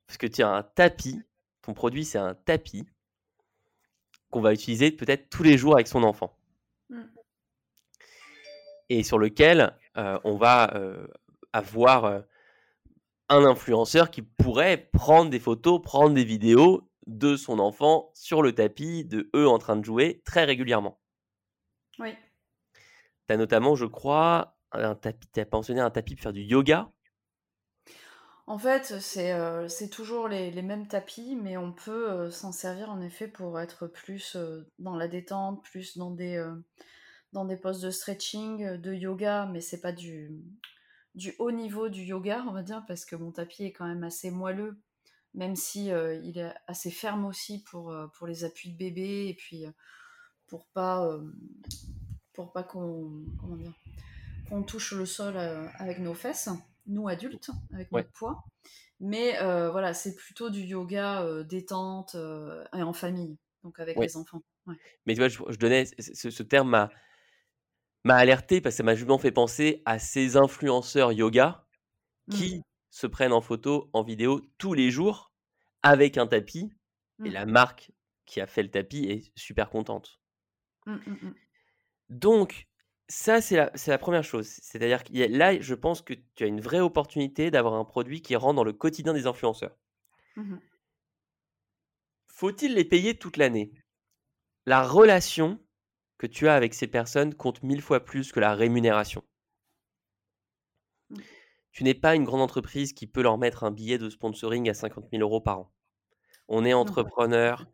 Parce 0.07 0.17
que 0.17 0.25
tu 0.25 0.41
as 0.41 0.49
un 0.49 0.63
tapis, 0.63 1.21
ton 1.61 1.73
produit 1.73 2.05
c'est 2.05 2.17
un 2.17 2.33
tapis 2.33 2.87
qu'on 4.29 4.39
va 4.39 4.53
utiliser 4.53 4.89
peut-être 4.89 5.29
tous 5.29 5.43
les 5.43 5.57
jours 5.57 5.73
avec 5.73 5.89
son 5.89 6.03
enfant. 6.03 6.39
Mm. 6.89 7.01
Et 8.87 9.03
sur 9.03 9.19
lequel 9.19 9.77
euh, 9.97 10.17
on 10.23 10.37
va 10.37 10.73
euh, 10.75 11.05
avoir 11.51 12.05
euh, 12.05 12.21
un 13.27 13.43
influenceur 13.43 14.11
qui 14.11 14.21
pourrait 14.21 14.89
prendre 14.93 15.29
des 15.29 15.39
photos, 15.39 15.81
prendre 15.81 16.13
des 16.13 16.23
vidéos 16.23 16.89
de 17.07 17.35
son 17.35 17.59
enfant 17.59 18.11
sur 18.13 18.41
le 18.41 18.53
tapis, 18.53 19.03
de 19.03 19.29
eux 19.35 19.47
en 19.47 19.57
train 19.57 19.75
de 19.75 19.83
jouer 19.83 20.21
très 20.23 20.45
régulièrement. 20.45 21.01
Oui. 21.99 22.15
Tu 23.27 23.33
as 23.33 23.37
notamment, 23.37 23.75
je 23.75 23.85
crois, 23.85 24.57
un 24.73 24.95
tapis, 24.95 25.27
tu 25.33 25.39
as 25.39 25.47
mentionné 25.51 25.81
un 25.81 25.91
tapis 25.91 26.15
pour 26.15 26.23
faire 26.23 26.33
du 26.33 26.41
yoga? 26.41 26.91
En 28.47 28.57
fait, 28.57 28.99
c'est 28.99 29.89
toujours 29.89 30.27
les, 30.27 30.51
les 30.51 30.61
mêmes 30.61 30.87
tapis, 30.87 31.37
mais 31.41 31.55
on 31.57 31.71
peut 31.71 32.29
s'en 32.31 32.51
servir 32.51 32.89
en 32.89 32.99
effet 32.99 33.27
pour 33.27 33.59
être 33.59 33.87
plus 33.87 34.35
dans 34.79 34.95
la 34.95 35.07
détente, 35.07 35.63
plus 35.63 35.97
dans 35.97 36.11
des, 36.11 36.43
dans 37.31 37.45
des 37.45 37.55
postes 37.55 37.81
de 37.81 37.91
stretching, 37.91 38.77
de 38.77 38.93
yoga, 38.93 39.45
mais 39.45 39.61
c'est 39.61 39.79
pas 39.79 39.93
du, 39.93 40.31
du 41.15 41.33
haut 41.39 41.51
niveau 41.51 41.87
du 41.87 42.01
yoga, 42.01 42.43
on 42.47 42.51
va 42.51 42.63
dire, 42.63 42.83
parce 42.87 43.05
que 43.05 43.15
mon 43.15 43.31
tapis 43.31 43.63
est 43.63 43.71
quand 43.71 43.87
même 43.87 44.03
assez 44.03 44.31
moelleux, 44.31 44.81
même 45.33 45.55
si 45.55 45.85
il 45.85 46.37
est 46.37 46.53
assez 46.67 46.91
ferme 46.91 47.25
aussi 47.25 47.63
pour, 47.63 47.95
pour 48.17 48.27
les 48.27 48.43
appuis 48.43 48.71
de 48.73 48.77
bébé 48.77 49.27
et 49.29 49.33
puis 49.33 49.65
pour 50.47 50.65
pas, 50.73 51.17
pour 52.33 52.51
pas 52.51 52.63
qu'on 52.63 53.23
comment 53.39 53.55
dire, 53.55 53.73
qu'on 54.51 54.63
touche 54.63 54.93
le 54.93 55.05
sol 55.05 55.37
euh, 55.37 55.67
avec 55.79 55.99
nos 55.99 56.13
fesses, 56.13 56.49
nous 56.87 57.07
adultes, 57.07 57.51
avec 57.73 57.91
Ouais. 57.91 58.01
notre 58.01 58.11
poids. 58.11 58.43
Mais 58.99 59.41
euh, 59.41 59.71
voilà, 59.71 59.93
c'est 59.93 60.15
plutôt 60.15 60.49
du 60.49 60.61
yoga 60.61 61.23
euh, 61.23 61.43
détente 61.43 62.15
euh, 62.15 62.63
et 62.75 62.83
en 62.83 62.93
famille, 62.93 63.37
donc 63.63 63.79
avec 63.79 63.97
Ouais. 63.97 64.05
les 64.05 64.17
enfants. 64.17 64.43
Ouais. 64.67 64.75
Mais 65.05 65.13
tu 65.13 65.19
vois, 65.19 65.29
je, 65.29 65.39
je 65.49 65.57
donnais 65.57 65.85
ce, 65.85 66.43
terme 66.43 66.69
m'a 66.69 66.89
m'a 68.03 68.15
alerté 68.15 68.61
parce 68.61 68.73
que 68.73 68.77
ça 68.77 68.83
m'a 68.83 68.95
justement 68.95 69.17
fait 69.19 69.31
penser 69.31 69.81
à 69.85 69.99
ces 69.99 70.37
influenceurs 70.37 71.11
yoga 71.11 71.65
Mm. 72.27 72.33
qui 72.33 72.61
se 72.91 73.07
prennent 73.07 73.33
en 73.33 73.41
photo, 73.41 73.89
en 73.93 74.03
vidéo 74.03 74.41
tous 74.59 74.73
les 74.75 74.91
jours 74.91 75.31
avec 75.81 76.17
un 76.17 76.27
tapis 76.27 76.71
et 77.25 77.29
Mm. 77.29 77.33
la 77.33 77.45
marque 77.45 77.91
qui 78.25 78.41
a 78.41 78.47
fait 78.47 78.63
le 78.63 78.69
tapis 78.71 79.05
est 79.05 79.31
super 79.35 79.69
contente. 79.69 80.19
Mm, 80.85 80.93
mm, 80.93 81.17
mm. 81.23 81.35
Donc, 82.09 82.67
ça, 83.11 83.41
c'est 83.41 83.57
la, 83.87 83.97
première 83.97 84.23
chose. 84.23 84.47
C'est-à-dire 84.61 85.03
que 85.03 85.11
là, 85.11 85.59
je 85.59 85.75
pense 85.75 86.01
que 86.01 86.13
tu 86.35 86.45
as 86.45 86.47
une 86.47 86.61
vraie 86.61 86.79
opportunité 86.79 87.51
d'avoir 87.51 87.73
un 87.73 87.83
produit 87.83 88.21
qui 88.21 88.37
rentre 88.37 88.55
dans 88.55 88.63
le 88.63 88.71
quotidien 88.71 89.13
des 89.13 89.27
influenceurs. 89.27 89.75
Mhm. 90.37 90.61
Faut-il 92.27 92.73
les 92.73 92.85
payer 92.85 93.17
toute 93.17 93.35
l'année? 93.35 93.73
La 94.65 94.81
relation 94.81 95.59
que 96.17 96.25
tu 96.25 96.47
as 96.47 96.55
avec 96.55 96.73
ces 96.73 96.87
personnes 96.87 97.35
compte 97.35 97.63
mille 97.63 97.81
fois 97.81 97.99
plus 97.99 98.31
que 98.31 98.39
la 98.39 98.55
rémunération. 98.55 99.23
Mm. 101.09 101.19
Tu 101.73 101.83
n'es 101.83 101.93
pas 101.93 102.15
une 102.15 102.23
grande 102.23 102.41
entreprise 102.41 102.93
qui 102.93 103.07
peut 103.07 103.21
leur 103.21 103.37
mettre 103.37 103.65
un 103.65 103.71
billet 103.71 103.97
de 103.97 104.09
sponsoring 104.09 104.69
à 104.69 104.73
50 104.73 105.09
000 105.11 105.21
euros 105.21 105.41
par 105.41 105.59
an. 105.59 105.73
On 106.47 106.63
est 106.63 106.73
entrepreneur, 106.73 107.67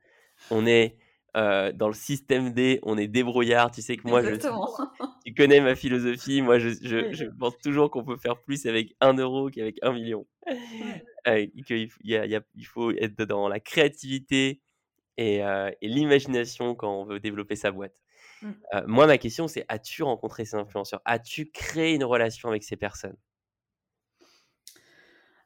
on 0.50 0.66
est 0.66 0.98
euh, 1.36 1.72
dans 1.72 1.88
le 1.88 1.94
système 1.94 2.52
D, 2.54 2.80
on 2.84 2.98
est 2.98 3.08
débrouillard. 3.08 3.72
Tu 3.72 3.82
sais 3.82 3.98
que 3.98 4.08
moi, 4.08 4.22
je, 4.24 4.36
tu 5.26 5.34
connais 5.34 5.62
ma 5.62 5.76
philosophie. 5.76 6.42
Moi, 6.42 6.60
je, 6.60 6.70
je- 6.82 7.08
Oui. 7.08 7.14
je 7.14 7.26
pense 7.40 7.58
toujours 7.60 7.92
qu'on 7.92 8.04
peut 8.04 8.18
faire 8.18 8.42
plus 8.42 8.66
avec 8.66 8.96
un 9.02 9.14
euro 9.14 9.50
qu'avec 9.50 9.78
un 9.82 9.94
million. 9.94 10.26
Euh, 11.28 11.46
qu'il 11.66 11.90
il 12.04 12.12
y 12.12 12.16
a- 12.16 12.26
il 12.26 12.32
y 12.32 12.36
a- 12.38 12.42
il 12.56 12.66
faut 12.66 12.92
être 12.92 13.24
dans 13.24 13.50
la 13.50 13.60
créativité 13.60 14.62
et, 15.18 15.44
euh, 15.44 15.72
et 15.82 15.88
l'imagination 15.90 16.76
quand 16.76 17.02
on 17.02 17.06
veut 17.06 17.20
développer 17.20 17.56
sa 17.58 17.72
boîte. 17.72 17.96
Mm. 18.42 18.52
Euh, 18.76 18.84
moi, 18.88 19.08
ma 19.08 19.18
question, 19.18 19.48
c'est 19.48 19.66
as-tu 19.70 20.04
rencontré 20.04 20.46
ces 20.46 20.56
influenceurs? 20.58 21.02
As-tu 21.06 21.52
créé 21.52 21.96
une 21.96 22.04
relation 22.06 22.50
avec 22.50 22.64
ces 22.64 22.78
personnes? 22.78 23.18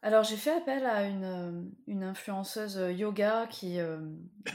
Alors 0.04 0.24
j'ai 0.24 0.38
fait 0.38 0.52
appel 0.52 0.84
à 0.86 1.08
une, 1.08 1.24
euh, 1.24 1.62
une 1.86 2.04
influenceuse 2.04 2.78
euh, 2.78 2.92
yoga 2.92 3.46
qui, 3.48 3.80
euh, 3.80 4.00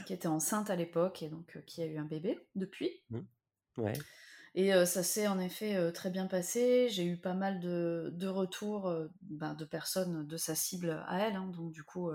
qui 0.05 0.13
était 0.13 0.27
enceinte 0.27 0.71
à 0.71 0.77
l'époque 0.77 1.23
et 1.23 1.29
donc 1.29 1.57
euh, 1.57 1.61
qui 1.61 1.83
a 1.83 1.87
eu 1.87 1.99
un 1.99 2.05
bébé 2.05 2.41
depuis. 2.57 2.91
Ouais. 3.79 3.93
Et 4.57 4.75
euh, 4.75 4.87
ça 4.87 5.05
s'est 5.05 5.29
en 5.29 5.39
effet 5.39 5.93
très 5.93 6.11
bien 6.11 6.27
passé. 6.27 6.89
J'ai 6.89 7.05
eu 7.05 7.17
pas 7.17 7.35
mal 7.35 7.61
de, 7.61 8.11
de 8.13 8.27
retours 8.27 8.93
ben, 9.23 9.55
de 9.55 9.65
personnes 9.65 10.27
de 10.27 10.37
sa 10.37 10.55
cible 10.55 10.91
à 11.07 11.29
elle, 11.29 11.37
hein, 11.37 11.53
donc 11.55 11.73
du 11.73 11.85
coup 11.85 12.11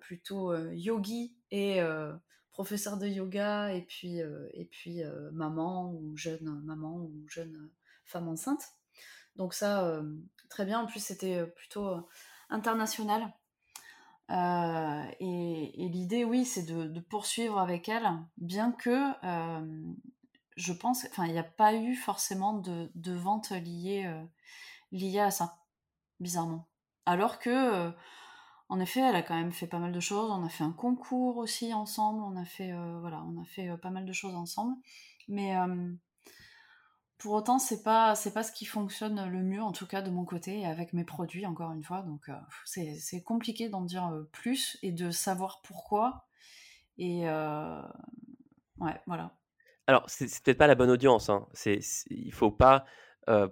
plutôt 0.00 0.56
yogi 0.70 1.36
et 1.50 1.80
professeur 2.52 2.98
de 2.98 3.08
yoga 3.08 3.74
et 3.74 3.82
puis, 3.82 4.20
et 4.52 4.64
puis 4.66 5.02
maman 5.32 5.92
ou 5.92 6.16
jeune 6.16 6.62
maman 6.62 6.98
ou 6.98 7.26
jeune 7.28 7.68
femme 8.04 8.28
enceinte. 8.28 8.62
Donc 9.36 9.54
ça, 9.54 9.84
euh, 9.84 10.02
très 10.48 10.64
bien. 10.64 10.80
En 10.80 10.86
plus, 10.86 11.00
c'était 11.00 11.36
euh, 11.36 11.46
plutôt 11.46 11.86
euh, 11.88 12.00
international. 12.50 13.32
Et 14.30 15.88
l'idée, 15.90 16.24
oui, 16.24 16.44
c'est 16.44 16.64
de, 16.64 17.00
poursuivre 17.00 17.58
avec 17.58 17.88
elle, 17.88 18.08
bien 18.38 18.72
que 18.72 19.12
je 20.56 20.72
pense, 20.72 21.04
enfin, 21.10 21.26
il 21.26 21.32
n'y 21.32 21.38
a 21.38 21.42
pas 21.44 21.74
eu 21.74 21.94
forcément 21.94 22.54
de, 22.54 23.12
vente 23.12 23.50
liée, 23.50 24.08
à 25.18 25.30
ça, 25.30 25.58
bizarrement. 26.20 26.68
Alors 27.04 27.38
que, 27.38 27.92
en 28.70 28.80
effet, 28.80 29.00
elle 29.00 29.16
a 29.16 29.22
quand 29.22 29.36
même 29.36 29.52
fait 29.52 29.66
pas 29.66 29.78
mal 29.78 29.92
de 29.92 30.00
choses. 30.00 30.30
On 30.30 30.44
a 30.44 30.48
fait 30.48 30.64
un 30.64 30.72
concours 30.72 31.36
aussi 31.36 31.74
ensemble. 31.74 32.22
On 32.22 32.36
a 32.36 32.46
fait, 32.46 32.72
voilà, 33.00 33.22
on 33.24 33.42
a 33.42 33.44
fait 33.44 33.76
pas 33.76 33.90
mal 33.90 34.06
de 34.06 34.12
choses 34.12 34.34
ensemble. 34.34 34.74
Mais 35.28 35.54
pour 37.24 37.32
autant, 37.32 37.58
c'est 37.58 37.82
pas, 37.82 38.14
c'est 38.14 38.34
pas 38.34 38.42
ce 38.42 38.52
qui 38.52 38.66
fonctionne 38.66 39.30
le 39.30 39.42
mieux, 39.42 39.62
en 39.62 39.72
tout 39.72 39.86
cas 39.86 40.02
de 40.02 40.10
mon 40.10 40.26
côté, 40.26 40.60
et 40.60 40.66
avec 40.66 40.92
mes 40.92 41.04
produits, 41.04 41.46
encore 41.46 41.72
une 41.72 41.82
fois. 41.82 42.02
Donc, 42.02 42.28
euh, 42.28 42.34
c'est, 42.66 43.22
compliqué 43.22 43.70
d'en 43.70 43.80
dire 43.80 44.08
euh, 44.08 44.28
plus 44.30 44.76
et 44.82 44.92
de 44.92 45.10
savoir 45.10 45.62
pourquoi. 45.62 46.26
Et 46.98 47.26
euh, 47.26 47.80
ouais, 48.78 49.00
voilà. 49.06 49.34
Alors, 49.86 50.04
c'est 50.06 50.26
peut-être 50.42 50.58
pas 50.58 50.66
la 50.66 50.74
bonne 50.74 50.90
audience. 50.90 51.30
Hein. 51.30 51.48
C'est, 51.54 51.80
il 52.10 52.30
faut 52.30 52.50
pas 52.50 52.84
euh, 53.30 53.48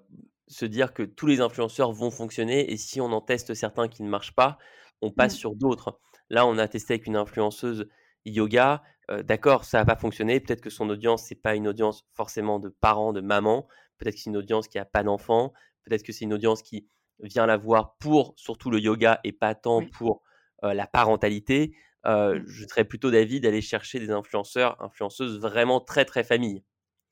se 0.49 0.67
dire 0.67 0.93
que 0.93 1.03
tous 1.03 1.27
les 1.27 1.41
influenceurs 1.41 1.93
vont 1.93 2.11
fonctionner 2.11 2.71
et 2.71 2.77
si 2.77 3.01
on 3.01 3.07
en 3.07 3.23
teste 3.23 3.55
certains 3.55 3.89
qui 3.89 4.03
ne 4.03 4.11
marchent 4.11 4.35
pas, 4.35 4.59
on 5.01 5.11
passe 5.11 5.33
Mm. 5.33 5.39
sur 5.39 5.55
d'autres. 5.55 5.99
Là, 6.29 6.47
on 6.47 6.59
a 6.59 6.69
testé 6.69 6.93
avec 6.93 7.07
une 7.07 7.17
influenceuse 7.17 7.89
yoga. 8.25 8.83
euh, 9.11 9.23
D'accord, 9.23 9.65
ça 9.65 9.79
n'a 9.79 9.85
pas 9.85 9.97
fonctionné. 9.97 10.41
Peut-être 10.41 10.61
que 10.61 10.71
son 10.71 10.89
audience, 10.91 11.25
c'est 11.25 11.35
pas 11.41 11.55
une 11.55 11.69
audience 11.69 12.05
forcément 12.15 12.59
de 12.59 12.69
parents, 12.69 13.13
de 13.13 13.21
mamans. 13.21 13.67
Peut-être 13.99 14.15
que 14.15 14.21
c'est 14.21 14.31
une 14.31 14.37
audience 14.37 14.69
qui 14.69 14.79
a 14.79 14.85
pas 14.85 15.03
d'enfants. 15.03 15.53
Peut-être 15.85 16.03
que 16.03 16.13
c'est 16.13 16.25
une 16.25 16.35
audience 16.35 16.63
qui 16.63 16.89
vient 17.21 17.47
la 17.47 17.57
voir 17.57 17.97
pour 17.99 18.35
surtout 18.37 18.71
le 18.71 18.79
yoga 18.81 19.21
et 19.25 19.33
pas 19.33 19.55
tant 19.55 19.79
Oui. 19.79 19.87
pour 19.87 20.23
euh, 20.65 20.75
la 20.75 20.87
parentalité. 20.87 21.75
Euh, 22.05 22.41
Mm. 22.41 22.45
je 22.49 22.67
serais 22.67 22.85
plutôt 22.85 23.11
d'avis 23.13 23.41
d'aller 23.41 23.61
chercher 23.61 24.01
des 24.01 24.11
influenceurs, 24.11 24.77
influenceuses 24.83 25.39
vraiment 25.39 25.81
très 25.81 26.05
très 26.05 26.25
famille. 26.25 26.65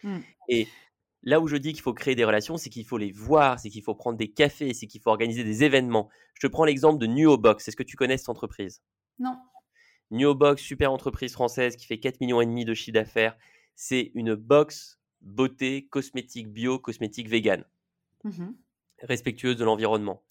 Mm. 0.02 0.18
Et 0.48 0.66
là 1.22 1.38
où 1.40 1.46
je 1.46 1.56
dis 1.56 1.72
qu'il 1.72 1.82
faut 1.82 1.94
créer 1.94 2.16
des 2.16 2.24
relations, 2.24 2.56
c'est 2.56 2.70
qu'il 2.70 2.84
faut 2.84 2.98
les 2.98 3.12
voir, 3.12 3.60
c'est 3.60 3.70
qu'il 3.70 3.82
faut 3.84 3.94
prendre 3.94 4.18
des 4.18 4.32
cafés, 4.32 4.74
c'est 4.74 4.86
qu'il 4.88 5.00
faut 5.00 5.10
organiser 5.10 5.44
des 5.44 5.62
événements. 5.62 6.08
Je 6.34 6.46
te 6.46 6.50
prends 6.50 6.64
l'exemple 6.64 6.98
de 6.98 7.06
Nuobox. 7.06 7.68
Est-ce 7.68 7.76
que 7.76 7.82
tu 7.84 7.96
connais 7.96 8.16
cette 8.16 8.30
entreprise? 8.30 8.82
Non. 9.20 9.36
Nuobox, 10.10 10.60
super 10.62 10.92
entreprise 10.92 11.32
française 11.32 11.76
qui 11.76 11.86
fait 11.86 11.98
4 11.98 12.20
millions 12.20 12.40
et 12.40 12.46
demi 12.46 12.64
de 12.64 12.74
chiffre 12.74 12.94
d'affaires. 12.94 13.36
C'est 13.74 14.10
une 14.14 14.34
box 14.34 15.00
beauté, 15.20 15.86
cosmétique 15.88 16.48
bio, 16.48 16.78
cosmétique 16.78 17.28
vegan, 17.28 17.64
Mhm. 18.24 18.56
respectueuse 19.02 19.56
de 19.56 19.64
l'environnement. 19.64 20.22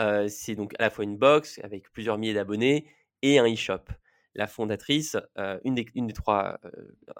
Euh, 0.00 0.26
c'est 0.28 0.54
donc 0.54 0.72
à 0.78 0.82
la 0.82 0.90
fois 0.90 1.04
une 1.04 1.16
box 1.18 1.60
avec 1.62 1.90
plusieurs 1.92 2.18
milliers 2.18 2.34
d'abonnés 2.34 2.86
et 3.22 3.38
un 3.38 3.50
e-shop. 3.52 3.84
La 4.34 4.46
fondatrice, 4.46 5.16
euh, 5.38 5.58
une, 5.64 5.74
des, 5.74 5.86
une 5.94 6.06
des 6.06 6.14
trois, 6.14 6.58
euh, 6.64 6.70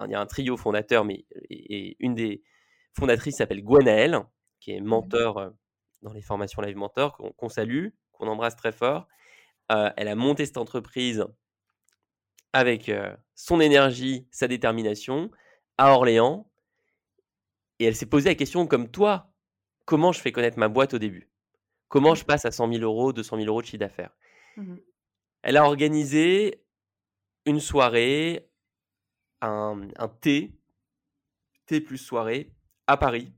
il 0.07 0.11
y 0.11 0.15
a 0.15 0.21
un 0.21 0.27
trio 0.27 0.57
fondateur, 0.57 1.05
mais 1.05 1.27
et, 1.51 1.89
et 1.89 1.97
une 2.01 2.15
des 2.15 2.43
fondatrices 2.99 3.37
s'appelle 3.37 3.63
Gwenaëlle, 3.63 4.19
qui 4.61 4.73
est 4.73 4.81
mentor 4.81 5.53
dans 6.01 6.13
les 6.13 6.23
formations 6.23 6.63
Live 6.63 6.77
Mentor, 6.77 7.17
qu'on 7.37 7.49
salue, 7.49 7.89
qu'on 8.13 8.27
embrasse 8.27 8.57
très 8.57 8.73
fort. 8.73 9.07
Elle 9.69 10.09
a 10.09 10.15
monté 10.17 10.45
cette 10.47 10.57
entreprise 10.59 11.25
avec 12.53 12.91
son 13.35 13.61
énergie, 13.61 14.27
sa 14.31 14.49
détermination, 14.49 15.31
à 15.79 15.93
Orléans, 15.93 16.51
et 17.79 17.87
elle 17.87 17.97
s'est 17.97 18.07
posé 18.07 18.29
la 18.29 18.35
question 18.35 18.67
comme 18.67 18.91
toi, 18.91 19.33
comment 19.85 20.13
je 20.13 20.21
fais 20.21 20.33
connaître 20.33 20.59
ma 20.59 20.69
boîte 20.69 20.95
au 20.95 20.99
début? 20.99 21.29
Comment 21.89 22.15
je 22.15 22.25
passe 22.25 22.45
à 22.45 22.51
100 22.51 22.73
000 22.75 22.85
euros, 22.85 23.13
200 23.13 23.37
000 23.37 23.49
euros 23.49 23.61
de 23.61 23.67
chiffre 23.67 23.79
d'affaires? 23.79 24.17
Mhm. 24.57 24.81
Elle 25.43 25.57
a 25.57 25.65
organisé 25.65 26.65
une 27.45 27.61
soirée 27.61 28.49
un, 29.41 29.89
un 29.97 30.09
thé, 30.09 30.55
thé 31.67 31.81
plus 31.81 31.99
soirée, 31.99 32.53
à 32.87 32.97
Paris, 32.97 33.33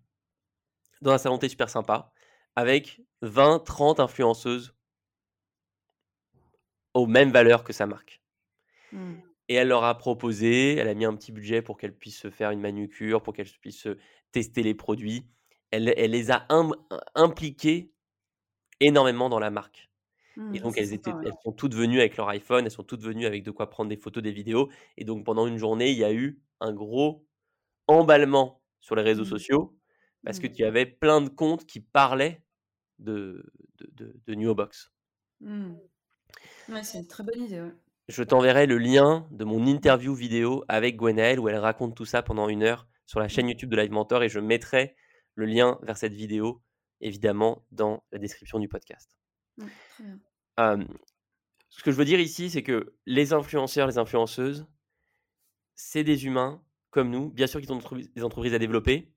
dans 1.00 1.12
un 1.12 1.18
salon 1.18 1.38
thé 1.38 1.48
super 1.48 1.70
sympa, 1.70 2.12
avec 2.54 3.00
20, 3.22 3.60
30 3.60 4.00
influenceuses 4.00 4.74
aux 6.92 7.06
mêmes 7.06 7.30
valeurs 7.30 7.64
que 7.64 7.72
sa 7.72 7.86
marque. 7.86 8.20
Mmh. 8.94 9.34
Et 9.48 9.54
elle 9.54 9.68
leur 9.68 9.84
a 9.84 9.98
proposé, 9.98 10.76
elle 10.76 10.88
a 10.88 10.94
mis 10.94 11.04
un 11.04 11.14
petit 11.16 11.32
budget 11.32 11.62
pour 11.62 11.76
qu'elles 11.76 11.96
puissent 11.96 12.20
se 12.20 12.30
faire 12.30 12.50
une 12.50 12.60
manucure, 12.60 13.22
pour 13.22 13.34
qu'elles 13.34 13.50
puissent 13.60 13.88
tester 14.32 14.62
les 14.62 14.74
produits. 14.74 15.26
Elle, 15.70 15.92
elle 15.96 16.12
les 16.12 16.30
a 16.30 16.46
im- 16.48 16.72
impliquées 17.14 17.92
énormément 18.80 19.28
dans 19.28 19.38
la 19.38 19.50
marque. 19.50 19.90
Et 20.52 20.60
Mmh, 20.60 20.60
donc, 20.60 20.78
elles, 20.78 20.92
étaient, 20.92 21.12
sont 21.44 21.52
toutes 21.52 21.74
venues 21.74 22.00
avec 22.00 22.16
leur 22.16 22.28
iPhone, 22.28 22.64
elles 22.66 22.70
sont 22.72 22.84
toutes 22.84 23.02
venues 23.02 23.26
avec 23.26 23.44
de 23.44 23.50
quoi 23.50 23.70
prendre 23.70 23.90
des 23.90 23.96
photos, 23.96 24.22
des 24.22 24.32
vidéos. 24.32 24.70
Et 24.96 25.04
donc, 25.04 25.24
pendant 25.24 25.46
une 25.46 25.58
journée, 25.58 25.90
il 25.92 25.98
y 25.98 26.04
a 26.04 26.12
eu 26.12 26.42
un 26.60 26.72
gros 26.74 27.26
emballement 27.88 28.62
sur 28.80 28.96
les 28.96 29.02
réseaux 29.02 29.24
Mmh. 29.24 29.26
sociaux 29.26 29.78
parce 30.24 30.38
que 30.40 30.46
tu 30.48 30.64
avais 30.64 30.86
plein 30.86 31.20
de 31.22 31.28
comptes 31.30 31.66
qui 31.66 31.80
parlaient 31.80 32.44
de, 32.98 33.44
de, 33.78 33.90
de, 33.94 34.20
de 34.26 34.34
New 34.36 34.54
Box. 34.54 34.92
Mmh. 35.40 35.74
Ouais, 36.68 36.82
c'est 36.84 36.98
une 36.98 37.06
très 37.08 37.24
bonne 37.24 37.42
idée, 37.42 37.60
ouais. 37.60 37.74
Je 38.08 38.22
t'enverrai 38.22 38.66
le 38.66 38.76
lien 38.76 39.26
de 39.30 39.44
mon 39.44 39.66
interview 39.66 40.14
vidéo 40.14 40.62
avec 40.68 40.96
Gwenaëlle 40.96 41.40
où 41.40 41.48
elle 41.48 41.56
raconte 41.56 41.96
tout 41.96 42.04
ça 42.04 42.22
pendant 42.22 42.50
une 42.50 42.62
heure 42.62 42.86
sur 43.06 43.18
la 43.18 43.28
chaîne. 43.28 43.48
YouTube 43.48 43.70
de 43.70 43.76
Live 43.76 43.92
Mentor 43.92 44.22
et 44.22 44.28
je 44.28 44.40
mettrai 44.40 44.94
le 45.34 45.46
lien 45.46 45.78
vers 45.82 45.96
cette 45.96 46.12
vidéo 46.12 46.62
évidemment 47.00 47.64
dans 47.70 48.04
la 48.12 48.18
description 48.18 48.58
du 48.58 48.68
podcast. 48.68 49.16
Très 49.58 50.04
bien. 50.04 50.18
Euh, 50.60 50.84
ce 51.70 51.82
que 51.82 51.90
je 51.90 51.96
veux 51.96 52.04
dire 52.04 52.20
ici, 52.20 52.50
c'est 52.50 52.62
que 52.62 52.94
les 53.06 53.32
influenceurs, 53.32 53.86
les 53.86 53.98
influenceuses, 53.98 54.66
c'est 55.74 56.04
des 56.04 56.26
humains 56.26 56.62
comme 56.90 57.10
nous. 57.10 57.30
Bien 57.30 57.46
sûr 57.46 57.60
qu'ils 57.60 57.72
ont 57.72 57.80
des 58.14 58.22
entreprises 58.22 58.54
à 58.54 58.58
développer, 58.58 59.12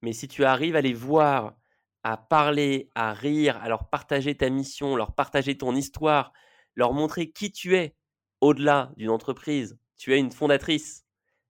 mais 0.00 0.12
si 0.12 0.26
tu 0.26 0.44
arrives 0.44 0.74
à 0.74 0.80
les 0.80 0.94
voir, 0.94 1.54
à 2.02 2.16
parler, 2.16 2.90
à 2.94 3.12
rire, 3.12 3.58
à 3.58 3.68
leur 3.68 3.90
partager 3.90 4.34
ta 4.34 4.48
mission, 4.48 4.96
leur 4.96 5.14
partager 5.14 5.56
ton 5.56 5.76
histoire, 5.76 6.32
leur 6.74 6.94
montrer 6.94 7.30
qui 7.30 7.52
tu 7.52 7.76
es 7.76 7.94
au-delà 8.42 8.92
d'une 8.98 9.10
entreprise, 9.10 9.78
tu 9.98 10.14
es 10.14 10.20
une 10.20 10.32
fondatrice 10.32 11.06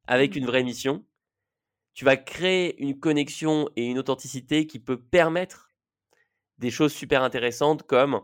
avec 0.06 0.34
Mmh. 0.34 0.38
une 0.38 0.46
vraie 0.46 0.64
mission, 0.64 1.06
tu 1.94 2.04
vas 2.04 2.16
créer 2.16 2.80
une 2.82 2.98
connexion 3.00 3.68
et 3.76 3.86
une 3.86 3.98
authenticité 3.98 4.66
qui 4.66 4.78
peut 4.80 5.00
permettre 5.00 5.70
des 6.58 6.70
choses 6.70 6.92
super 6.92 7.22
intéressantes 7.22 7.84
comme 7.84 8.22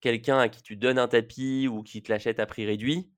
quelqu'un 0.00 0.38
à 0.38 0.48
qui 0.48 0.62
tu 0.62 0.76
donnes 0.76 0.98
un 0.98 1.08
tapis 1.08 1.68
ou 1.68 1.82
qui 1.82 2.02
te 2.02 2.12
l'achète 2.12 2.40
à 2.40 2.46
prix 2.46 2.66
réduit, 2.66 3.10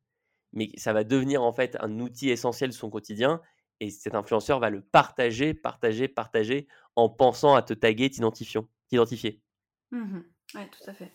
mais 0.52 0.70
ça 0.76 0.92
va 0.94 1.04
devenir 1.04 1.42
en 1.44 1.52
fait 1.52 1.76
un 1.80 2.00
outil 2.00 2.30
essentiel 2.30 2.70
de 2.70 2.74
son 2.74 2.90
quotidien 2.90 3.42
et 3.80 3.90
cet 3.90 4.14
influenceur 4.16 4.60
va 4.60 4.70
le 4.70 4.82
partager, 4.82 5.54
partager, 5.54 6.08
partager 6.08 6.68
en 6.96 7.10
pensant 7.10 7.54
à 7.56 7.62
te 7.62 7.74
taguer, 7.74 8.10
t'identifier. 8.10 9.42
Mmh 9.90 10.20
Ouais, 10.54 10.70
tout 10.70 10.88
à 10.88 10.94
fait. 10.94 11.12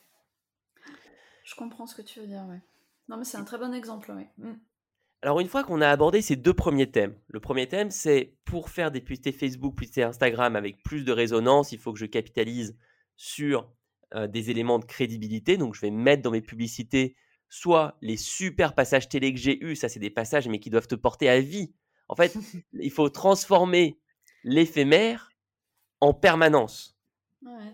Je 1.43 1.53
comprends 1.53 1.85
ce 1.85 1.93
que 1.95 2.01
tu 2.01 2.19
veux 2.19 2.25
dire, 2.27 2.43
ouais. 2.49 2.61
Non, 3.07 3.17
mais 3.17 3.25
c'est 3.25 3.37
un 3.37 3.43
très 3.43 3.57
bon 3.57 3.73
exemple. 3.73 4.13
Mmh. 4.37 4.53
Alors 5.23 5.39
une 5.39 5.47
fois 5.47 5.63
qu'on 5.63 5.81
a 5.81 5.89
abordé 5.89 6.21
ces 6.21 6.35
deux 6.35 6.53
premiers 6.53 6.89
thèmes, 6.89 7.15
le 7.27 7.39
premier 7.39 7.67
thème 7.67 7.91
c'est 7.91 8.37
pour 8.43 8.69
faire 8.69 8.89
des 8.89 9.01
publicités 9.01 9.31
Facebook, 9.31 9.75
publicités 9.75 10.03
Instagram 10.03 10.55
avec 10.55 10.81
plus 10.81 11.03
de 11.03 11.11
résonance, 11.11 11.71
il 11.71 11.77
faut 11.77 11.93
que 11.93 11.99
je 11.99 12.07
capitalise 12.07 12.75
sur 13.17 13.71
euh, 14.15 14.27
des 14.27 14.49
éléments 14.49 14.79
de 14.79 14.85
crédibilité. 14.85 15.57
Donc 15.57 15.75
je 15.75 15.81
vais 15.81 15.91
mettre 15.91 16.23
dans 16.23 16.31
mes 16.31 16.41
publicités 16.41 17.15
soit 17.49 17.97
les 18.01 18.17
super 18.17 18.73
passages 18.73 19.09
télé 19.09 19.31
que 19.31 19.39
j'ai 19.39 19.63
eus, 19.63 19.75
ça 19.75 19.89
c'est 19.89 19.99
des 19.99 20.09
passages 20.09 20.47
mais 20.47 20.59
qui 20.59 20.71
doivent 20.71 20.87
te 20.87 20.95
porter 20.95 21.29
à 21.29 21.39
vie. 21.39 21.71
En 22.07 22.15
fait, 22.15 22.35
il 22.73 22.91
faut 22.91 23.09
transformer 23.09 23.99
l'éphémère 24.43 25.31
en 25.99 26.15
permanence. 26.15 26.97
Ouais. 27.45 27.71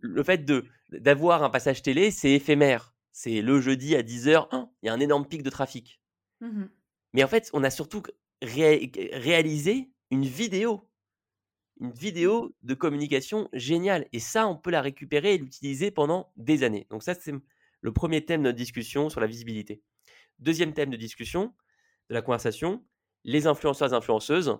Le 0.00 0.22
fait 0.22 0.44
de 0.44 0.66
d'avoir 0.92 1.42
un 1.42 1.50
passage 1.50 1.82
télé, 1.82 2.12
c'est 2.12 2.30
éphémère. 2.30 2.94
C'est 3.18 3.40
le 3.40 3.62
jeudi 3.62 3.96
à 3.96 4.02
10h, 4.02 4.46
il 4.82 4.86
y 4.86 4.88
a 4.90 4.92
un 4.92 5.00
énorme 5.00 5.26
pic 5.26 5.42
de 5.42 5.48
trafic. 5.48 6.02
Mmh 6.42 6.64
Mais 7.14 7.24
en 7.24 7.28
fait, 7.28 7.48
on 7.54 7.64
a 7.64 7.70
surtout 7.70 8.02
ré- 8.42 8.92
réalisé 9.14 9.88
une 10.10 10.26
vidéo. 10.26 10.86
Une 11.80 11.92
vidéo 11.92 12.54
de 12.62 12.74
communication 12.74 13.48
géniale. 13.54 14.06
Et 14.12 14.20
ça, 14.20 14.46
on 14.46 14.54
peut 14.54 14.70
la 14.70 14.82
récupérer 14.82 15.32
et 15.32 15.38
l'utiliser 15.38 15.90
pendant 15.90 16.30
des 16.36 16.62
années. 16.62 16.86
Donc 16.90 17.02
ça, 17.02 17.14
c'est 17.14 17.32
le 17.80 17.92
premier 17.94 18.22
thème 18.22 18.42
de 18.42 18.48
notre 18.48 18.58
discussion 18.58 19.08
sur 19.08 19.22
la 19.22 19.26
visibilité. 19.26 19.80
Deuxième 20.38 20.74
thème 20.74 20.90
de 20.90 20.98
discussion 20.98 21.54
de 22.10 22.14
la 22.14 22.20
conversation, 22.20 22.84
les 23.24 23.46
influenceurs 23.46 23.94
et 23.94 23.96
influenceuses. 23.96 24.58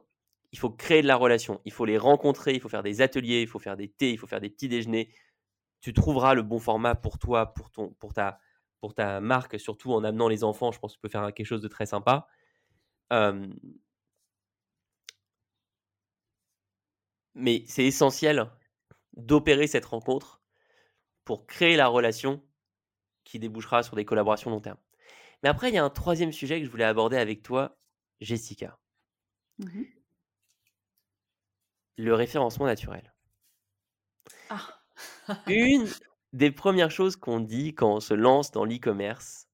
Il 0.53 0.59
faut 0.59 0.71
créer 0.71 1.03
de 1.03 1.09
la 1.09 1.17
relation. 1.17 1.61
Il 1.67 1.73
faut 1.73 1.85
les 1.85 1.99
rencontrer. 1.99 2.55
Il 2.55 2.61
faut 2.61 2.71
faire 2.71 2.83
des 2.83 3.03
ateliers. 3.03 3.43
Il 3.43 3.49
faut 3.49 3.59
faire 3.59 3.77
des 3.77 3.91
thés. 3.91 4.13
Il 4.13 4.19
faut 4.19 4.27
faire 4.27 4.41
des 4.41 4.49
petits 4.49 4.71
déjeuners. 4.71 5.11
Tu 5.83 5.93
trouveras 5.93 6.33
le 6.33 6.43
bon 6.43 6.59
format 6.59 6.95
pour 6.95 7.19
toi, 7.19 7.53
pour, 7.53 7.71
ton, 7.71 7.91
pour, 8.01 8.15
ta, 8.15 8.41
pour 8.81 8.95
ta 8.95 9.21
marque, 9.21 9.59
surtout 9.59 9.93
en 9.93 10.05
amenant 10.05 10.29
les 10.29 10.45
enfants. 10.45 10.73
Je 10.73 10.79
pense 10.79 10.93
que 10.93 10.97
tu 10.97 11.01
peux 11.01 11.09
faire 11.09 11.33
quelque 11.35 11.47
chose 11.47 11.63
de 11.63 11.69
très 11.69 11.87
sympa. 11.87 12.29
Euh, 13.13 13.47
mais 17.35 17.65
c'est 17.67 17.85
essentiel 17.85 18.51
d'opérer 19.15 19.67
cette 19.67 19.85
rencontre 19.85 20.43
pour 21.25 21.47
créer 21.47 21.77
la 21.77 21.89
relation 21.89 22.43
qui 23.25 23.39
débouchera 23.39 23.83
sur 23.83 23.97
des 23.97 24.05
collaborations 24.05 24.51
long 24.51 24.61
terme. 24.61 24.79
Mais 25.43 25.49
après, 25.49 25.69
il 25.69 25.75
y 25.75 25.79
a 25.79 25.85
un 25.85 25.91
troisième 25.91 26.33
sujet 26.33 26.61
que 26.61 26.67
je 26.67 26.71
voulais 26.71 26.85
aborder 26.85 27.17
avec 27.17 27.43
toi, 27.43 27.79
Jessica. 28.21 28.79
Mmh 29.59 29.83
Le 31.99 32.15
référencement 32.15 32.67
naturel. 32.67 33.15
Ah. 34.51 34.83
Une 35.47 35.89
des 36.37 36.51
premières 36.51 36.91
choses 36.91 37.17
qu'on 37.17 37.41
dit 37.41 37.75
quand 37.75 37.95
on 37.95 38.01
se 38.01 38.13
lance 38.13 38.51
dans 38.51 38.67
l'e-commerce, 38.67 39.49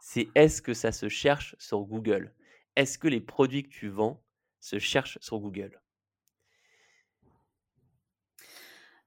c'est 0.00 0.32
est-ce 0.34 0.62
que 0.62 0.74
ça 0.74 0.90
se 0.90 1.08
cherche 1.08 1.54
sur 1.60 1.82
Google? 1.82 2.34
Est-ce 2.74 2.98
que 2.98 3.06
les 3.08 3.20
produits 3.20 3.62
que 3.62 3.68
tu 3.68 3.88
vends 3.88 4.20
se 4.60 4.80
cherchent 4.80 5.18
sur 5.20 5.38
Google? 5.38 5.80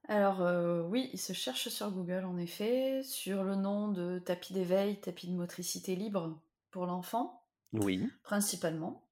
Alors 0.08 0.40
euh, 0.40 0.82
oui, 0.82 1.10
il 1.12 1.18
se 1.18 1.32
cherche 1.32 1.68
sur 1.68 1.90
Google 1.90 2.24
en 2.24 2.38
effet, 2.38 3.02
sur 3.02 3.44
le 3.44 3.56
nom 3.56 3.88
de 3.88 4.18
tapis 4.18 4.54
d'éveil, 4.54 5.00
tapis 5.00 5.28
de 5.28 5.34
motricité 5.36 5.96
libre 5.96 6.40
pour 6.70 6.86
l'enfant, 6.86 7.42
Oui. 7.72 8.10
principalement. 8.22 9.08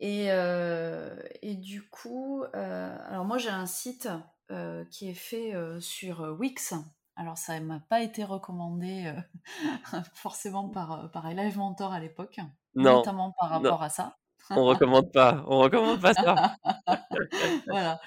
Et, 0.00 0.32
euh, 0.32 1.16
et 1.42 1.54
du 1.54 1.88
coup, 1.88 2.42
euh, 2.42 2.98
alors 3.06 3.24
moi 3.24 3.38
j'ai 3.38 3.50
un 3.50 3.66
site 3.66 4.08
euh, 4.50 4.84
qui 4.86 5.08
est 5.08 5.14
fait 5.14 5.54
sur 5.80 6.36
Wix. 6.38 6.74
Alors 7.16 7.38
ça 7.38 7.58
m'a 7.60 7.80
pas 7.80 8.02
été 8.02 8.24
recommandé 8.24 9.06
euh, 9.06 9.98
forcément 10.14 10.68
par, 10.68 11.10
par 11.10 11.28
Live 11.32 11.58
Mentor 11.58 11.92
à 11.92 12.00
l'époque, 12.00 12.40
notamment 12.74 13.32
par 13.38 13.48
non, 13.48 13.54
rapport 13.70 13.82
à 13.82 13.88
ça. 13.90 14.16
on 14.50 14.64
recommande 14.64 15.12
pas, 15.12 15.44
on 15.46 15.58
recommande 15.58 16.00
pas 16.00 16.14
ça. 16.14 16.56
voilà. 17.66 18.00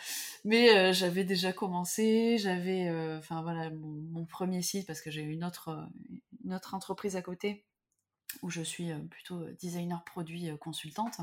Mais 0.44 0.76
euh, 0.76 0.94
j'avais 0.94 1.24
déjà 1.24 1.54
commencé, 1.54 2.38
j'avais, 2.38 2.88
euh, 2.88 3.20
enfin 3.20 3.42
voilà, 3.42 3.70
mon, 3.72 4.02
mon 4.12 4.26
premier 4.26 4.62
site 4.62 4.86
parce 4.88 5.02
que 5.02 5.12
j'ai 5.12 5.22
une 5.22 5.44
autre, 5.44 5.70
euh, 5.70 5.86
une 6.44 6.54
autre 6.54 6.74
entreprise 6.74 7.16
à 7.16 7.22
côté 7.22 7.66
où 8.42 8.50
je 8.50 8.62
suis 8.62 8.92
euh, 8.92 9.00
plutôt 9.10 9.40
euh, 9.40 9.56
designer 9.60 10.04
produit 10.04 10.50
euh, 10.50 10.58
consultante. 10.58 11.20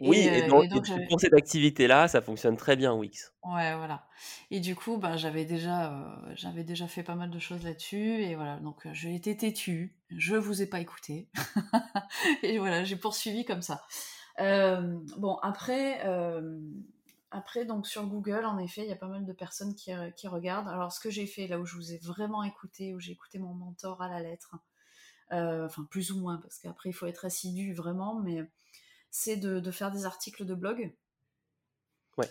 Oui, 0.00 0.18
Et, 0.18 0.38
et, 0.38 0.46
donc, 0.46 0.64
et 0.64 1.06
pour 1.08 1.20
cette 1.20 1.34
activité-là, 1.34 2.08
ça 2.08 2.20
fonctionne 2.20 2.56
très 2.56 2.76
bien, 2.76 2.92
Wix. 2.94 3.32
ouais, 3.44 3.76
voilà. 3.76 4.06
Et 4.50 4.60
du 4.60 4.74
coup, 4.74 4.96
ben, 4.96 5.16
j'avais 5.16 5.44
déjà, 5.44 5.92
euh, 5.92 6.32
j'avais 6.34 6.64
déjà 6.64 6.88
fait 6.88 7.02
pas 7.02 7.14
mal 7.14 7.30
de 7.30 7.38
choses 7.38 7.62
là-dessus 7.64 8.22
et 8.22 8.34
voilà. 8.34 8.58
Donc 8.58 8.86
j'ai 8.92 9.14
été 9.14 9.36
têtue, 9.36 9.96
je 10.10 10.36
vous 10.36 10.62
ai 10.62 10.66
pas 10.66 10.80
écouté 10.80 11.28
et 12.42 12.58
voilà, 12.58 12.84
j'ai 12.84 12.96
poursuivi 12.96 13.44
comme 13.44 13.62
ça. 13.62 13.84
Euh, 14.40 14.98
bon, 15.16 15.36
après, 15.42 16.04
euh, 16.06 16.58
après, 17.30 17.64
donc 17.64 17.86
sur 17.86 18.06
Google, 18.06 18.44
en 18.44 18.58
effet, 18.58 18.82
il 18.82 18.88
y 18.88 18.92
a 18.92 18.96
pas 18.96 19.08
mal 19.08 19.24
de 19.24 19.32
personnes 19.32 19.74
qui, 19.74 19.92
qui 20.16 20.26
regardent. 20.28 20.68
Alors, 20.68 20.92
ce 20.92 21.00
que 21.00 21.10
j'ai 21.10 21.26
fait, 21.26 21.46
là 21.46 21.60
où 21.60 21.66
je 21.66 21.76
vous 21.76 21.92
ai 21.92 21.98
vraiment 21.98 22.42
écouté, 22.42 22.94
où 22.94 23.00
j'ai 23.00 23.12
écouté 23.12 23.38
mon 23.38 23.54
mentor 23.54 24.02
à 24.02 24.08
la 24.08 24.20
lettre, 24.20 24.56
enfin 25.30 25.86
plus 25.90 26.10
ou 26.12 26.20
moins, 26.20 26.38
parce 26.38 26.58
qu'après, 26.58 26.90
il 26.90 26.92
faut 26.92 27.06
être 27.06 27.24
assidu 27.24 27.74
vraiment, 27.74 28.20
mais 28.20 28.44
c'est 29.16 29.36
de, 29.36 29.60
de 29.60 29.70
faire 29.70 29.92
des 29.92 30.06
articles 30.06 30.44
de 30.44 30.54
blog. 30.56 30.92
Ouais. 32.16 32.28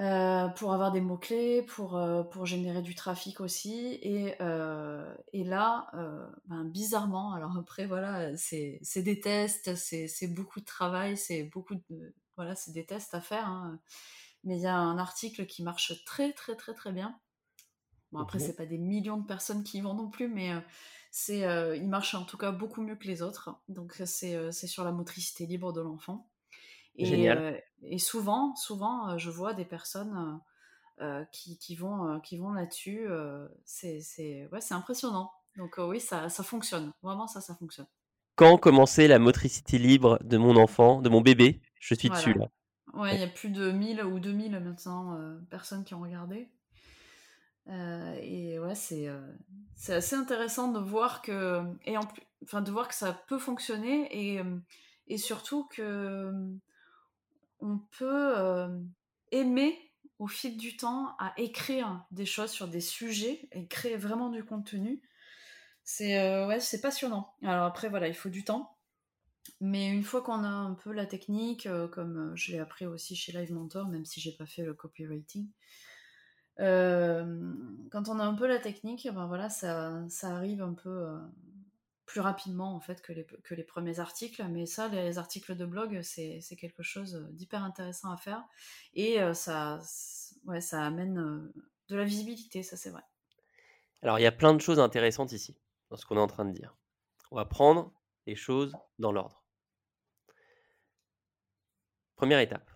Euh, 0.00 0.48
pour 0.48 0.74
avoir 0.74 0.90
des 0.90 1.00
mots-clés, 1.00 1.62
pour, 1.62 1.96
euh, 1.96 2.24
pour 2.24 2.46
générer 2.46 2.82
du 2.82 2.94
trafic 2.94 3.40
aussi. 3.40 3.98
Et, 4.02 4.34
euh, 4.42 5.14
et 5.32 5.44
là, 5.44 5.88
ben, 6.46 6.64
bizarrement, 6.64 7.32
alors 7.32 7.56
après, 7.56 7.86
voilà, 7.86 8.36
c'est 8.36 8.80
des 8.96 9.20
tests, 9.20 9.74
c'est 9.76 10.28
beaucoup 10.28 10.60
de 10.60 10.64
travail, 10.66 11.16
c'est 11.16 11.44
beaucoup 11.44 11.76
de. 11.88 12.14
Voilà, 12.36 12.54
c'est 12.56 12.72
des 12.72 12.84
tests 12.84 13.14
à 13.14 13.20
faire. 13.20 13.46
hein. 13.46 13.80
Mais 14.42 14.56
il 14.58 14.62
y 14.62 14.66
a 14.66 14.76
un 14.76 14.98
article 14.98 15.46
qui 15.46 15.62
marche 15.62 16.04
très, 16.04 16.32
très, 16.32 16.56
très, 16.56 16.74
très 16.74 16.92
bien. 16.92 17.18
Bon, 18.12 18.18
après, 18.20 18.38
Mhm. 18.38 18.46
c'est 18.46 18.56
pas 18.56 18.66
des 18.66 18.78
millions 18.78 19.16
de 19.18 19.26
personnes 19.26 19.64
qui 19.64 19.78
y 19.78 19.80
vont 19.80 19.94
non 19.94 20.10
plus, 20.10 20.28
mais 20.28 20.52
c'est, 21.16 21.44
euh, 21.46 21.76
il 21.76 21.88
marche 21.88 22.14
en 22.16 22.24
tout 22.24 22.36
cas 22.36 22.50
beaucoup 22.50 22.82
mieux 22.82 22.96
que 22.96 23.06
les 23.06 23.22
autres. 23.22 23.56
Donc, 23.68 23.94
c'est 24.04 24.34
euh, 24.34 24.50
c'est 24.50 24.66
sur 24.66 24.82
la 24.84 24.90
motricité 24.90 25.46
libre 25.46 25.72
de 25.72 25.80
l'enfant. 25.80 26.28
Et, 26.96 27.06
Génial. 27.06 27.38
euh, 27.38 27.56
et 27.82 27.98
souvent, 27.98 28.56
souvent, 28.56 29.18
je 29.18 29.30
vois 29.30 29.54
des 29.54 29.64
personnes 29.66 30.40
qui, 31.32 31.58
qui 31.58 31.76
vont, 31.76 32.20
qui 32.20 32.38
vont 32.38 32.52
là-dessus. 32.52 33.08
c'est 33.64 34.00
c'est- 34.00 34.48
ouais, 34.52 34.60
c'est 34.60 34.74
impressionnant. 34.74 35.32
Donc, 35.56 35.76
oui, 35.78 36.00
ça, 36.00 36.28
ça 36.30 36.42
fonctionne. 36.44 36.92
Vraiment, 37.02 37.26
ça, 37.28 37.40
ça 37.40 37.54
fonctionne. 37.54 37.86
Quand 38.36 38.58
commencer 38.58 39.08
la 39.08 39.18
motricité 39.18 39.76
libre 39.76 40.20
de 40.22 40.36
mon 40.36 40.54
enfant, 40.54 41.02
de 41.02 41.08
mon 41.08 41.20
bébé 41.20 41.60
Je 41.80 41.96
suis 41.96 42.10
dessus 42.10 42.32
là. 42.32 42.46
Ouais, 42.94 43.16
il 43.16 43.20
y 43.20 43.24
a 43.24 43.28
plus 43.28 43.50
de 43.50 43.70
1000 43.72 44.02
ou 44.02 44.18
2000 44.20 44.52
maintenant 44.58 45.18
euh, 45.18 45.38
personnes 45.50 45.84
qui 45.84 45.92
ont 45.94 46.00
regardé. 46.00 46.48
Euh, 47.68 48.18
et 48.20 48.58
ouais, 48.58 48.74
c'est 48.74 49.08
euh, 49.08 49.20
c'est 49.74 49.94
assez 49.94 50.16
intéressant 50.16 50.70
de 50.70 50.78
voir 50.78 51.22
que 51.22 51.62
et 51.86 51.96
enfin 52.42 52.60
de 52.60 52.70
voir 52.70 52.88
que 52.88 52.94
ça 52.94 53.12
peut 53.26 53.38
fonctionner 53.38 54.34
et 54.34 54.40
euh, 54.40 54.58
et 55.06 55.18
surtout 55.18 55.66
que 55.68 56.32
on 57.60 57.78
peut 57.98 58.34
aimer 59.30 59.78
au 60.18 60.26
fil 60.26 60.56
du 60.56 60.76
temps 60.76 61.16
à 61.18 61.32
écrire 61.38 62.04
des 62.10 62.26
choses 62.26 62.50
sur 62.50 62.68
des 62.68 62.80
sujets 62.80 63.48
et 63.52 63.66
créer 63.66 63.96
vraiment 63.96 64.28
du 64.28 64.44
contenu. 64.44 65.02
C'est 65.84 66.46
ouais, 66.46 66.60
c'est 66.60 66.80
passionnant. 66.80 67.34
Alors 67.42 67.64
après 67.64 67.88
voilà, 67.88 68.08
il 68.08 68.14
faut 68.14 68.28
du 68.28 68.44
temps. 68.44 68.76
Mais 69.60 69.88
une 69.88 70.02
fois 70.02 70.22
qu'on 70.22 70.42
a 70.44 70.48
un 70.48 70.74
peu 70.74 70.92
la 70.92 71.06
technique, 71.06 71.68
comme 71.92 72.32
je 72.34 72.52
l'ai 72.52 72.58
appris 72.58 72.86
aussi 72.86 73.16
chez 73.16 73.32
Live 73.32 73.52
Mentor, 73.52 73.88
même 73.88 74.04
si 74.04 74.20
j'ai 74.20 74.32
pas 74.32 74.46
fait 74.46 74.62
le 74.62 74.74
copywriting, 74.74 75.48
quand 76.58 78.08
on 78.08 78.18
a 78.18 78.24
un 78.24 78.34
peu 78.34 78.46
la 78.46 78.58
technique, 78.58 79.08
ben 79.12 79.26
voilà, 79.26 79.48
ça, 79.48 80.04
ça 80.08 80.36
arrive 80.36 80.62
un 80.62 80.74
peu 80.74 80.90
euh, 80.90 81.18
plus 82.06 82.20
rapidement 82.20 82.74
en 82.74 82.80
fait 82.80 83.02
que 83.02 83.12
les, 83.12 83.64
premiers 83.64 83.98
articles. 83.98 84.44
Mais 84.50 84.66
ça, 84.66 84.88
les 84.88 85.18
articles 85.18 85.56
de 85.56 85.66
blog, 85.66 86.00
c'est 86.02 86.40
quelque 86.58 86.82
chose 86.82 87.26
d'hyper 87.32 87.62
intéressant 87.64 88.10
à 88.10 88.16
faire 88.16 88.44
et 88.94 89.20
euh, 89.20 89.34
ça, 89.34 89.80
ouais, 90.46 90.60
ça 90.60 90.84
amène 90.84 91.18
euh, 91.18 91.52
de 91.88 91.96
la 91.96 92.04
visibilité, 92.04 92.62
ça 92.62 92.76
c'est 92.76 92.90
vrai. 92.90 93.02
Alors, 94.02 94.18
il 94.18 94.22
y 94.22 94.26
a 94.26 94.32
plein 94.32 94.52
de 94.52 94.60
choses 94.60 94.78
intéressantes 94.80 95.32
ici, 95.32 95.56
dans 95.90 95.96
ce 95.96 96.04
qu'on 96.04 96.16
est 96.16 96.20
en 96.20 96.26
train 96.26 96.44
de 96.44 96.52
dire. 96.52 96.76
On 97.30 97.36
va 97.36 97.46
prendre 97.46 97.92
les 98.26 98.36
choses 98.36 98.74
dans 98.98 99.12
l'ordre. 99.12 99.42
Première 102.16 102.40
étape. 102.40 102.73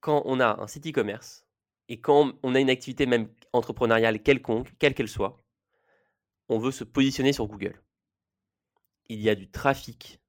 Quand 0.00 0.22
on 0.24 0.40
a 0.40 0.60
un 0.60 0.66
site 0.66 0.86
e-commerce 0.86 1.46
et 1.88 2.00
quand 2.00 2.32
on 2.42 2.54
a 2.54 2.60
une 2.60 2.70
activité 2.70 3.06
même 3.06 3.28
entrepreneuriale 3.52 4.22
quelconque, 4.22 4.72
quelle 4.78 4.94
qu'elle 4.94 5.08
soit, 5.08 5.42
on 6.48 6.58
veut 6.58 6.72
se 6.72 6.84
positionner 6.84 7.32
sur 7.32 7.46
Google. 7.46 7.80
Il 9.08 9.20
y 9.20 9.28
a 9.28 9.34
du 9.34 9.50
trafic 9.50 10.20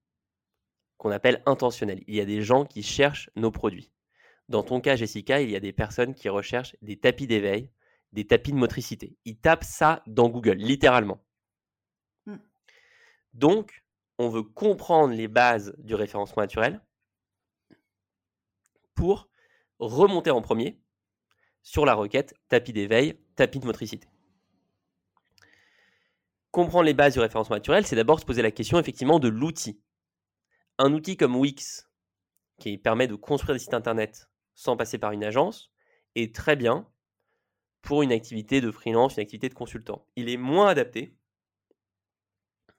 qu'on 0.97 1.11
appelle 1.11 1.41
intentionnel. 1.45 2.03
Il 2.07 2.15
y 2.15 2.22
a 2.22 2.26
des 2.26 2.43
gens 2.43 2.65
qui 2.65 2.84
cherchent 2.84 3.32
nos 3.36 3.51
produits. 3.51 3.91
Dans 4.49 4.61
ton 4.61 4.82
cas, 4.82 4.95
Jessica, 4.95 5.41
il 5.41 5.49
y 5.49 5.55
a 5.55 5.59
des 5.59 5.74
personnes 5.74 6.13
qui 6.13 6.30
recherchent 6.30 6.76
des 6.82 6.99
tapis 6.99 7.26
d'éveil, 7.26 7.72
des 8.11 8.28
tapis 8.28 8.51
de 8.51 8.57
motricité. 8.57 9.17
Ils 9.26 9.39
tapent 9.39 9.63
ça 9.63 10.03
dans 10.05 10.30
Google, 10.30 10.57
littéralement. 10.57 11.24
Mm. 12.28 12.36
Donc, 13.34 13.84
on 14.19 14.30
veut 14.30 14.43
comprendre 14.43 15.13
les 15.13 15.28
bases 15.28 15.74
du 15.80 15.95
référencement 15.95 16.43
naturel 16.43 16.82
pour 18.93 19.30
remonter 19.82 20.32
en 20.32 20.41
premier 20.41 20.79
sur 21.63 21.86
la 21.86 21.93
requête 21.93 22.34
tapis 22.47 22.71
d'éveil, 22.71 23.19
tapis 23.36 23.59
de 23.59 23.65
motricité. 23.65 24.07
Comprendre 26.51 26.86
les 26.86 26.93
bases 26.93 27.13
du 27.13 27.19
référencement 27.19 27.55
naturel, 27.55 27.86
c'est 27.86 27.95
d'abord 27.95 28.19
se 28.19 28.25
poser 28.25 28.41
la 28.41 28.51
question 28.51 28.79
effectivement 28.79 29.19
de 29.19 29.27
l'outil. 29.27 29.82
Un 30.77 30.93
outil 30.93 31.17
comme 31.17 31.36
Wix, 31.36 31.89
qui 32.59 32.77
permet 32.77 33.07
de 33.07 33.15
construire 33.15 33.55
des 33.55 33.59
sites 33.59 33.73
internet 33.73 34.29
sans 34.53 34.77
passer 34.77 34.97
par 34.97 35.11
une 35.11 35.23
agence, 35.23 35.71
est 36.15 36.36
très 36.36 36.55
bien 36.55 36.88
pour 37.82 38.03
une 38.03 38.11
activité 38.11 38.61
de 38.61 38.69
freelance, 38.69 39.15
une 39.15 39.21
activité 39.21 39.49
de 39.49 39.53
consultant. 39.53 40.05
Il 40.15 40.29
est 40.29 40.38
moins 40.38 40.67
adapté 40.67 41.17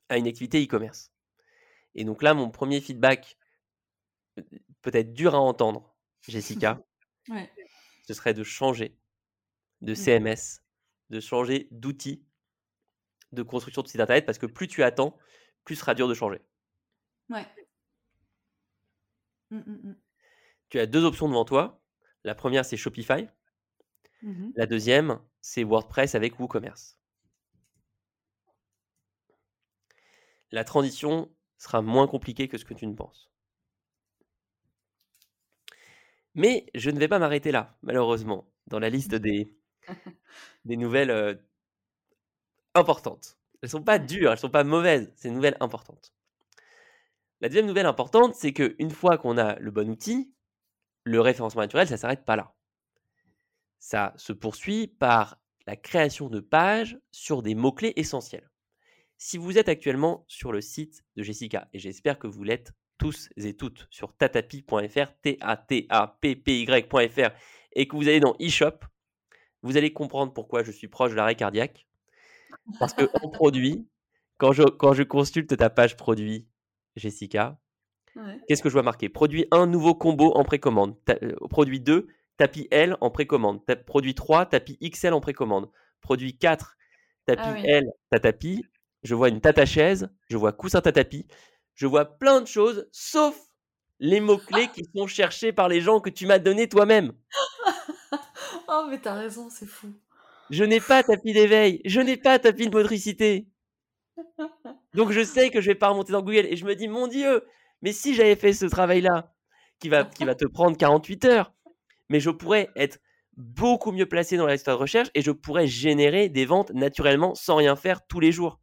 à 0.08 0.18
une 0.18 0.26
activité 0.26 0.62
e-commerce. 0.62 1.10
Et 1.94 2.04
donc 2.04 2.22
là, 2.22 2.34
mon 2.34 2.50
premier 2.50 2.80
feedback, 2.80 3.38
euh, 4.38 4.42
peut-être 4.82 5.12
dur 5.12 5.34
à 5.34 5.40
entendre, 5.40 5.96
Jessica, 6.20 6.80
Ouais. 7.28 7.50
ce 8.06 8.14
serait 8.14 8.34
de 8.34 8.42
changer 8.42 8.96
de 9.80 9.92
Mm. 9.92 9.96
CMS, 9.96 10.62
de 11.10 11.20
changer 11.20 11.68
d'outil 11.70 12.24
de 13.32 13.42
construction 13.42 13.82
de 13.82 13.88
site 13.88 14.00
internet, 14.00 14.26
parce 14.26 14.38
que 14.38 14.46
plus 14.46 14.68
tu 14.68 14.82
attends, 14.82 15.16
plus 15.64 15.74
ce 15.76 15.80
sera 15.80 15.94
dur 15.94 16.06
de 16.08 16.14
changer. 16.14 16.40
Ouais. 17.30 17.46
Mm, 19.50 19.58
mm, 19.58 19.88
mm. 19.90 19.96
Tu 20.68 20.78
as 20.78 20.86
deux 20.86 21.04
options 21.04 21.28
devant 21.28 21.44
toi. 21.44 21.82
La 22.24 22.34
première, 22.34 22.64
c'est 22.64 22.76
Shopify. 22.76 23.26
La 24.54 24.66
deuxième, 24.66 25.20
c'est 25.40 25.64
WordPress 25.64 26.14
avec 26.14 26.38
WooCommerce. 26.38 26.96
La 30.52 30.62
transition 30.64 31.34
sera 31.58 31.82
moins 31.82 32.06
compliquée 32.06 32.46
que 32.46 32.58
ce 32.58 32.64
que 32.64 32.74
tu 32.74 32.86
ne 32.86 32.94
penses. 32.94 33.31
Mais 36.34 36.66
je 36.74 36.90
ne 36.90 36.98
vais 36.98 37.08
pas 37.08 37.18
m'arrêter 37.18 37.52
là, 37.52 37.76
malheureusement, 37.82 38.50
dans 38.66 38.78
la 38.78 38.88
liste 38.88 39.14
des, 39.14 39.54
des 40.64 40.76
nouvelles 40.76 41.10
euh, 41.10 41.34
importantes. 42.74 43.38
Elles 43.54 43.68
ne 43.68 43.70
sont 43.70 43.82
pas 43.82 43.98
dures, 43.98 44.30
elles 44.30 44.36
ne 44.36 44.40
sont 44.40 44.50
pas 44.50 44.64
mauvaises, 44.64 45.12
c'est 45.14 45.28
des 45.28 45.34
nouvelles 45.34 45.56
importantes. 45.60 46.14
La 47.40 47.48
deuxième 47.48 47.66
nouvelle 47.66 47.86
importante, 47.86 48.34
c'est 48.34 48.52
qu'une 48.52 48.90
fois 48.90 49.18
qu'on 49.18 49.36
a 49.36 49.58
le 49.58 49.70
bon 49.70 49.90
outil, 49.90 50.32
le 51.04 51.20
référencement 51.20 51.62
naturel, 51.62 51.88
ça 51.88 51.94
ne 51.94 51.98
s'arrête 51.98 52.24
pas 52.24 52.36
là. 52.36 52.54
Ça 53.78 54.14
se 54.16 54.32
poursuit 54.32 54.86
par 54.86 55.38
la 55.66 55.76
création 55.76 56.28
de 56.28 56.40
pages 56.40 56.98
sur 57.10 57.42
des 57.42 57.54
mots-clés 57.54 57.92
essentiels. 57.96 58.48
Si 59.18 59.38
vous 59.38 59.58
êtes 59.58 59.68
actuellement 59.68 60.24
sur 60.28 60.52
le 60.52 60.60
site 60.60 61.04
de 61.16 61.22
Jessica, 61.22 61.68
et 61.72 61.78
j'espère 61.78 62.18
que 62.18 62.26
vous 62.26 62.42
l'êtes 62.42 62.72
tous 63.02 63.28
et 63.36 63.54
toutes 63.54 63.86
sur 63.90 64.14
tatapi.fr, 64.16 65.12
T-A-T-A-P-P-Y.fr, 65.22 67.30
et 67.74 67.88
que 67.88 67.96
vous 67.96 68.08
allez 68.08 68.20
dans 68.20 68.36
eShop, 68.38 68.78
vous 69.62 69.76
allez 69.76 69.92
comprendre 69.92 70.32
pourquoi 70.32 70.62
je 70.62 70.70
suis 70.70 70.88
proche 70.88 71.10
de 71.10 71.16
l'arrêt 71.16 71.34
cardiaque. 71.34 71.86
Parce 72.78 72.92
que 72.94 73.08
en 73.22 73.28
produit, 73.30 73.86
quand 74.38 74.52
je, 74.52 74.62
quand 74.62 74.92
je 74.92 75.02
consulte 75.02 75.56
ta 75.56 75.70
page 75.70 75.96
produit, 75.96 76.46
Jessica, 76.96 77.58
Ouais. 78.14 78.38
qu'est-ce 78.46 78.62
que 78.62 78.68
je 78.68 78.74
vois 78.74 78.82
marqué? 78.82 79.08
Produit 79.08 79.46
1, 79.52 79.66
nouveau 79.66 79.94
combo 79.94 80.34
en 80.34 80.44
précommande. 80.44 81.02
Ta- 81.06 81.16
euh, 81.22 81.34
produit 81.48 81.80
2, 81.80 82.08
tapis 82.36 82.68
L 82.70 82.98
en 83.00 83.10
précommande. 83.10 83.64
Ta- 83.64 83.74
produit 83.74 84.14
3, 84.14 84.44
tapis 84.44 84.76
XL 84.82 85.14
en 85.14 85.22
précommande. 85.22 85.70
Produit 86.02 86.36
4, 86.36 86.76
tapis 87.24 87.40
Ah 87.42 87.52
oui. 87.54 87.62
L, 87.64 87.84
tatapi. 88.10 88.66
Je 89.02 89.14
vois 89.14 89.30
une 89.30 89.40
tata 89.40 89.64
chaise, 89.64 90.10
je 90.28 90.36
vois 90.36 90.52
coussin 90.52 90.82
tatapi. 90.82 91.26
Je 91.82 91.88
vois 91.88 92.04
plein 92.04 92.40
de 92.40 92.46
choses, 92.46 92.88
sauf 92.92 93.36
les 93.98 94.20
mots-clés 94.20 94.68
qui 94.68 94.84
sont 94.94 95.08
cherchés 95.08 95.52
par 95.52 95.66
les 95.66 95.80
gens 95.80 95.98
que 95.98 96.10
tu 96.10 96.26
m'as 96.26 96.38
donnés 96.38 96.68
toi-même. 96.68 97.12
Oh, 98.68 98.86
mais 98.88 98.98
t'as 98.98 99.14
raison, 99.14 99.50
c'est 99.50 99.66
fou. 99.66 99.92
Je 100.48 100.62
n'ai 100.62 100.80
pas 100.80 101.02
tapis 101.02 101.32
d'éveil, 101.32 101.82
je 101.84 102.00
n'ai 102.00 102.16
pas 102.16 102.38
tapis 102.38 102.68
de 102.68 102.74
motricité. 102.74 103.48
Donc 104.94 105.10
je 105.10 105.24
sais 105.24 105.50
que 105.50 105.60
je 105.60 105.66
vais 105.66 105.74
pas 105.74 105.88
remonter 105.88 106.12
dans 106.12 106.22
Google 106.22 106.46
et 106.46 106.56
je 106.56 106.64
me 106.64 106.76
dis 106.76 106.86
mon 106.86 107.08
Dieu, 107.08 107.44
mais 107.82 107.92
si 107.92 108.14
j'avais 108.14 108.36
fait 108.36 108.52
ce 108.52 108.66
travail-là, 108.66 109.34
qui 109.80 109.88
va, 109.88 110.04
qui 110.04 110.24
va 110.24 110.36
te 110.36 110.46
prendre 110.46 110.76
48 110.76 111.24
heures, 111.24 111.52
mais 112.08 112.20
je 112.20 112.30
pourrais 112.30 112.70
être 112.76 113.00
beaucoup 113.36 113.90
mieux 113.90 114.06
placé 114.06 114.36
dans 114.36 114.46
la 114.46 114.52
liste 114.52 114.68
de 114.68 114.72
recherche 114.72 115.10
et 115.14 115.20
je 115.20 115.32
pourrais 115.32 115.66
générer 115.66 116.28
des 116.28 116.46
ventes 116.46 116.70
naturellement 116.70 117.34
sans 117.34 117.56
rien 117.56 117.74
faire 117.74 118.06
tous 118.06 118.20
les 118.20 118.30
jours. 118.30 118.60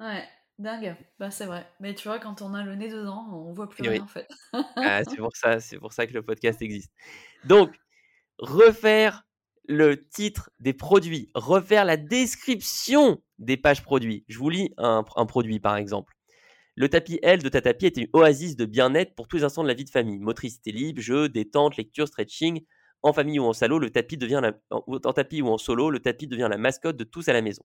Ouais, 0.00 0.24
dingue. 0.62 0.96
Bah, 1.18 1.30
c'est 1.30 1.46
vrai. 1.46 1.66
Mais 1.80 1.94
tu 1.94 2.08
vois, 2.08 2.18
quand 2.18 2.42
on 2.42 2.54
a 2.54 2.62
le 2.62 2.74
nez 2.74 2.88
dedans, 2.88 3.26
on 3.32 3.52
voit 3.52 3.68
plus 3.68 3.82
oui. 3.82 3.88
rien 3.90 4.02
en 4.02 4.06
fait. 4.06 4.28
Ah, 4.76 5.02
c'est 5.08 5.16
pour 5.16 5.36
ça, 5.36 5.60
c'est 5.60 5.78
pour 5.78 5.92
ça 5.92 6.06
que 6.06 6.12
le 6.12 6.22
podcast 6.22 6.62
existe. 6.62 6.92
Donc, 7.44 7.74
refaire 8.38 9.24
le 9.68 10.08
titre 10.08 10.50
des 10.58 10.72
produits, 10.72 11.30
refaire 11.34 11.84
la 11.84 11.96
description 11.96 13.22
des 13.38 13.56
pages 13.56 13.82
produits. 13.82 14.24
Je 14.28 14.38
vous 14.38 14.50
lis 14.50 14.74
un, 14.78 15.04
un 15.16 15.26
produit 15.26 15.60
par 15.60 15.76
exemple. 15.76 16.14
Le 16.74 16.88
tapis 16.88 17.18
L 17.22 17.42
de 17.42 17.48
Tatapi 17.48 17.86
est 17.86 17.96
une 17.98 18.08
oasis 18.14 18.56
de 18.56 18.64
bien-être 18.64 19.14
pour 19.14 19.28
tous 19.28 19.36
les 19.36 19.44
instants 19.44 19.62
de 19.62 19.68
la 19.68 19.74
vie 19.74 19.84
de 19.84 19.90
famille. 19.90 20.18
Motricité 20.18 20.72
libre, 20.72 21.02
jeu, 21.02 21.28
détente, 21.28 21.76
lecture, 21.76 22.08
stretching. 22.08 22.64
En 23.02 23.12
famille 23.12 23.38
ou 23.38 23.44
en 23.44 23.52
solo, 23.52 23.78
le 23.78 23.90
tapis 23.90 24.16
devient 24.16 24.40
la, 24.42 24.52
en, 24.70 25.12
tapis 25.12 25.42
ou 25.42 25.48
en 25.48 25.58
solo, 25.58 25.90
le 25.90 25.98
tapis 25.98 26.28
devient 26.28 26.48
la 26.48 26.56
mascotte 26.56 26.96
de 26.96 27.04
tous 27.04 27.28
à 27.28 27.32
la 27.32 27.42
maison. 27.42 27.62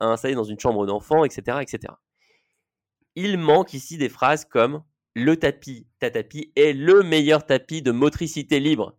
À 0.00 0.06
installer 0.06 0.34
dans 0.34 0.44
une 0.44 0.58
chambre 0.58 0.86
d'enfant, 0.86 1.24
etc., 1.24 1.58
etc. 1.60 1.92
Il 3.20 3.36
manque 3.36 3.74
ici 3.74 3.98
des 3.98 4.08
phrases 4.08 4.44
comme 4.44 4.84
le 5.16 5.36
tapis 5.36 5.88
Tatapi 5.98 6.52
est 6.54 6.72
le 6.72 7.02
meilleur 7.02 7.44
tapis 7.44 7.82
de 7.82 7.90
motricité 7.90 8.60
libre. 8.60 8.96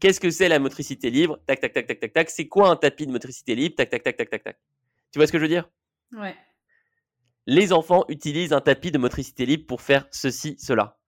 Qu'est-ce 0.00 0.20
que 0.20 0.28
c'est 0.28 0.50
la 0.50 0.58
motricité 0.58 1.08
libre? 1.08 1.38
Tac, 1.46 1.60
tac, 1.60 1.72
tac, 1.72 1.86
tac, 1.86 1.98
tac, 1.98 2.12
tac. 2.12 2.28
C'est 2.28 2.46
quoi 2.46 2.68
un 2.68 2.76
tapis 2.76 3.06
de 3.06 3.10
motricité 3.10 3.54
libre? 3.54 3.74
Tac, 3.74 3.88
tac, 3.88 4.02
tac, 4.02 4.18
tac, 4.18 4.28
tac, 4.28 4.44
tac. 4.44 4.60
Tu 5.10 5.18
vois 5.18 5.26
ce 5.26 5.32
que 5.32 5.38
je 5.38 5.44
veux 5.44 5.48
dire? 5.48 5.70
Ouais. 6.12 6.36
Les 7.46 7.72
enfants 7.72 8.04
utilisent 8.10 8.52
un 8.52 8.60
tapis 8.60 8.90
de 8.90 8.98
motricité 8.98 9.46
libre 9.46 9.64
pour 9.66 9.80
faire 9.80 10.06
ceci, 10.10 10.54
cela. 10.58 11.00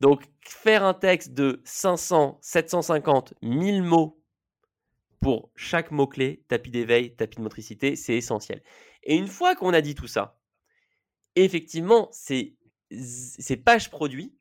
Donc, 0.00 0.22
faire 0.40 0.82
un 0.82 0.94
texte 0.94 1.34
de 1.34 1.60
500, 1.66 2.38
750, 2.40 3.34
1000 3.42 3.82
mots 3.82 4.18
pour 5.20 5.50
chaque 5.56 5.90
mot-clé, 5.90 6.44
tapis 6.48 6.70
d'éveil, 6.70 7.16
tapis 7.16 7.38
de 7.38 7.42
motricité, 7.42 7.96
c'est 7.96 8.14
essentiel. 8.14 8.62
Et 9.04 9.16
une 9.16 9.28
fois 9.28 9.54
qu'on 9.54 9.72
a 9.72 9.80
dit 9.80 9.94
tout 9.94 10.06
ça, 10.06 10.40
effectivement, 11.36 12.08
ces, 12.12 12.56
ces 12.90 13.56
pages 13.56 13.90
produits, 13.90 14.34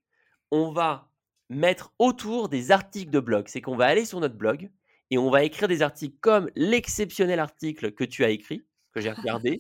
on 0.52 0.72
va 0.72 1.10
mettre 1.50 1.94
autour 2.00 2.50
des 2.50 2.72
articles 2.72 3.12
de 3.12 3.20
blog. 3.20 3.48
C'est 3.48 3.62
qu'on 3.62 3.76
va 3.76 3.86
aller 3.86 4.06
sur 4.06 4.20
notre 4.20 4.36
blog 4.36 4.72
et 5.10 5.18
on 5.18 5.30
va 5.30 5.44
écrire 5.44 5.68
des 5.68 5.82
articles 5.82 6.18
comme 6.20 6.50
l'exceptionnel 6.56 7.40
article 7.40 7.92
que 7.92 8.04
tu 8.04 8.24
as 8.24 8.30
écrit, 8.30 8.66
que 8.94 9.02
j'ai 9.02 9.12
regardé. 9.12 9.60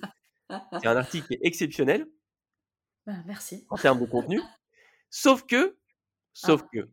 C'est 0.49 0.87
un 0.87 0.97
article 0.97 1.27
qui 1.27 1.33
est 1.33 1.39
exceptionnel. 1.43 2.07
Bah, 3.05 3.13
merci. 3.25 3.65
En 3.69 3.77
termes 3.77 3.99
de 3.99 4.05
contenu. 4.05 4.41
Sauf 5.09 5.45
que, 5.45 5.77
sauf 6.33 6.63
que, 6.71 6.89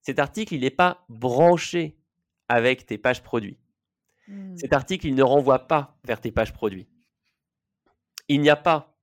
cet 0.00 0.18
article, 0.18 0.54
il 0.54 0.60
n'est 0.62 0.70
pas 0.70 1.04
branché 1.08 1.96
avec 2.48 2.86
tes 2.86 2.98
pages 2.98 3.22
produits. 3.22 3.58
Mmh. 4.28 4.56
Cet 4.56 4.72
article, 4.72 5.06
il 5.06 5.14
ne 5.14 5.22
renvoie 5.22 5.66
pas 5.66 5.98
vers 6.04 6.20
tes 6.20 6.32
pages 6.32 6.52
produits. 6.52 6.88
Il 8.28 8.40
n'y 8.40 8.50
a 8.50 8.56
pas, 8.56 8.96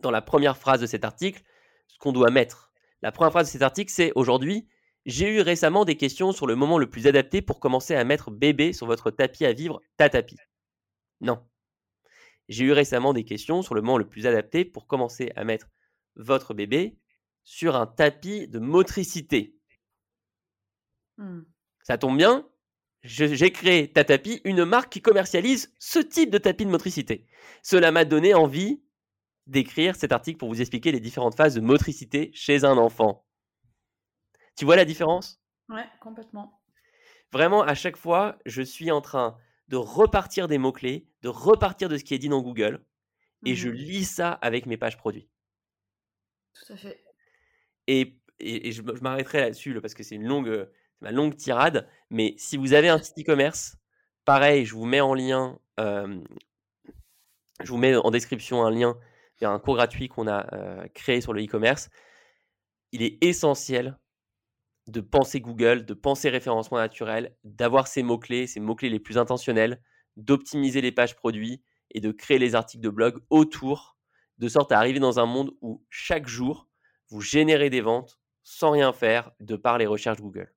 dans 0.00 0.10
la 0.10 0.22
première 0.22 0.56
phrase 0.56 0.80
de 0.80 0.86
cet 0.86 1.04
article, 1.04 1.42
ce 1.88 1.98
qu'on 1.98 2.12
doit 2.12 2.30
mettre. 2.30 2.72
La 3.02 3.12
première 3.12 3.32
phrase 3.32 3.48
de 3.48 3.52
cet 3.52 3.62
article, 3.62 3.92
c'est 3.92 4.12
aujourd'hui, 4.14 4.68
j'ai 5.06 5.28
eu 5.28 5.40
récemment 5.40 5.84
des 5.84 5.96
questions 5.96 6.32
sur 6.32 6.46
le 6.46 6.56
moment 6.56 6.78
le 6.78 6.88
plus 6.88 7.06
adapté 7.06 7.42
pour 7.42 7.60
commencer 7.60 7.94
à 7.94 8.04
mettre 8.04 8.30
bébé 8.30 8.72
sur 8.72 8.86
votre 8.86 9.10
tapis 9.10 9.44
à 9.44 9.52
vivre, 9.52 9.82
ta 9.96 10.08
tapis. 10.08 10.38
Non. 11.20 11.46
J'ai 12.48 12.64
eu 12.64 12.72
récemment 12.72 13.12
des 13.12 13.24
questions 13.24 13.62
sur 13.62 13.74
le 13.74 13.82
moment 13.82 13.98
le 13.98 14.08
plus 14.08 14.26
adapté 14.26 14.64
pour 14.64 14.86
commencer 14.86 15.32
à 15.36 15.44
mettre 15.44 15.68
votre 16.16 16.54
bébé 16.54 16.98
sur 17.42 17.76
un 17.76 17.86
tapis 17.86 18.48
de 18.48 18.58
motricité. 18.58 19.58
Mmh. 21.18 21.42
Ça 21.82 21.98
tombe 21.98 22.16
bien, 22.16 22.48
j'ai 23.04 23.52
créé 23.52 23.92
Tatapi, 23.92 24.40
une 24.44 24.64
marque 24.64 24.90
qui 24.92 25.02
commercialise 25.02 25.72
ce 25.78 25.98
type 25.98 26.30
de 26.30 26.38
tapis 26.38 26.64
de 26.64 26.70
motricité. 26.70 27.26
Cela 27.62 27.92
m'a 27.92 28.04
donné 28.04 28.34
envie 28.34 28.82
d'écrire 29.46 29.94
cet 29.94 30.12
article 30.12 30.38
pour 30.38 30.48
vous 30.48 30.60
expliquer 30.60 30.90
les 30.90 31.00
différentes 31.00 31.36
phases 31.36 31.54
de 31.54 31.60
motricité 31.60 32.30
chez 32.32 32.64
un 32.64 32.78
enfant. 32.78 33.26
Tu 34.56 34.64
vois 34.64 34.76
la 34.76 34.86
différence? 34.86 35.42
Ouais, 35.68 35.84
complètement. 36.00 36.62
Vraiment, 37.30 37.62
à 37.62 37.74
chaque 37.74 37.96
fois, 37.96 38.38
je 38.46 38.62
suis 38.62 38.90
en 38.90 39.00
train 39.00 39.36
de 39.68 39.76
repartir 39.76 40.48
des 40.48 40.58
mots-clés, 40.58 41.08
de 41.22 41.28
repartir 41.28 41.88
de 41.88 41.98
ce 41.98 42.04
qui 42.04 42.14
est 42.14 42.18
dit 42.18 42.28
dans 42.28 42.40
Google, 42.40 42.84
et 43.44 43.54
je 43.54 43.68
mmh 43.68 43.72
lis 43.72 44.04
ça 44.04 44.32
avec 44.32 44.66
mes 44.66 44.76
pages 44.76 44.96
produits. 44.96 45.28
Tout 46.54 46.72
à 46.72 46.76
fait. 46.76 47.04
Et, 47.86 48.18
et, 48.38 48.72
je, 48.72 48.82
m'arrêterai 48.82 49.40
là-dessus 49.40 49.78
parce 49.80 49.94
que 49.94 50.02
c'est 50.02 50.14
une 50.14 50.26
longue, 50.26 50.68
ma 51.00 51.10
longue 51.10 51.36
tirade. 51.36 51.88
Mais 52.10 52.34
si 52.38 52.56
vous 52.56 52.72
avez 52.72 52.88
un 52.88 52.98
site 52.98 53.18
e-commerce, 53.18 53.76
pareil, 54.24 54.64
je 54.64 54.74
vous 54.74 54.86
mets 54.86 55.00
en 55.00 55.14
lien, 55.14 55.58
je 55.78 56.22
vous 57.66 57.78
mets 57.78 57.94
en 57.96 58.10
description 58.10 58.64
un 58.64 58.70
lien 58.70 58.96
vers 59.40 59.50
un 59.50 59.58
cours 59.58 59.76
gratuit 59.76 60.08
qu'on 60.08 60.28
a 60.28 60.88
créé 60.94 61.20
sur 61.20 61.32
le 61.32 61.44
e-commerce. 61.44 61.90
Il 62.92 63.02
est 63.02 63.18
essentiel 63.22 63.98
de 64.86 65.00
penser 65.00 65.40
Google, 65.40 65.86
de 65.86 65.94
penser 65.94 66.28
référencement 66.28 66.78
naturel, 66.78 67.36
d'avoir 67.42 67.86
ces 67.86 68.02
mots-clés, 68.02 68.46
ces 68.46 68.60
mots-clés 68.60 68.90
les 68.90 69.00
plus 69.00 69.18
intentionnels, 69.18 69.82
d'optimiser 70.16 70.80
les 70.80 70.92
pages 70.92 71.16
produits 71.16 71.62
et 71.90 72.00
de 72.00 72.12
créer 72.12 72.38
les 72.38 72.54
articles 72.54 72.82
de 72.82 72.90
blog 72.90 73.18
autour, 73.30 73.96
de 74.38 74.48
sorte 74.48 74.72
à 74.72 74.78
arriver 74.78 75.00
dans 75.00 75.18
un 75.18 75.26
monde 75.26 75.52
où 75.60 75.84
chaque 75.88 76.26
jour, 76.26 76.68
vous 77.08 77.20
générez 77.20 77.70
des 77.70 77.80
ventes 77.80 78.20
sans 78.42 78.72
rien 78.72 78.92
faire 78.92 79.32
de 79.40 79.56
par 79.56 79.78
les 79.78 79.86
recherches 79.86 80.20
Google. 80.20 80.52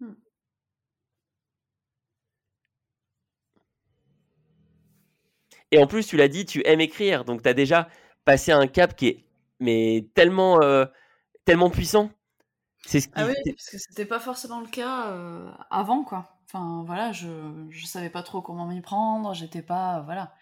Mmh. 0.00 0.12
Et 5.70 5.78
en 5.78 5.86
plus, 5.86 6.06
tu 6.06 6.16
l'as 6.16 6.28
dit, 6.28 6.46
tu 6.46 6.62
aimes 6.66 6.80
écrire, 6.80 7.24
donc 7.24 7.42
tu 7.42 7.48
as 7.48 7.54
déjà 7.54 7.88
passé 8.24 8.52
un 8.52 8.66
cap 8.66 8.96
qui 8.96 9.08
est 9.08 9.24
mais 9.60 10.08
tellement, 10.14 10.62
euh, 10.62 10.84
tellement 11.44 11.70
puissant. 11.70 12.10
C'est 12.86 13.00
ce 13.00 13.08
ah 13.14 13.26
oui, 13.26 13.34
parce 13.44 13.70
que 13.70 13.78
c'était 13.78 14.06
pas 14.06 14.20
forcément 14.20 14.60
le 14.60 14.68
cas 14.68 15.10
euh, 15.10 15.50
avant, 15.70 16.04
quoi. 16.04 16.38
Enfin, 16.44 16.84
voilà, 16.86 17.12
je, 17.12 17.66
je 17.70 17.86
savais 17.86 18.08
pas 18.08 18.22
trop 18.22 18.40
comment 18.40 18.66
m'y 18.66 18.80
prendre, 18.80 19.34
j'étais 19.34 19.62
pas, 19.62 20.02
voilà. 20.02 20.32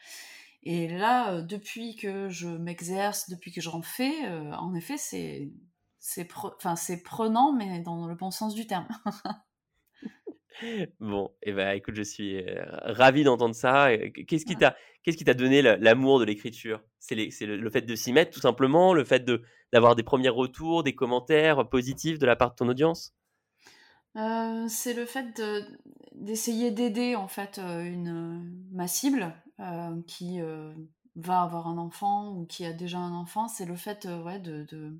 Et 0.63 0.89
là, 0.89 1.33
euh, 1.33 1.43
depuis 1.43 1.97
que 1.97 2.29
je 2.29 2.49
m'exerce, 2.49 3.31
depuis 3.31 3.53
que 3.53 3.61
j'en 3.61 3.83
fais, 3.83 4.15
en 4.53 4.75
effet, 4.75 4.99
c'est, 4.99 5.51
c'est, 5.99 6.29
enfin, 6.35 6.77
c'est 6.77 7.03
prenant, 7.03 7.53
mais 7.53 7.81
dans 7.81 8.07
le 8.07 8.15
bon 8.15 8.31
sens 8.31 8.55
du 8.55 8.67
terme. 8.67 8.87
Bon, 11.01 11.31
et 11.43 11.51
eh 11.51 11.53
ben, 11.53 11.73
écoute, 11.73 11.95
je 11.95 12.03
suis 12.03 12.45
ravi 12.83 13.25
d'entendre 13.25 13.55
ça. 13.55 13.89
Qu'est-ce 14.27 14.45
qui 14.45 14.57
t'a, 14.57 14.77
qu'est-ce 15.03 15.17
qui 15.17 15.25
t'a 15.25 15.35
donné 15.35 15.63
l'amour 15.63 16.19
de 16.19 16.25
l'écriture? 16.25 16.81
C'est 16.99 17.15
le, 17.15 17.71
fait 17.71 17.83
de 17.83 17.95
s'y 17.95 18.13
mettre, 18.13 18.33
tout 18.33 18.41
simplement, 18.41 18.95
le 18.95 19.05
fait 19.05 19.25
de 19.25 19.43
d'avoir 19.73 19.97
des 19.97 20.03
premiers 20.03 20.29
retours, 20.29 20.83
des 20.83 20.95
commentaires 20.95 21.69
positifs 21.69 22.19
de 22.19 22.27
la 22.27 22.37
part 22.37 22.51
de 22.51 22.57
ton 22.57 22.69
audience? 22.69 23.15
C'est 24.69 24.95
le 24.95 25.05
fait 25.05 25.43
d'essayer 26.15 26.71
d'aider 26.71 27.17
en 27.17 27.29
fait 27.29 27.59
une 27.59 28.51
ma 28.73 28.89
cible 28.89 29.35
qui 30.07 30.41
va 31.17 31.43
avoir 31.43 31.67
un 31.67 31.79
enfant 31.79 32.33
ou 32.33 32.47
qui 32.47 32.65
a 32.65 32.73
déjà 32.73 32.99
un 32.99 33.13
enfant. 33.13 33.49
C'est 33.49 33.67
le 33.67 33.77
fait 33.77 34.07
ouais, 34.07 34.39
de, 34.39 34.65
de 34.65 34.99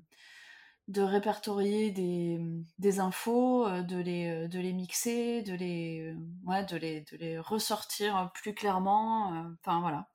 répertorier 0.95 1.91
des, 1.91 2.39
des 2.79 2.99
infos, 2.99 3.67
euh, 3.67 3.81
de 3.81 3.97
les, 3.97 4.27
euh, 4.27 4.47
de 4.47 4.59
les 4.59 4.73
mixer, 4.73 5.41
de 5.41 5.53
les, 5.53 6.01
euh, 6.01 6.15
ouais, 6.45 6.65
de 6.65 6.77
les, 6.77 7.01
de 7.01 7.17
les 7.17 7.39
ressortir 7.39 8.31
plus 8.33 8.53
clairement. 8.53 9.53
Enfin 9.59 9.81
voilà. 9.81 10.09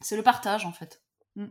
C'est 0.00 0.16
le 0.16 0.22
partage 0.22 0.66
en 0.66 0.72
fait. 0.72 1.02
Mm. 1.36 1.46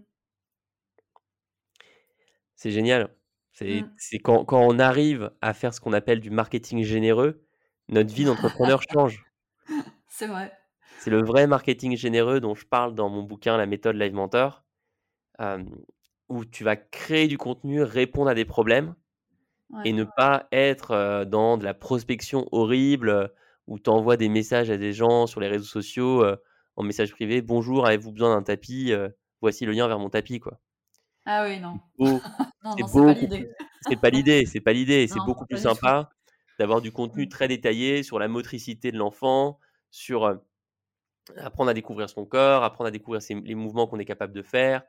C'est 2.56 2.72
génial. 2.72 3.16
C'est 3.52 3.82
mm. 3.82 4.20
quand, 4.24 4.46
quand, 4.46 4.62
on 4.62 4.78
arrive 4.80 5.32
à 5.42 5.54
faire 5.54 5.74
ce 5.74 5.82
qu'on 5.82 5.94
appelle 5.94 6.20
du 6.20 6.30
marketing 6.30 6.84
généreux, 6.84 7.44
notre 7.90 8.14
vie 8.14 8.26
d'entrepreneur 8.26 8.82
change. 8.94 9.26
C'est 10.08 10.28
vrai. 10.28 10.56
C'est 11.00 11.10
le 11.10 11.24
vrai 11.24 11.48
marketing 11.48 11.98
généreux 11.98 12.40
dont 12.40 12.54
je 12.54 12.68
parle 12.68 12.94
dans 12.94 13.10
mon 13.10 13.24
bouquin 13.24 13.58
La 13.58 13.66
méthode 13.66 13.96
Live 13.96 14.14
Mentor 14.14 14.64
où 16.32 16.46
tu 16.46 16.64
vas 16.64 16.76
créer 16.76 17.28
du 17.28 17.38
contenu, 17.38 17.84
répondre 17.84 18.30
à 18.30 18.34
des 18.34 18.46
problèmes 18.46 18.96
et 19.86 19.94
ne 19.94 20.04
pas 20.04 20.48
être 20.52 21.26
dans 21.26 21.58
de 21.58 21.64
la 21.64 21.74
prospection 21.74 22.46
horrible 22.52 23.32
où 23.68 23.80
tu 23.80 23.90
envoies 23.90 24.18
des 24.18 24.28
messages 24.28 24.70
à 24.70 24.78
des 24.78 24.92
gens 24.92 25.28
sur 25.28 25.40
les 25.40 25.48
réseaux 25.48 25.64
sociaux 25.64 26.26
en 26.76 26.84
message 26.84 27.12
privé 27.12 27.42
Bonjour, 27.42 27.86
avez-vous 27.86 28.12
besoin 28.12 28.36
d'un 28.36 28.44
tapis 28.44 28.94
Voici 29.42 29.66
le 29.66 29.72
lien 29.72 29.88
vers 29.88 30.00
mon 30.00 30.10
tapis. 30.10 30.40
quoi. 30.40 30.60
Ah 31.26 31.46
oui, 31.46 31.60
non. 31.60 31.80
C'est 33.88 34.00
pas 34.00 34.10
l'idée. 34.10 34.46
C'est 34.46 34.62
pas 34.62 34.74
l'idée. 34.74 35.08
C'est 35.12 35.26
beaucoup 35.26 35.46
plus 35.46 35.58
sympa 35.58 36.10
d'avoir 36.60 36.82
du 36.82 36.92
contenu 36.92 37.26
mmh. 37.26 37.30
très 37.30 37.48
détaillé 37.48 38.04
sur 38.04 38.20
la 38.20 38.28
motricité 38.28 38.92
de 38.92 38.98
l'enfant, 38.98 39.60
sur 39.90 40.40
apprendre 41.38 41.72
à 41.72 41.74
découvrir 41.74 42.10
son 42.10 42.26
corps, 42.26 42.64
apprendre 42.64 42.90
à 42.90 42.92
découvrir 42.92 43.22
les 43.44 43.56
mouvements 43.56 43.88
qu'on 43.88 44.00
est 44.00 44.06
capable 44.06 44.34
de 44.34 44.44
faire, 44.44 44.84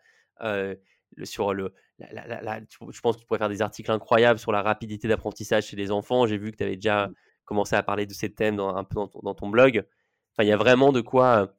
sur 1.25 1.55
le, 1.55 1.75
je 1.99 3.01
pense 3.01 3.17
que 3.17 3.21
tu 3.21 3.27
pourrais 3.27 3.39
faire 3.39 3.49
des 3.49 3.63
articles 3.63 3.91
incroyables 3.91 4.39
sur 4.39 4.53
la 4.53 4.63
rapidité 4.63 5.09
d'apprentissage 5.09 5.67
chez 5.67 5.77
les 5.77 5.91
enfants. 5.91 6.27
J'ai 6.27 6.39
vu 6.39 6.51
que 6.53 6.57
tu 6.57 6.65
avais 6.65 6.77
déjà 6.77 7.09
mmh. 7.09 7.15
commencé 7.45 7.77
à 7.77 7.83
parler 7.83 8.07
de 8.07 8.15
ces 8.15 8.33
thèmes 8.33 8.57
dans, 8.57 8.75
un 8.75 8.85
peu 8.85 9.01
dans 9.23 9.35
ton, 9.35 9.49
blog. 9.49 9.85
Enfin, 10.33 10.45
il 10.45 10.49
y 10.49 10.53
a 10.53 10.57
vraiment 10.57 10.93
de 10.93 11.01
quoi 11.01 11.55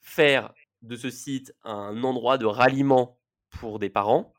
faire 0.00 0.52
de 0.82 0.96
ce 0.96 1.10
site 1.10 1.54
un 1.64 2.02
endroit 2.04 2.38
de 2.38 2.46
ralliement 2.46 3.18
pour 3.50 3.78
des 3.78 3.90
parents 3.90 4.32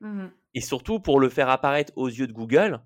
mmh 0.00 0.26
et 0.54 0.62
surtout 0.62 1.00
pour 1.00 1.20
le 1.20 1.28
faire 1.28 1.50
apparaître 1.50 1.92
aux 1.96 2.08
yeux 2.08 2.26
de 2.26 2.32
Google 2.32 2.82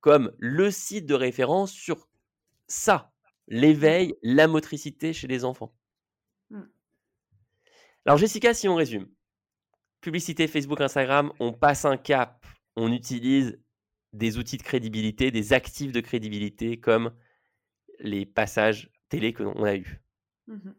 comme 0.00 0.34
le 0.40 0.72
site 0.72 1.06
de 1.06 1.14
référence 1.14 1.70
sur 1.70 2.08
ça, 2.66 3.12
l'éveil, 3.46 4.08
mmh. 4.08 4.14
la 4.22 4.48
motricité 4.48 5.12
chez 5.12 5.28
les 5.28 5.44
enfants. 5.44 5.72
Alors 8.06 8.18
Jessica, 8.18 8.52
si 8.52 8.68
on 8.68 8.74
résume, 8.74 9.08
publicité 10.04 10.46
Facebook, 10.48 10.82
Instagram, 10.82 11.32
on 11.40 11.54
passe 11.54 11.86
un 11.86 11.96
cap, 11.96 12.44
on 12.76 12.92
utilise 12.92 13.58
des 14.12 14.36
outils 14.36 14.58
de 14.58 14.62
crédibilité, 14.62 15.30
des 15.30 15.54
actifs 15.54 15.92
de 15.92 16.00
crédibilité 16.00 16.78
comme 16.78 17.10
les 18.00 18.26
passages 18.26 18.90
télé 19.08 19.32
que 19.32 19.42
l'on 19.42 19.64
a 19.64 19.74
eus. 19.74 20.00
Mmh 20.46 20.70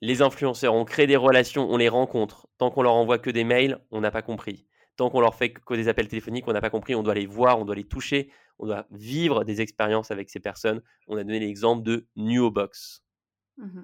les 0.00 0.22
influenceurs, 0.22 0.74
on 0.74 0.84
crée 0.84 1.08
des 1.08 1.16
relations, 1.16 1.68
on 1.68 1.76
les 1.76 1.88
rencontre. 1.88 2.46
Tant 2.56 2.70
qu'on 2.70 2.82
leur 2.82 2.94
envoie 2.94 3.18
que 3.18 3.30
des 3.30 3.42
mails, 3.42 3.84
on 3.90 4.00
n'a 4.00 4.12
pas 4.12 4.22
compris. 4.22 4.64
tant 4.94 5.10
qu'on 5.10 5.20
leur 5.20 5.34
fait 5.34 5.52
que 5.52 5.74
des 5.74 5.88
appels 5.88 6.06
téléphoniques, 6.06 6.46
on 6.46 6.52
n'a 6.52 6.60
pas 6.60 6.70
compris, 6.70 6.94
on 6.94 7.02
doit 7.02 7.14
les 7.14 7.26
voir, 7.26 7.58
on 7.58 7.64
doit 7.64 7.74
les 7.74 7.88
toucher, 7.88 8.30
on 8.60 8.66
doit 8.66 8.86
vivre 8.92 9.42
des 9.42 9.60
expériences 9.60 10.12
avec 10.12 10.30
ces 10.30 10.38
personnes. 10.38 10.82
On 11.08 11.16
a 11.16 11.24
donné 11.24 11.40
l'exemple 11.40 11.82
de 11.82 12.06
Nuobox. 12.14 13.02
Mmh 13.56 13.82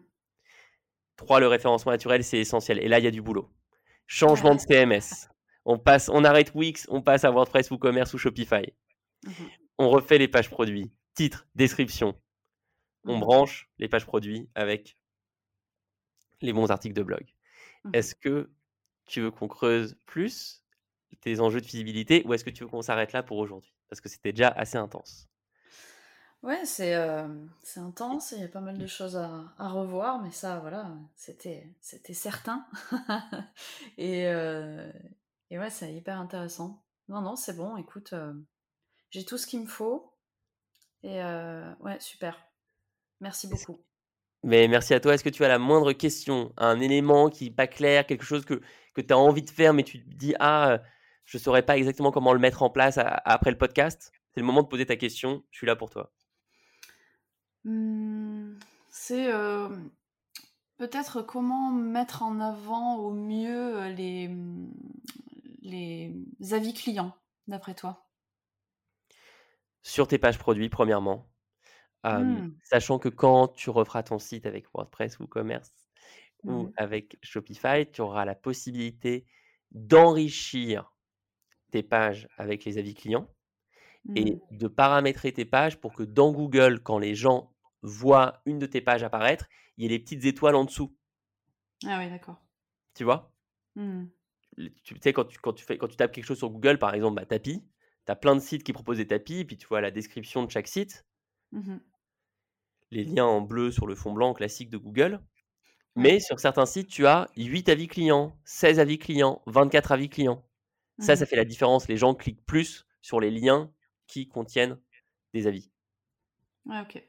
3. 1.16 1.40
Le 1.40 1.48
référencement 1.48 1.90
naturel, 1.90 2.22
c'est 2.22 2.38
essentiel. 2.38 2.78
Et 2.78 2.86
là, 2.86 3.00
il 3.00 3.04
y 3.04 3.08
a 3.08 3.10
du 3.10 3.20
boulot. 3.20 3.50
Changement 4.06 4.54
de 4.54 4.60
CMS. 4.60 5.28
On, 5.64 5.78
passe, 5.78 6.08
on 6.08 6.24
arrête 6.24 6.54
Wix, 6.54 6.86
on 6.90 7.02
passe 7.02 7.24
à 7.24 7.30
WordPress, 7.30 7.70
WooCommerce 7.70 8.12
ou 8.14 8.18
Shopify. 8.18 8.72
Mmh 9.24 9.30
on 9.76 9.88
refait 9.88 10.18
les 10.18 10.28
pages 10.28 10.50
produits, 10.50 10.92
titre, 11.14 11.48
description. 11.56 12.14
On 13.04 13.16
mmh 13.16 13.20
branche 13.20 13.68
les 13.78 13.88
pages 13.88 14.06
produits 14.06 14.48
avec 14.54 14.96
les 16.40 16.52
bons 16.52 16.70
articles 16.70 16.94
de 16.94 17.02
blog. 17.02 17.24
Est-ce 17.92 18.14
que 18.14 18.52
tu 19.06 19.20
veux 19.20 19.30
qu'on 19.32 19.48
creuse 19.48 19.96
plus 20.06 20.62
tes 21.20 21.40
enjeux 21.40 21.60
de 21.60 21.66
visibilité 21.66 22.22
ou 22.24 22.34
est-ce 22.34 22.44
que 22.44 22.50
tu 22.50 22.64
veux 22.64 22.68
qu'on 22.68 22.82
s'arrête 22.82 23.12
là 23.12 23.22
pour 23.22 23.38
aujourd'hui? 23.38 23.74
Parce 23.88 24.00
que 24.00 24.08
c'était 24.08 24.32
déjà 24.32 24.48
assez 24.48 24.76
intense. 24.76 25.28
Ouais, 26.44 26.66
c'est 26.66 26.94
euh, 26.94 27.26
intense, 27.76 28.32
il 28.36 28.42
y 28.42 28.44
a 28.44 28.48
pas 28.48 28.60
mal 28.60 28.76
de 28.76 28.86
choses 28.86 29.16
à, 29.16 29.50
revoir, 29.58 30.20
mais 30.20 30.30
ça, 30.30 30.58
voilà, 30.58 30.94
c'était 31.16 31.64
certain. 32.12 32.66
et, 33.96 34.26
euh, 34.26 34.92
et 35.48 35.58
ouais, 35.58 35.70
c'est 35.70 35.94
hyper 35.94 36.20
intéressant. 36.20 36.84
Non, 37.08 37.22
non, 37.22 37.34
c'est 37.34 37.56
bon, 37.56 37.78
écoute, 37.78 38.12
euh, 38.12 38.34
j'ai 39.08 39.24
tout 39.24 39.38
ce 39.38 39.46
qu'il 39.46 39.60
me 39.60 39.66
faut. 39.66 40.12
Et 41.02 41.22
ouais, 41.80 41.98
super. 42.00 42.38
Merci 43.20 43.46
beaucoup. 43.46 43.80
Mais 44.42 44.68
merci 44.68 44.92
à 44.92 45.00
toi. 45.00 45.14
Est-ce 45.14 45.24
que 45.24 45.30
tu 45.30 45.46
as 45.46 45.48
la 45.48 45.58
moindre 45.58 45.94
question, 45.94 46.52
un 46.58 46.78
élément 46.78 47.30
qui 47.30 47.44
n'est 47.44 47.54
pas 47.54 47.66
clair, 47.66 48.06
quelque 48.06 48.24
chose 48.24 48.44
que, 48.44 48.60
que 48.92 49.00
tu 49.00 49.14
as 49.14 49.18
envie 49.18 49.42
de 49.42 49.50
faire, 49.50 49.72
mais 49.72 49.82
tu 49.82 50.04
te 50.04 50.14
dis, 50.14 50.34
ah, 50.40 50.78
je 51.24 51.38
ne 51.38 51.42
saurais 51.42 51.62
pas 51.62 51.78
exactement 51.78 52.10
comment 52.10 52.34
le 52.34 52.38
mettre 52.38 52.62
en 52.62 52.68
place 52.68 52.98
après 52.98 53.50
le 53.50 53.56
podcast? 53.56 54.12
C'est 54.34 54.40
le 54.40 54.46
moment 54.46 54.62
de 54.62 54.68
poser 54.68 54.84
ta 54.84 54.96
question. 54.96 55.42
Je 55.50 55.56
suis 55.56 55.66
là 55.66 55.74
pour 55.74 55.88
toi. 55.88 56.12
Mmh, 57.64 58.58
c'est 58.90 59.32
euh, 59.32 59.68
peut-être 60.76 61.22
comment 61.22 61.70
mettre 61.70 62.22
en 62.22 62.40
avant 62.40 62.96
au 62.96 63.12
mieux 63.12 63.78
euh, 63.78 63.88
les, 63.88 64.28
mmh, 64.28 64.72
les 65.62 66.14
avis 66.52 66.74
clients, 66.74 67.16
d'après 67.46 67.74
toi? 67.74 68.06
Sur 69.82 70.08
tes 70.08 70.18
pages 70.18 70.38
produits, 70.38 70.68
premièrement. 70.68 71.30
Mmh. 72.04 72.50
Sachant 72.62 72.98
que 72.98 73.08
quand 73.08 73.48
tu 73.48 73.70
referas 73.70 74.02
ton 74.02 74.18
site 74.18 74.44
avec 74.44 74.66
WordPress 74.74 75.18
ou 75.20 75.26
Commerce 75.26 75.72
ou 76.42 76.70
avec 76.76 77.16
Shopify, 77.22 77.90
tu 77.90 78.02
auras 78.02 78.26
la 78.26 78.34
possibilité 78.34 79.24
d'enrichir 79.70 80.94
tes 81.70 81.82
pages 81.82 82.28
avec 82.36 82.66
les 82.66 82.76
avis 82.76 82.92
clients 82.92 83.26
et 84.14 84.38
de 84.50 84.68
paramétrer 84.68 85.32
tes 85.32 85.46
pages 85.46 85.80
pour 85.80 85.94
que 85.94 86.02
dans 86.02 86.30
Google, 86.30 86.80
quand 86.82 86.98
les 86.98 87.14
gens 87.14 87.53
voient 87.84 88.42
une 88.46 88.58
de 88.58 88.66
tes 88.66 88.80
pages 88.80 89.04
apparaître, 89.04 89.46
il 89.76 89.84
y 89.84 89.86
ait 89.86 89.90
les 89.90 89.98
petites 90.00 90.24
étoiles 90.24 90.56
en 90.56 90.64
dessous. 90.64 90.96
Ah 91.86 91.98
oui, 91.98 92.10
d'accord. 92.10 92.40
Tu 92.94 93.04
vois? 93.04 93.32
Mmh. 93.76 94.06
Tu 94.82 94.96
sais, 95.00 95.12
quand 95.12 95.24
tu, 95.24 95.38
quand, 95.38 95.52
tu 95.52 95.64
fais, 95.64 95.78
quand 95.78 95.88
tu 95.88 95.96
tapes 95.96 96.12
quelque 96.12 96.24
chose 96.24 96.38
sur 96.38 96.50
Google, 96.50 96.78
par 96.78 96.94
exemple, 96.94 97.16
bah, 97.16 97.26
tapis, 97.26 97.62
tu 98.06 98.12
as 98.12 98.16
plein 98.16 98.34
de 98.34 98.40
sites 98.40 98.64
qui 98.64 98.72
proposent 98.72 98.98
des 98.98 99.06
tapis, 99.06 99.44
puis 99.44 99.56
tu 99.56 99.66
vois 99.66 99.80
la 99.80 99.90
description 99.90 100.42
de 100.44 100.50
chaque 100.50 100.68
site. 100.68 101.04
Mmh 101.52 101.76
les 102.90 103.04
liens 103.04 103.24
en 103.26 103.40
bleu 103.40 103.72
sur 103.72 103.86
le 103.86 103.94
fond 103.94 104.12
blanc 104.12 104.34
classique 104.34 104.70
de 104.70 104.78
Google. 104.78 105.20
Mais 105.96 106.18
sur 106.20 106.40
certains 106.40 106.66
sites, 106.66 106.88
tu 106.88 107.06
as 107.06 107.28
8 107.36 107.68
avis 107.68 107.86
clients, 107.86 108.36
16 108.44 108.80
avis 108.80 108.98
clients, 108.98 109.42
24 109.46 109.92
avis 109.92 110.08
clients. 110.08 110.44
Ça, 110.98 111.16
ça 111.16 111.24
mmh 111.24 111.26
fait 111.26 111.36
la 111.36 111.44
différence. 111.44 111.88
Les 111.88 111.96
gens 111.96 112.14
cliquent 112.14 112.44
plus 112.46 112.86
sur 113.02 113.20
les 113.20 113.30
liens 113.30 113.72
qui 114.06 114.28
contiennent 114.28 114.78
des 115.32 115.46
avis. 115.46 115.70
Ouais, 116.66 116.80
ok. 116.80 117.02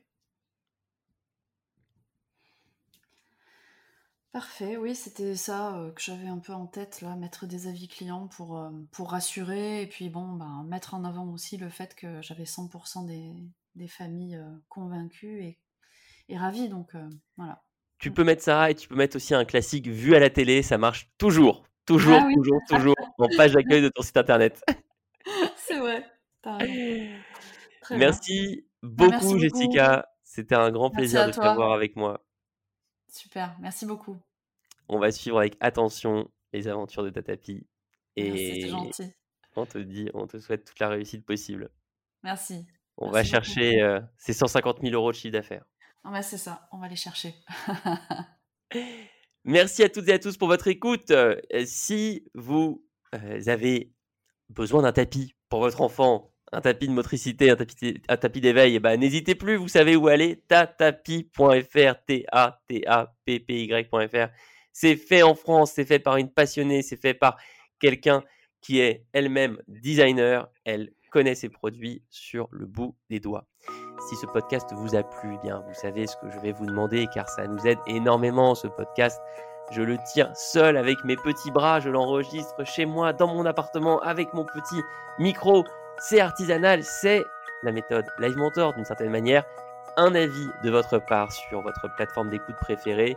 Parfait, 4.36 4.76
oui, 4.76 4.96
c'était 4.96 5.34
ça 5.38 5.78
euh, 5.78 5.94
que 5.94 6.02
j'avais 6.02 6.28
un 6.28 6.40
peu 6.40 6.52
en 6.52 6.68
tête, 6.68 7.00
là, 7.00 7.16
mettre 7.16 7.46
des 7.46 7.68
avis 7.68 7.88
clients 7.88 8.28
pour, 8.28 8.58
euh, 8.58 8.70
pour 8.92 9.12
rassurer, 9.12 9.82
et 9.82 9.88
puis 9.88 10.10
bon, 10.10 10.34
ben, 10.34 10.66
mettre 10.68 10.94
en 10.94 11.06
avant 11.06 11.32
aussi 11.32 11.56
le 11.56 11.70
fait 11.70 11.96
que 11.96 12.22
j'avais 12.22 12.44
100% 12.44 13.06
des, 13.06 13.32
des 13.76 13.88
familles 13.88 14.36
euh, 14.36 14.52
convaincues 14.68 15.42
et, 15.42 15.58
et 16.28 16.38
ravies, 16.38 16.68
donc 16.68 16.92
voilà. 17.38 17.64
Tu 17.98 18.12
peux 18.12 18.26
mettre 18.26 18.44
ça, 18.44 18.70
et 18.70 18.76
tu 18.76 18.90
peux 18.90 18.96
mettre 18.96 19.16
aussi 19.16 19.34
un 19.34 19.46
classique 19.46 19.88
vu 19.88 20.16
à 20.16 20.20
la 20.20 20.30
télé, 20.30 20.64
ça 20.64 20.78
marche 20.78 21.10
toujours, 21.18 21.64
toujours, 21.86 22.20
ah 22.20 22.28
toujours, 22.34 22.60
toujours, 22.68 22.96
en 23.18 23.30
page 23.38 23.54
d'accueil 23.54 23.84
de 23.84 23.88
ton 23.88 24.02
site 24.02 24.18
internet. 24.18 24.62
C'est 25.56 25.80
vrai, 25.80 26.06
Merci 27.90 28.66
bah, 28.84 29.08
beaucoup, 29.08 29.40
Jessica. 29.40 30.10
C'était 30.26 30.56
un 30.56 30.72
grand 30.72 30.90
plaisir 30.90 31.26
de 31.26 31.32
t'avoir 31.32 31.72
avec 31.72 31.96
moi. 31.96 32.25
Super, 33.16 33.56
merci 33.62 33.86
beaucoup. 33.86 34.18
On 34.90 35.00
va 35.00 35.10
suivre 35.10 35.40
avec 35.40 35.56
attention 35.62 36.30
les 36.52 36.68
aventures 36.68 37.02
de 37.02 37.10
Tatapi. 37.10 37.66
Et 38.18 38.68
gentil. 38.68 39.14
on 39.56 39.66
te 39.66 39.78
dit, 39.78 40.10
on 40.14 40.28
te 40.28 40.38
souhaite 40.38 40.66
toute 40.66 40.80
la 40.80 40.90
réussite 40.90 41.26
possible. 41.26 41.70
Merci. 42.24 42.68
On 42.98 43.10
va 43.10 43.24
chercher 43.24 43.82
euh, 43.82 44.02
ces 44.18 44.34
150 44.34 44.82
000 44.82 44.94
euros 44.94 45.12
de 45.12 45.16
chiffre 45.16 45.32
d'affaires. 45.32 45.64
Ah 46.04 46.12
bah, 46.12 46.22
c'est 46.22 46.38
ça, 46.38 46.68
on 46.74 46.78
va 46.78 46.90
les 46.90 46.98
chercher. 46.98 47.34
Merci 49.46 49.84
à 49.84 49.90
toutes 49.90 50.10
et 50.10 50.14
à 50.14 50.20
tous 50.20 50.36
pour 50.36 50.50
votre 50.50 50.68
écoute. 50.68 51.12
Euh, 51.12 51.40
si 51.66 52.30
vous 52.34 52.86
euh, 53.14 53.42
avez 53.48 53.94
besoin 54.50 54.82
d'un 54.82 54.92
tapis 54.92 55.36
pour 55.48 55.62
votre 55.62 55.80
enfant, 55.80 56.35
un 56.56 56.62
tapis 56.62 56.88
de 56.88 56.94
motricité, 56.94 57.50
un 57.50 57.56
tapis, 57.58 58.02
un 58.08 58.18
tapis 58.18 58.40
d'éveil, 58.42 58.76
eh 58.76 58.80
ben, 58.80 58.98
n'hésitez 58.98 59.36
plus, 59.36 59.58
vous 59.58 59.68
savez 59.68 59.96
où 59.98 60.08
aller, 60.08 60.42
tatapi.fr, 60.48 61.96
T-A-T-A-P-P-Y.fr. 62.08 63.08
C'est 64.72 64.96
fait 64.96 65.24
en 65.24 65.36
France, 65.36 65.74
c'est 65.74 65.84
fait 65.86 66.00
par 66.00 66.16
une 66.18 66.30
passionnée, 66.30 66.82
c'est 66.82 66.96
fait 67.00 67.14
par 67.14 67.38
quelqu'un 67.80 68.24
qui 68.62 68.80
est 68.80 69.06
elle-même 69.12 69.62
designer, 69.68 70.50
elle 70.64 70.92
connaît 71.12 71.36
ses 71.36 71.50
produits 71.50 72.04
sur 72.10 72.48
le 72.52 72.66
bout 72.66 72.96
des 73.10 73.20
doigts. 73.20 73.46
Si 74.10 74.16
ce 74.16 74.26
podcast 74.26 74.70
vous 74.74 74.96
a 74.96 75.04
plu, 75.04 75.36
eh 75.36 75.38
bien 75.46 75.62
vous 75.68 75.74
savez 75.74 76.08
ce 76.08 76.16
que 76.18 76.30
je 76.32 76.40
vais 76.40 76.52
vous 76.52 76.66
demander 76.66 77.08
car 77.14 77.28
ça 77.30 77.48
nous 77.48 77.68
aide 77.68 77.80
énormément 77.88 78.56
ce 78.56 78.68
podcast. 78.68 79.22
Je 79.72 79.82
le 79.82 79.98
tire 80.14 80.36
seul 80.36 80.78
avec 80.78 81.04
mes 81.06 81.16
petits 81.16 81.52
bras, 81.52 81.80
je 81.80 81.90
l'enregistre 81.90 82.64
chez 82.66 82.86
moi 82.86 83.14
dans 83.14 83.34
mon 83.34 83.46
appartement 83.46 84.00
avec 84.02 84.34
mon 84.34 84.46
petit 84.46 84.82
micro 85.20 85.64
c'est 86.00 86.20
artisanal, 86.20 86.84
c'est 86.84 87.24
la 87.64 87.72
méthode 87.72 88.06
Live 88.20 88.38
Mentor 88.38 88.74
d'une 88.74 88.86
certaine 88.86 89.10
manière. 89.10 89.44
Un 89.98 90.14
avis 90.14 90.50
de 90.64 90.70
votre 90.70 91.00
part 91.00 91.32
sur 91.32 91.62
votre 91.62 91.88
plateforme 91.96 92.30
d'écoute 92.30 92.56
préférée 92.62 93.16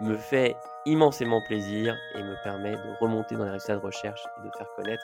me 0.00 0.16
fait 0.16 0.56
immensément 0.86 1.40
plaisir 1.42 1.96
et 2.14 2.22
me 2.22 2.34
permet 2.42 2.72
de 2.72 2.98
remonter 3.00 3.36
dans 3.36 3.44
les 3.44 3.50
résultats 3.50 3.76
de 3.76 3.80
recherche 3.80 4.22
et 4.38 4.46
de 4.46 4.52
faire 4.56 4.68
connaître 4.76 5.02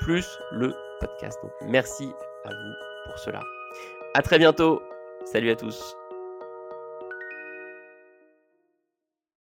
plus 0.00 0.38
le 0.52 0.74
podcast. 1.00 1.38
Donc 1.42 1.52
merci 1.62 2.12
à 2.44 2.50
vous 2.50 2.74
pour 3.06 3.18
cela. 3.18 3.40
À 4.14 4.22
très 4.22 4.38
bientôt. 4.38 4.82
Salut 5.24 5.50
à 5.50 5.56
tous. 5.56 5.96